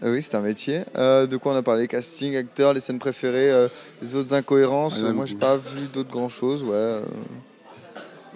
[0.04, 0.82] Euh, oui, c'est un métier.
[0.98, 1.88] Euh, de quoi on a parlé?
[1.88, 3.68] Casting, acteurs, les scènes préférées, euh,
[4.02, 5.02] les autres incohérences?
[5.04, 5.46] Ah, il Moi, j'ai beaucoup.
[5.46, 6.64] pas vu d'autres grand chose.
[6.64, 6.76] Ouais.
[6.76, 7.02] euh,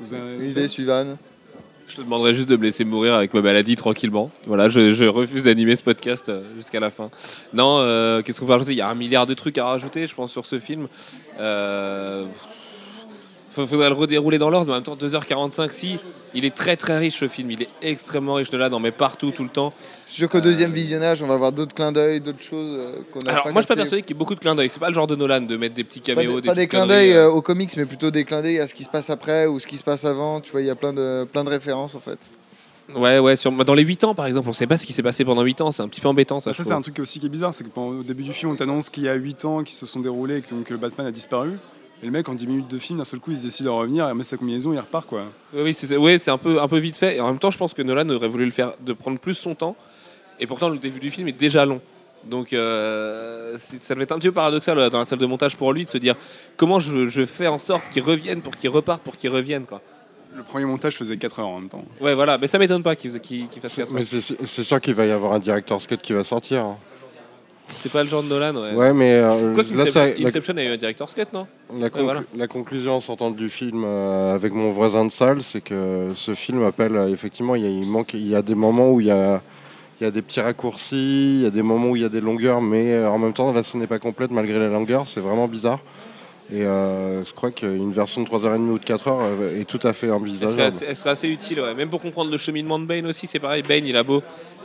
[0.01, 1.17] Vous avez- Une idée, Sylvain?
[1.87, 4.31] Je te demanderais juste de me laisser mourir avec ma maladie tranquillement.
[4.47, 7.09] Voilà, je, je refuse d'animer ce podcast jusqu'à la fin.
[7.53, 8.71] Non, euh, qu'est-ce qu'on peut rajouter?
[8.71, 10.87] Il y a un milliard de trucs à rajouter, je pense, sur ce film.
[11.39, 12.25] Euh...
[13.51, 15.97] Faut- Faudrait le redérouler dans l'ordre, mais en même temps, 2h45, si.
[16.33, 18.91] Il est très très riche ce film, il est extrêmement riche de là, dans mais
[18.91, 19.73] partout, tout le temps.
[20.07, 23.01] Je suis sûr qu'au deuxième visionnage, on va voir d'autres clins d'œil, d'autres choses euh,
[23.11, 24.55] qu'on a Alors, pas moi je suis pas persuadé qu'il y ait beaucoup de clins
[24.55, 24.69] d'œil.
[24.69, 26.39] C'est pas le genre de Nolan de mettre des petits Pas, caméos.
[26.39, 27.27] des, pas des clins d'œil euh.
[27.27, 29.59] euh, aux comics, mais plutôt des clins d'œil à ce qui se passe après ou
[29.59, 30.39] ce qui se passe avant.
[30.39, 32.19] Tu vois, il y a plein de, plein de références en fait.
[32.95, 33.51] Ouais, ouais, sur...
[33.51, 35.61] dans les 8 ans par exemple, on sait pas ce qui s'est passé pendant 8
[35.61, 36.51] ans, c'est un petit peu embêtant ça.
[36.53, 38.33] Ça, je c'est un truc aussi qui est bizarre, c'est que pendant- au début du
[38.33, 40.69] film, on t'annonce qu'il y a 8 ans qui se sont déroulés et que donc,
[40.69, 41.51] le Batman a disparu.
[42.01, 43.69] Et le mec, en 10 minutes de film, d'un seul coup, il se décide de
[43.69, 45.25] revenir, il remet sa combinaison, il repart, quoi.
[45.53, 47.17] Oui, c'est ouais, un peu, un peu vite fait.
[47.17, 49.35] Et en même temps, je pense que Nolan aurait voulu le faire, de prendre plus
[49.35, 49.75] son temps.
[50.39, 51.79] Et pourtant, le début du film est déjà long.
[52.23, 55.25] Donc, euh, c'est- ça devait être un petit peu paradoxal euh, dans la salle de
[55.25, 56.15] montage pour lui de se dire
[56.57, 59.65] comment je, je fais en sorte qu'ils reviennent pour qu'ils repartent pour qu'ils reviennent.
[59.65, 59.81] Quoi.
[60.35, 61.83] Le premier montage faisait 4 heures en même temps.
[61.99, 62.37] Ouais, voilà.
[62.37, 65.11] Mais ça m'étonne pas qu'il qu'il fasse 4 Mais c'est c'est sûr qu'il va y
[65.11, 66.63] avoir un director's cut qui va sortir.
[66.65, 66.77] hein.
[67.75, 68.55] C'est pas le genre de Nolan.
[68.55, 68.73] Ouais.
[68.73, 71.47] Ouais, mais euh, Quoi là, ça- la, Inception a eu un director's cut, non
[71.77, 72.23] la conclu- voilà.
[72.35, 76.63] la conclusion sortante du film euh, avec mon voisin de salle, c'est que ce film
[76.63, 79.07] appelle euh, effectivement, il y, a, il manque, il y a des moments où il
[79.07, 79.41] y a,
[79.99, 82.09] il y a des petits raccourcis, il y a des moments où il y a
[82.09, 85.07] des longueurs, mais euh, en même temps, la scène n'est pas complète malgré la longueur,
[85.07, 85.79] c'est vraiment bizarre.
[86.53, 89.93] Et euh, je crois qu'une version de 3h30 ou de 4h euh, est tout à
[89.93, 90.61] fait elle serait, envisageable.
[90.63, 91.73] assez, elle serait assez utile, ouais.
[91.73, 93.63] même pour comprendre le cheminement de Bane aussi, c'est pareil.
[93.63, 94.21] Bane, il a beau,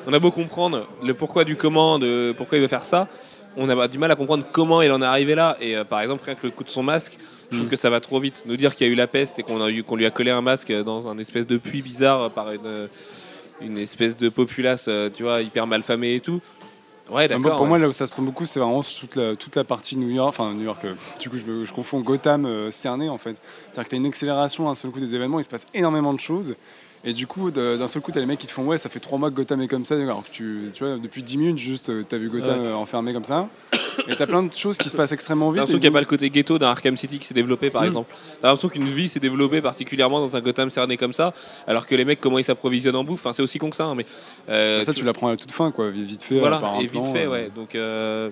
[0.07, 3.09] on a beau comprendre le pourquoi du comment, de pourquoi il veut faire ça,
[3.57, 5.57] on a du mal à comprendre comment il en est arrivé là.
[5.61, 7.17] Et euh, par exemple, rien que le coup de son masque,
[7.51, 7.71] je trouve Mm.
[7.71, 8.43] que ça va trop vite.
[8.47, 10.43] Nous dire qu'il y a eu la peste et qu'on qu'on lui a collé un
[10.43, 12.89] masque dans un espèce de puits bizarre par une,
[13.61, 16.41] une espèce de populace, euh, tu vois, hyper malfamée et tout.
[17.09, 17.53] Ouais, Moi, d'accord.
[17.53, 17.69] pour ouais.
[17.69, 20.09] moi, là où ça se sent beaucoup, c'est vraiment toute la, toute la partie New
[20.11, 23.17] York, enfin New York, euh, du coup, je, me- je confonds Gotham euh, cerné en
[23.17, 23.37] fait.
[23.67, 26.13] C'est-à-dire que tu as une accélération d'un seul coup des événements, il se passe énormément
[26.13, 26.57] de choses.
[27.05, 28.89] Et du coup, d'un seul coup, tu as les mecs qui te font Ouais, ça
[28.89, 29.95] fait trois mois que Gotham est comme ça.
[29.95, 32.67] Alors que tu, tu vois, depuis 10 minutes, juste, tu as vu Gotham Ouais.
[32.67, 33.49] euh, enfermé comme ça.
[34.09, 35.57] Et tu as plein de choses qui se passent extrêmement T'as vite.
[35.61, 37.71] l'impression et qu'il n'y a pas le côté ghetto d'un Arkham City qui s'est développé
[37.71, 37.87] par Mm.
[37.87, 38.15] exemple.
[38.43, 41.33] T'as l'impression qu'une vie s'est développée particulièrement dans un Gotham cerné comme ça,
[41.67, 43.85] alors que les mecs, comment ils s'approvisionnent en bouffe, enfin, c'est aussi con que ça.
[43.85, 44.05] hein, mais,
[44.49, 46.39] euh, ça, tu l'apprends à toute fin, quoi, vite fait.
[46.41, 47.31] Voilà, euh, par un et plan, vite fait, euh.
[47.31, 47.51] ouais.
[47.55, 48.29] Donc, euh,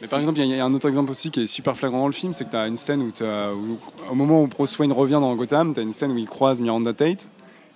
[0.00, 2.06] Mais par exemple, il y, a- un autre exemple aussi qui est super flagrant dans
[2.06, 3.78] le film, c'est que tu as une scène où, t'as- où-
[4.10, 6.60] au moment où Bruce Wayne revient dans Gotham, tu as une scène où il croise
[6.60, 7.28] Miranda Tate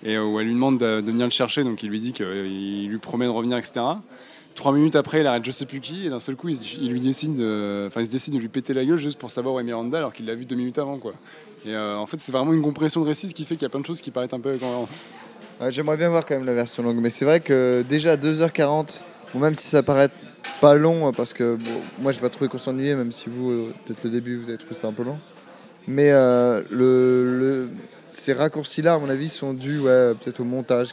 [0.03, 2.87] et euh, où elle lui demande de, venir le chercher, donc il lui dit qu'il
[2.87, 3.81] lui promet de revenir, etc.
[4.55, 6.77] Trois minutes après, il arrête je sais plus qui, et d'un seul coup, il, se-
[6.77, 10.35] décide de, lui péter la gueule juste pour savoir où est Miranda, alors qu'il l'a
[10.35, 11.13] vu deux minutes avant, quoi.
[11.65, 13.65] Et euh, en fait, c'est vraiment une compression de récit, ce qui fait qu'il y
[13.65, 14.57] a plein de choses qui paraissent un peu
[15.69, 19.01] J'aimerais bien voir quand même la version longue, mais c'est vrai que déjà 2h40,
[19.33, 20.09] bon, même si ça paraît
[20.61, 23.73] pas long, parce que bon, moi j'ai pas trouvé qu'on s'ennuyait, même si vous, euh,
[23.85, 25.17] peut-être le début, vous avez trouvé ça un peu long.
[25.87, 27.69] Mais euh, le-
[28.09, 30.89] ces raccourcis-là, à mon avis, sont dus ouais, peut-être au montage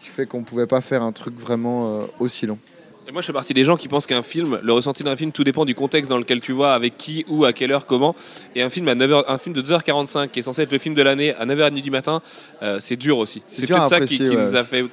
[0.00, 2.58] qui, fait qu'on pouvait pas faire un truc vraiment euh, aussi long.
[3.06, 5.32] et moi, je fais partie des gens qui pensent qu'un film, le ressenti d'un film,
[5.32, 8.16] tout dépend du contexte dans lequel tu vois, avec qui, où, à quelle heure, comment.
[8.54, 10.94] Et un film, à 9h, un film de 2h45 qui est censé être le film
[10.94, 12.22] de l'année à 9h30 du matin,
[12.62, 13.42] euh, c'est dur aussi.
[13.46, 14.44] C'est peut-être ça qui, apprécier, qui ouais.
[14.44, 14.84] nous a fait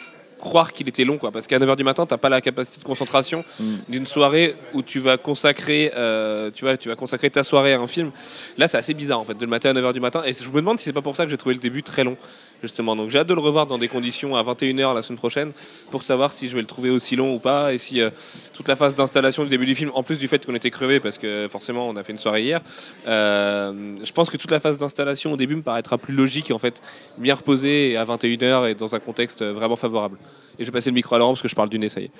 [0.46, 1.32] croire qu'il était long, quoi.
[1.32, 3.64] Parce qu'à 9h du matin, t'as pas la capacité de concentration Mm.
[3.90, 7.80] d'une soirée où tu vas consacrer, euh, tu vois, tu vas consacrer ta soirée à
[7.80, 8.12] un film.
[8.58, 10.22] Là, c'est assez bizarre en fait de le mater à 9h du matin.
[10.26, 12.04] Et je me demande si c'est pas pour ça que j'ai trouvé le début très
[12.04, 12.16] long,
[12.62, 12.96] justement.
[12.96, 15.52] Donc j'ai hâte de le revoir dans des conditions à 21h la semaine prochaine
[15.92, 18.10] pour savoir si je vais le trouver aussi long ou pas et si euh,
[18.54, 21.00] toute la phase d'installation du début du film, en plus du fait qu'on était crevé
[21.00, 22.62] parce que forcément on a fait une soirée hier,
[23.08, 26.54] euh, je pense que toute la phase d'installation au début me paraîtra plus logique et
[26.54, 26.82] en fait
[27.18, 30.18] bien reposée et à 21h et dans un contexte vraiment favorable.
[30.58, 32.00] Et je vais passer le micro à Laurent parce que je parle du nez, ça
[32.00, 32.12] y est.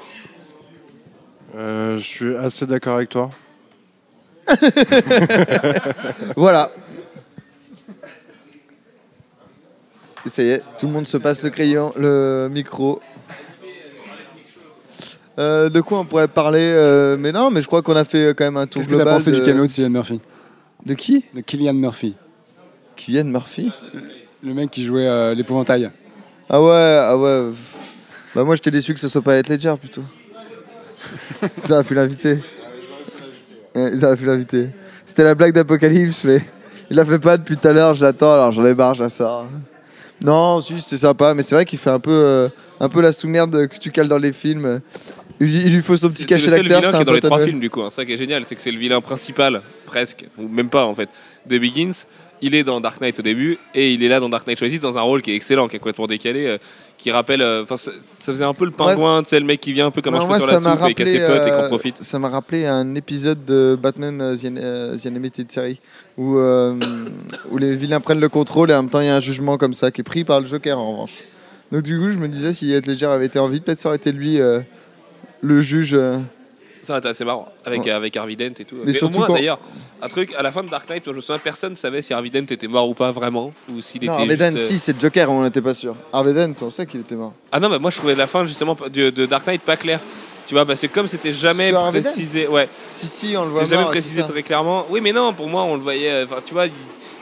[1.56, 3.32] Euh, je suis assez d'accord avec toi.
[6.36, 6.72] Voilà.
[10.15, 13.02] Et ça y est, tout le monde se passe le crayon, le micro.
[15.38, 18.34] Euh, de quoi on pourrait parler euh, Mais non, mais je crois qu'on a fait
[18.38, 19.16] quand même un tour Qu'est-ce que t'as global.
[19.16, 19.38] pensé de...
[19.38, 20.22] du caméo de Cillian Murphy
[20.86, 22.16] de qui De Killian Murphy,
[22.96, 23.72] Kylian Murphy
[24.44, 25.90] le mec qui jouait euh, l'épouvantail.
[26.48, 27.50] Ah ouais, ah ouais.
[28.36, 30.04] Bah moi j'étais déçu que ce soit pas Heath Ledger plutôt.
[31.58, 32.40] Ils auraient pu l'inviter.
[33.76, 34.70] Ils auraient pu l'inviter.
[35.06, 36.42] C'était la blague d'Apocalypse, mais
[36.92, 39.04] il la fait pas depuis tout à l'heure, je l'attends, alors j'en ai marre, je
[39.04, 39.48] la sors.
[40.24, 42.50] Non, si, c'est sympa, mais c'est vrai qu'il fait un peu, euh,
[42.80, 44.80] un peu la sous-merde que tu cales dans les films.
[45.40, 47.02] Il, il lui faut son petit C'est c'est cachet le seul d'acteur, vilain c'est qui
[47.02, 47.82] est dans les trois films du coup.
[47.82, 47.90] hein.
[47.92, 50.96] Ça qui est génial, c'est que c'est le vilain principal, presque, ou même pas en
[50.96, 51.10] fait,
[51.46, 51.92] de Begins.
[52.42, 54.80] Il est dans Dark Knight au début et il est là dans Dark Knight Rises
[54.82, 56.58] dans un rôle qui est excellent, qui est complètement décalé, euh,
[57.06, 57.44] qui rappelle.
[57.44, 59.86] euh, Enfin, ça, ça faisait un peu le pingouin, tu sais, le mec qui vient
[59.86, 61.58] un peu comme un cheveu sur la soupe et qui a ses potes et qu'on
[61.58, 62.02] euh, profite.
[62.04, 65.80] Ça m'a rappelé un épisode de Batman The, euh, The Animated Series
[66.18, 69.20] où, où les vilains prennent le contrôle et en même temps il y a un
[69.20, 71.14] jugement comme ça qui est pris par le Joker en revanche.
[71.72, 73.90] Donc du coup je me disais si Heath Ledger avait été en vie, peut-être ça
[73.90, 74.40] aurait été lui
[75.42, 75.96] le juge.
[76.86, 77.92] Ça été assez marrant avec, Ouais.
[77.92, 78.76] avec Harvey Dent et tout.
[78.86, 79.60] Mais Mais, au moins quand- d'ailleurs,
[80.02, 82.14] un truc à la fin de Dark Knight, moi, je me souviens, personne savait si
[82.14, 84.22] Harvey Dent était mort ou pas vraiment, ou s'il Non, était.
[84.22, 85.96] Harvey Dent, euh, si c'est le Joker, on n'était pas sûr.
[86.14, 87.34] Harvey Dent, on sait qu'il était mort.
[87.52, 90.00] Ah non, mais moi je trouvais la fin justement de, de Dark Knight pas claire.
[90.48, 93.62] Tu vois, parce que comme c'était jamais Sur précisé, ouais, Si si, on le voit
[93.62, 94.86] c'est jamais mort précisé très clairement.
[94.92, 96.12] Oui, mais non, pour moi, on le voyait.
[96.12, 96.72] euh, Enfin, tu vois, il-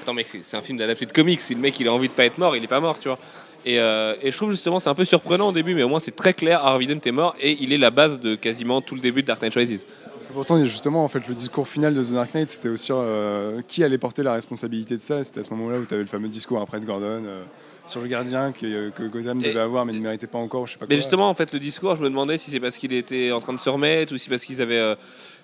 [0.02, 1.40] attends, c'est c'est un film d'adapté de comics.
[1.40, 3.08] Si le mec il a envie de pas être mort, il est pas mort, tu
[3.08, 3.18] vois.
[3.66, 6.00] Et, euh, et je trouve justement c'est un peu surprenant au début, mais au moins
[6.00, 6.64] c'est très clair.
[6.66, 9.42] Harvey est mort et il est la base de quasiment tout le début de Dark
[9.42, 9.86] Knight Rises.
[10.16, 12.92] Parce que pourtant, justement, en fait, le discours final de The Dark Knight, c'était aussi
[12.94, 15.22] euh, qui allait porter la responsabilité de ça.
[15.24, 17.44] C'était à ce moment-là où tu avais le fameux discours après de Gordon euh,
[17.86, 20.74] sur le gardien qui, que Gotham Et- devait avoir mais ne méritait pas encore, je
[20.74, 21.02] sais pas Mais quoi.
[21.02, 23.52] justement, en fait, le discours, je me demandais si c'est parce qu'il était en train
[23.54, 24.96] de se remettre ou si parce qu'ils avaient euh,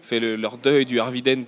[0.01, 1.43] fait le- leur deuil du Harvey Dent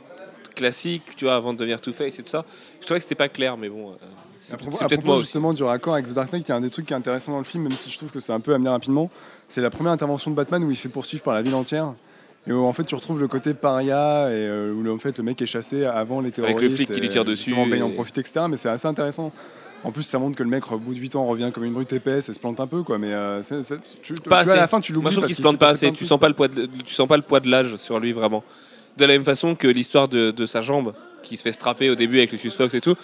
[0.53, 2.45] classique, tu vois, avant de devenir Two-Face et tout ça.
[2.79, 3.93] Je trouvais que c'était pas clair, mais bon, euh,
[4.39, 5.23] c'est À propos, à moi aussi.
[5.25, 6.95] justement du raccord avec The Dark Knight, il y a un des trucs qui est
[6.95, 9.09] intéressant dans le film, même si je trouve que c'est un peu amené rapidement,
[9.49, 11.93] c'est la première intervention de Batman où il se fait poursuivre par la ville entière.
[12.47, 15.23] Et où en fait tu retrouves le côté paria et euh, où en fait le
[15.23, 16.59] mec est chassé avant les terroristes.
[16.59, 18.45] le flic qui et lui tire dessus Bane en et- profite, etc.
[18.49, 19.31] Mais c'est assez intéressant.
[19.83, 21.73] En plus, ça montre que le mec, au bout de 8 ans, revient comme une
[21.73, 22.97] brute épaisse et se plante un peu, quoi.
[22.99, 25.03] Mais euh, c'est- c'est- tu, tu Pas vois, à la fin, tu l'oublies.
[25.05, 25.91] Moi, je trouve qu'il se plante pas assez.
[25.91, 28.11] Tu sens pas le poids, de, tu sens pas le poids de l'âge sur lui
[28.11, 28.43] vraiment.
[29.01, 30.93] De la même façon que l'histoire de, de sa jambe
[31.23, 32.95] qui se fait strapper au début avec Lucius Fox et tout.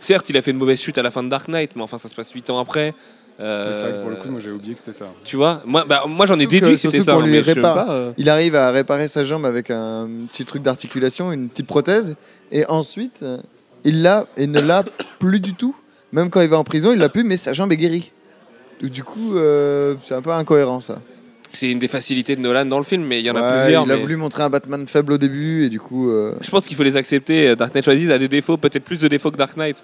[0.00, 1.96] Certes, il a fait une mauvaise chute à la fin de Dark Knight, mais enfin,
[1.98, 2.92] ça se passe 8 ans après.
[3.40, 5.06] Euh, C'est vrai que pour le coup, moi j'ai oublié que c'était ça.
[5.24, 7.14] tu vois, moi, bah, moi j'en ai déduit que- que c'était ça.
[7.14, 7.86] hein, lui mais je sais répare.
[7.86, 11.68] pas, euh, Il arrive à réparer sa jambe avec un petit truc d'articulation, une petite
[11.68, 12.16] prothèse,
[12.50, 13.38] et ensuite euh,
[13.84, 14.82] il l'a et ne l'a
[15.20, 15.76] plus du tout.
[16.10, 18.10] Même quand il va en prison, il l'a plus, mais sa jambe est guérie.
[18.82, 21.00] Donc, du coup, euh, c'est un peu incohérent ça.
[21.52, 23.84] C'est une des facilités de Nolan dans le film, mais il y en a plusieurs.
[23.86, 26.10] Il a mais- voulu montrer un Batman faible au début, et du coup.
[26.10, 27.56] euh, Je pense qu'il faut les accepter.
[27.56, 29.82] Dark Knight Rises a des défauts, peut-être plus de défauts que Dark Knight.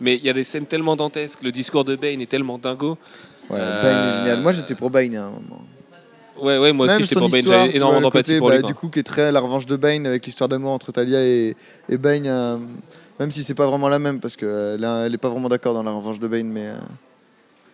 [0.00, 2.98] Mais il y a des scènes tellement dantesques, le discours de Bane est tellement dingo.
[3.48, 4.42] Ouais, Euh, Bane est génial.
[4.42, 5.62] Moi j'étais pour Bane à un moment.
[6.38, 8.60] Ouais, ouais, moi Même aussi j'étais pour Bane, j'avais énormément d'empathie pour bah, lui.
[8.60, 8.68] quoi.
[8.68, 11.56] Du coup, qui est très la revanche de Bane avec l'histoire d'amour entre Talia et,
[11.88, 12.58] et Bane, euh,
[13.18, 15.82] même si c'est pas vraiment la même, parce qu'elle elle est pas vraiment d'accord dans
[15.82, 16.48] la revanche de Bane.
[16.48, 16.74] Mais, euh.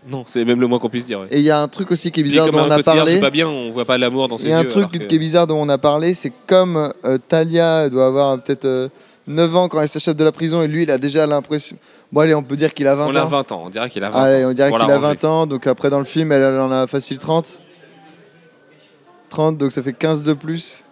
[0.09, 1.21] Non, c'est même le moins qu'on puisse dire.
[1.21, 1.29] ouais.
[1.31, 3.21] Et il y a un truc aussi qui est bizarre dont on a parlé.
[3.21, 4.67] pas bien, on voit pas l'amour dans ses Il y a yeux.
[4.67, 8.07] un truc que- qui est bizarre dont on a parlé, c'est comme euh, Talia doit
[8.07, 8.89] avoir peut-être euh,
[9.29, 11.77] 9 ans quand elle s'échappe de la prison et lui il a déjà l'impression.
[12.11, 13.29] Bon, allez, on peut dire qu'il a 20 On a ans.
[13.29, 14.51] 20 ans, on dirait qu'il a 20 Allez, ans.
[14.51, 15.07] on dirait qu'il a l'arranger.
[15.21, 17.61] 20 ans, donc après dans le film elle, elle en a facile 30.
[19.31, 20.85] 30, donc ça fait 15 de plus.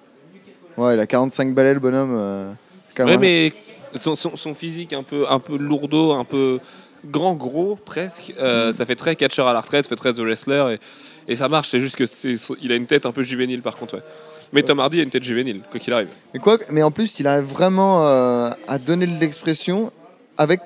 [0.76, 2.14] Ouais, il a 45 balais le bonhomme.
[2.16, 2.52] euh,
[2.94, 3.20] quand Ouais, même.
[3.20, 3.52] mais
[3.98, 6.58] son, son- son physique un peu, un peu lourdeau, un peu
[7.04, 10.20] grand, gros presque, euh, ça fait très catcheur à la retraite, ça fait très The
[10.20, 10.76] Wrestler
[11.28, 11.68] et, ça marche.
[11.68, 14.02] C'est juste que c'est, il a une tête un peu juvénile par contre.
[14.52, 16.08] Mais Tom Hardy a une tête juvénile, quoi qu'il arrive.
[16.34, 19.92] Mais, quoi, mais en plus, il arrive vraiment euh, à donner de l'expression
[20.36, 20.60] avec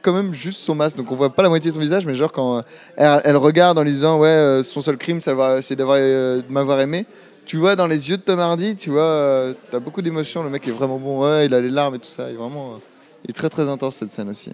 [0.00, 0.96] quand même juste son masque.
[0.96, 3.78] Donc on voit pas la moitié de son visage, mais genre quand euh, elle, regarde
[3.78, 7.04] en lui disant ouais, son seul crime, ça va, c'est d'avoir de m'avoir aimé.
[7.44, 10.42] Tu vois dans les yeux de Tom Hardy, tu vois, t'as beaucoup d'émotions.
[10.42, 11.22] Le mec est vraiment bon.
[11.22, 12.30] Ouais, il a les larmes et tout ça.
[12.30, 12.80] Il est vraiment,
[13.24, 14.52] il est très très intense cette scène aussi.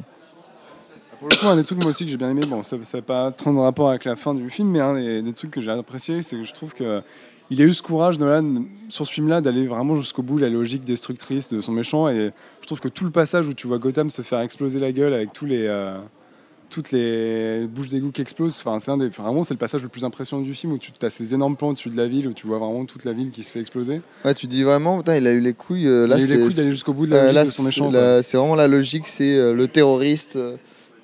[1.19, 3.03] Pour le coup, un des trucs moi aussi que j'ai bien aimé, bon, ça n'a
[3.03, 5.61] pas trop de rapport avec la fin du film, mais un des, des trucs que
[5.61, 7.01] j'ai apprécié, c'est que je trouve que
[7.49, 10.51] il a eu ce courage, Nolan, sur ce film-là, d'aller vraiment jusqu'au bout de la
[10.51, 12.09] logique destructrice de son méchant.
[12.09, 14.91] Et je trouve que tout le passage où tu vois Gotham se faire exploser la
[14.91, 15.97] gueule avec tous les, euh,
[16.71, 19.89] toutes les bouches d'égout qui explosent, enfin, c'est un des, vraiment c'est le passage le
[19.89, 22.33] plus impressionnant du film où tu as ces énormes plans au-dessus de la ville où
[22.33, 24.01] tu vois vraiment toute la ville qui se fait exploser.
[24.25, 25.87] Ouais, tu dis vraiment, putain, il a eu les couilles.
[25.87, 27.45] euh, là, il a eu les couilles d'aller jusqu'au bout de la Euh, logique là,
[27.45, 27.93] de son méchant.
[28.23, 30.37] c'est vraiment la logique, c'est euh, le terroriste.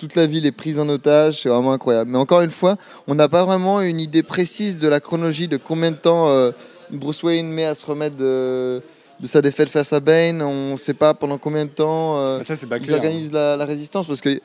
[0.02, 2.10] Euh, toute la ville est prise en otage, c'est vraiment incroyable.
[2.10, 2.76] Mais encore une fois,
[3.06, 6.50] on n'a pas vraiment une idée précise de la chronologie de combien de temps euh,
[6.90, 8.82] Bruce Wayne met à se remettre de,
[9.20, 10.42] de sa défaite face à Bane.
[10.42, 12.42] On ne sait pas pendant combien de temps euh.
[12.42, 12.96] Ça, pas ils clair.
[12.98, 14.40] organisent la, la résistance parce que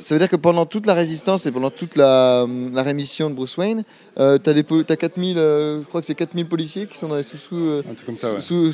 [0.00, 3.36] ça veut dire que pendant toute la résistance et pendant toute la, la rémission de
[3.36, 3.84] Bruce Wayne,
[4.18, 4.36] euh,
[4.66, 7.54] po- t'as 4000, euh, je crois que c'est 4000 policiers qui sont dans les sous-sous.
[7.56, 8.40] euh, ouais.
[8.40, 8.72] sous,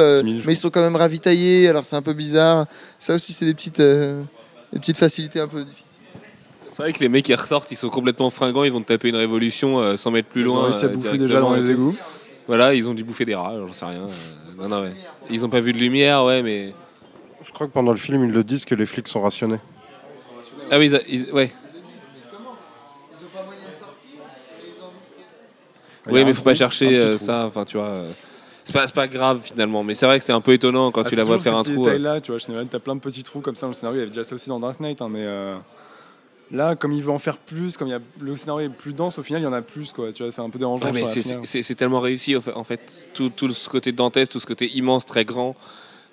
[0.00, 2.66] euh, 6000, je mais ils sont quand même ravitaillés, alors c'est un peu bizarre.
[2.98, 4.20] Ça aussi, c'est des petites, euh,
[4.72, 5.84] des petites facilités un peu difficiles.
[6.68, 9.08] C'est vrai que les mecs qui ressortent, ils sont complètement fringants, ils vont te taper
[9.08, 10.60] une révolution euh, 100 mètres plus Ils loin.
[10.60, 11.96] ont réussi à euh, bouffer déjà dans les égouts.
[12.46, 14.02] Voilà, ils ont dû bouffer des rats, j'en sais rien.
[14.04, 14.10] euh,
[14.58, 14.94] non, non, ouais.
[15.30, 16.74] Ils ont pas vu de lumière, ouais, mais.
[17.44, 19.58] Je crois que pendant le film, ils le disent que les flics sont rationnés.
[20.70, 21.50] Ah oui, ils a- ils- ouais.
[26.10, 27.86] Oui, mais faut pas chercher euh, ça, enfin, tu vois.
[27.86, 28.12] euh,
[28.72, 31.16] C'est pas, grave finalement, mais c'est vrai que c'est un peu étonnant quand Ah, tu
[31.16, 31.72] la vois faire un trou.
[31.72, 31.84] euh.
[31.84, 33.96] détails-là, tu vois, Nolan, t'as plein de petits trous comme ça dans le scénario.
[33.98, 35.56] Il y avait déjà ça aussi dans Dark Knight, hein, mais euh,
[36.50, 38.92] là, comme il veut en faire plus, comme il y a, le scénario est plus
[38.92, 40.12] dense, au final, il y en a plus, quoi.
[40.12, 40.90] Tu vois, c'est un peu dérangeant.
[40.92, 41.04] Ouais,
[41.44, 43.08] c'est- tellement réussi en fait.
[43.14, 45.54] Tout, tout ce côté dantesque, tout ce côté immense, très grand,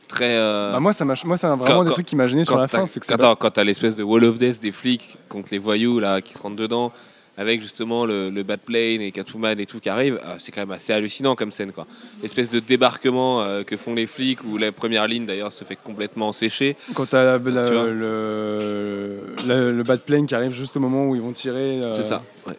[0.08, 0.36] très.
[0.38, 2.46] euh, Bah, moi, ça m'a, moi, ça m'a vraiment Quand- des trucs qui m'a gêné
[2.46, 2.86] sur la fin.
[2.86, 6.00] C'est que Attends, quand t'as l'espèce de wall of death des flics contre les voyous
[6.00, 6.92] là qui se rentrent dedans,
[7.38, 10.72] avec justement le, le Batplane et Catwoman et tout qui arrive, euh, c'est quand même
[10.72, 11.86] assez hallucinant comme scène quoi.
[12.24, 15.76] Espèce de débarquement euh, que font les flics où la première ligne d'ailleurs se fait
[15.76, 16.76] complètement sécher.
[16.94, 21.08] Quand t'as la- la- Tu vois le, le, le Batplane qui arrive juste au moment
[21.08, 21.82] où ils vont tirer.
[21.82, 22.24] euh, C'est ça.
[22.48, 22.54] ouais.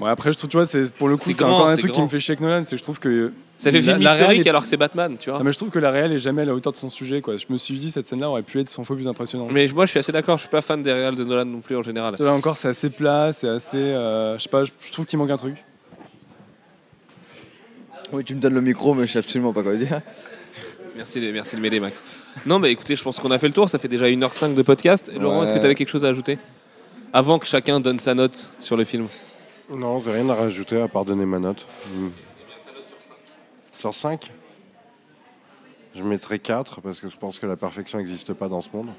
[0.00, 1.74] Ouais, après, je trouve, tu vois, c'est pour le coup, C'est c'est grand, encore un
[1.76, 3.32] c'est truc qui me fait chier avec Nolan, c'est que je trouve que.
[3.62, 5.38] Ça fait film la historique est- alors que c'est Batman, tu vois.
[5.38, 7.20] Non, mais je trouve que la réelle est jamais à la hauteur de son sujet,
[7.20, 7.36] quoi.
[7.36, 9.50] Je me suis dit, cette scène-là aurait pu être 100 fois plus impressionnante.
[9.52, 11.60] Mais moi je suis assez d'accord, je suis pas fan des réals de Nolan non
[11.60, 12.16] plus en général.
[12.18, 13.76] Vois, encore, c'est assez plat, c'est assez.
[13.76, 15.64] euh, je sais pas, je, trouve qu'il manque un truc.
[18.12, 20.00] Oui, tu me donnes le micro, mais je sais absolument pas quoi dire.
[20.96, 22.02] Merci de, merci de m'aider Max.
[22.44, 24.62] Non mais écoutez, je pense qu'on a fait le tour, ça fait déjà 1h05 de
[24.62, 25.10] podcast.
[25.18, 26.36] Laurent, est-ce que tu avais quelque chose à ajouter
[27.12, 29.06] Avant que chacun donne sa note sur le film?
[29.70, 31.64] Non, j'ai rien à rajouter à part donner ma note.
[31.94, 32.08] Hmm.
[33.82, 34.30] Sur 5
[35.96, 38.90] Je mettrai 4 parce que je pense que la perfection n'existe pas dans ce monde.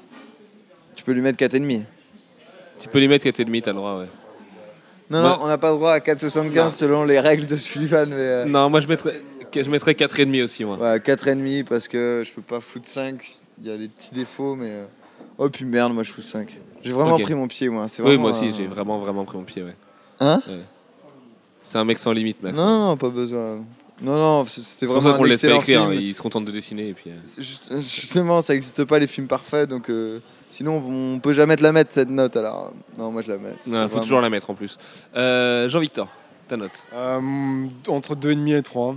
[0.94, 1.84] Tu peux lui mettre 4,5.
[2.78, 4.08] Tu peux lui mettre 4,5, t'as le droit, ouais.
[5.08, 8.10] Non, Bah- non, on n'a pas le droit à 4,75 selon les règles de Sullivan,
[8.10, 9.22] mais euh, Non, moi je mettrais,
[9.54, 10.76] je mettrais 4,5 aussi, moi.
[10.76, 13.38] ouais, 4,5 parce que je peux pas foutre 5.
[13.62, 14.68] Il y a des petits défauts, mais.
[14.70, 14.84] euh,
[15.38, 16.50] Oh, puis merde, moi je fous 5.
[16.84, 17.22] J'ai vraiment Ok.
[17.22, 17.88] pris mon pied, moi.
[17.88, 19.76] C'est Oui, vraiment moi aussi, un- j'ai vraiment, vraiment pris mon pied, ouais.
[20.20, 20.42] Hein?
[21.62, 22.54] C'est un mec sans limite, Max.
[22.54, 23.64] Non, non, pas besoin.
[24.02, 25.90] Non, non, c'était c'est pour vraiment ça qu'on un le laisse pas excellent écrire, hein,
[25.90, 26.02] film.
[26.02, 27.10] il se contente de dessiner et puis.
[27.10, 30.18] euh, juste- justement, ça n'existe pas les films parfaits, donc euh,
[30.50, 32.36] sinon on peut jamais te la mettre cette note.
[32.36, 33.54] Alors non, moi je la mets.
[33.58, 34.78] C'est Non, faut vraiment- toujours la mettre en plus.
[35.16, 36.08] Euh, Jean-Victor,
[36.48, 36.84] ta note.
[36.92, 38.96] Euh, entre 2,5 et 3.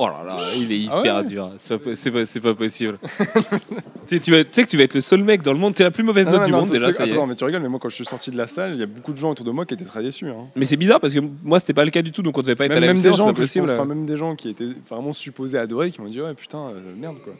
[0.00, 1.50] Oh là là, il est Ah hyper ouais dur.
[1.58, 2.98] C'est pas, po- c'est pas, c'est pas possible.
[4.06, 5.58] tu sais tu vas- tu sais que tu vas être le seul mec dans le
[5.58, 5.74] monde.
[5.74, 6.92] T'es la plus mauvaise Ah, note non, du non, monde sais- déjà.
[6.92, 8.80] Ça attends, mais tu rigoles, mais moi quand je suis sorti de la salle, il
[8.80, 10.28] y a beaucoup de gens autour de moi qui étaient très déçus.
[10.28, 10.46] hein.
[10.56, 12.54] Mais c'est bizarre parce que moi c'était pas le cas du tout, donc on devait
[12.54, 13.70] pas être Même, à la même même des gens possible.
[13.70, 16.80] enfin, même des gens qui étaient vraiment supposés adorer qui m'ont dit ouais putain euh,
[16.96, 17.32] merde quoi.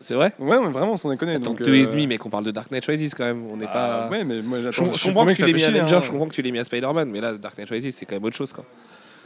[0.00, 0.32] C'est vrai?
[0.38, 1.34] Ouais mais vraiment sans déconner.
[1.34, 3.44] Attends, donc, deux et euh, demi, mais qu'on parle de Dark Knight Rises quand même.
[3.50, 4.08] On n'est bah, pas.
[4.16, 4.92] Ouais mais moi Je, j'attends.
[4.92, 6.00] je comprends que tu l'aies mis à Avenger, hein.
[6.00, 8.14] je comprends que tu l'aies mis à Spider-Man, mais là Dark Knight Rises c'est quand
[8.14, 8.64] même autre chose quoi.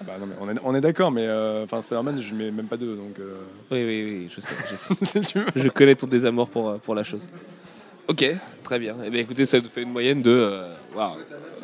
[0.02, 2.50] Ah bah non, mais on est, on est d'accord, mais euh, enfin Spider-Man, je mets
[2.50, 3.18] même pas deux, donc.
[3.20, 3.34] euh,
[3.70, 5.22] Oui, oui, oui, je sais, je sais.
[5.24, 7.28] si je connais ton désamour pour, euh, pour la chose.
[8.08, 8.24] Ok,
[8.64, 8.96] très bien.
[9.04, 10.30] Eh bien écoutez, ça nous fait une moyenne de.
[10.30, 11.12] Euh, waouh,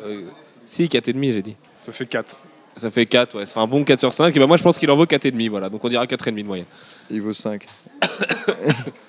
[0.06, 0.22] euh,
[0.64, 1.56] si, 4,5 j'ai dit.
[1.82, 2.36] Ça fait 4.
[2.76, 3.46] Ça fait 4, ouais.
[3.46, 4.36] Ça fait un bon 4 sur 5.
[4.36, 5.68] Et ben moi, je pense qu'il en vaut 4,5, voilà.
[5.68, 6.66] Donc on dira 4,5 de moyenne.
[7.10, 7.66] Il vaut 5.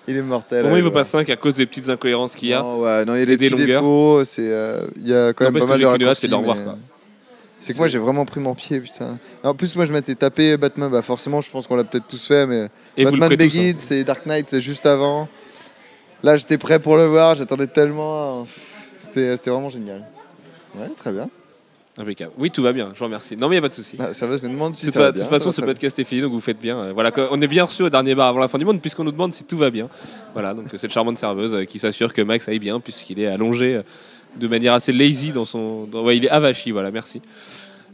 [0.07, 0.61] il est mortel.
[0.61, 1.05] Pour moi, il vaut pas ouais.
[1.05, 2.61] 5 à cause des petites incohérences qu'il y a.
[2.61, 3.81] Non, ouais, non, il y a des, des petits longueurs.
[3.83, 4.23] défauts.
[4.39, 6.25] Euh, il y a quand même pas mal de hâte, c'est raccourcis.
[6.27, 6.77] de le revoir, mais- quoi.
[7.59, 9.19] C'est que moi j'ai vraiment pris mon pied, putain.
[9.43, 10.89] En plus, moi je m'étais tapé Batman.
[10.89, 13.35] Bah forcément, je pense qu'on l'a peut-être tous fait, mais Et Batman hein.
[13.35, 15.27] Begins, c'est Dark Knight juste avant.
[16.23, 17.35] Là, j'étais prêt pour le voir.
[17.35, 18.45] J'attendais tellement.
[18.99, 20.05] C'était, vraiment génial.
[20.75, 21.29] Ouais, très bien.
[21.97, 22.31] Impeccable.
[22.37, 23.35] Oui, tout va bien, je vous remercie.
[23.35, 23.97] Non, mais il n'y a pas de souci.
[23.97, 25.23] Bah, ça va, je me demande si De toute ça va de bien.
[25.25, 26.77] toute façon, ce podcast est fini, donc vous faites bien.
[26.77, 29.03] Euh, Voilà, on est bien reçu au dernier bar avant la fin du monde, puisqu'on
[29.03, 29.89] nous demande si tout va bien.
[30.33, 33.27] Voilà, donc euh, cette charmante serveuse euh, qui s'assure que Max aille bien, puisqu'il est
[33.27, 33.81] allongé
[34.35, 35.85] de manière assez lazy dans son.
[35.85, 37.21] dans- ouais, il est avachi, voilà, merci.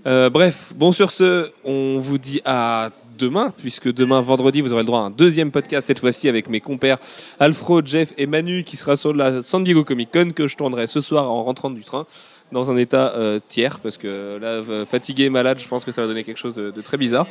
[0.08, 4.82] Euh, bref, bon, sur ce, on vous dit à demain, puisque demain, vendredi, vous aurez
[4.84, 6.98] le droit à un deuxième podcast, cette fois-ci avec mes compères
[7.40, 10.86] Alfro, Jeff et Manu, qui sera sur la San Diego Comic Con, que je tournerai
[10.88, 12.06] ce soir en rentrant du train
[12.52, 16.02] dans un état euh, tiers, parce que là, euh, fatigué, malade, je pense que ça
[16.02, 17.26] va donner quelque chose de, de très bizarre.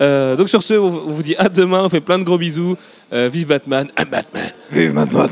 [0.00, 2.76] Euh, donc sur ce, on vous dit à demain, on fait plein de gros bisous.
[3.12, 4.50] Euh, vive Batman, I'm Batman.
[4.70, 5.28] Vive Batman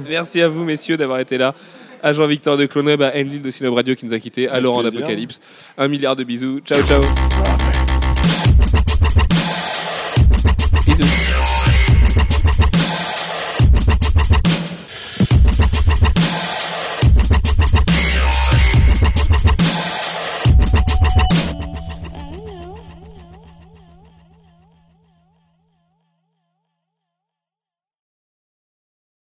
[0.08, 1.54] Merci à vous, messieurs, d'avoir été là.
[2.02, 4.82] À Jean-Victor de Clonweb, à Enlil de Sinob Radio qui nous a quittés, à Laurent
[4.82, 5.40] d'Apocalypse.
[5.76, 6.60] Un milliard de bisous.
[6.64, 7.02] Ciao, ciao.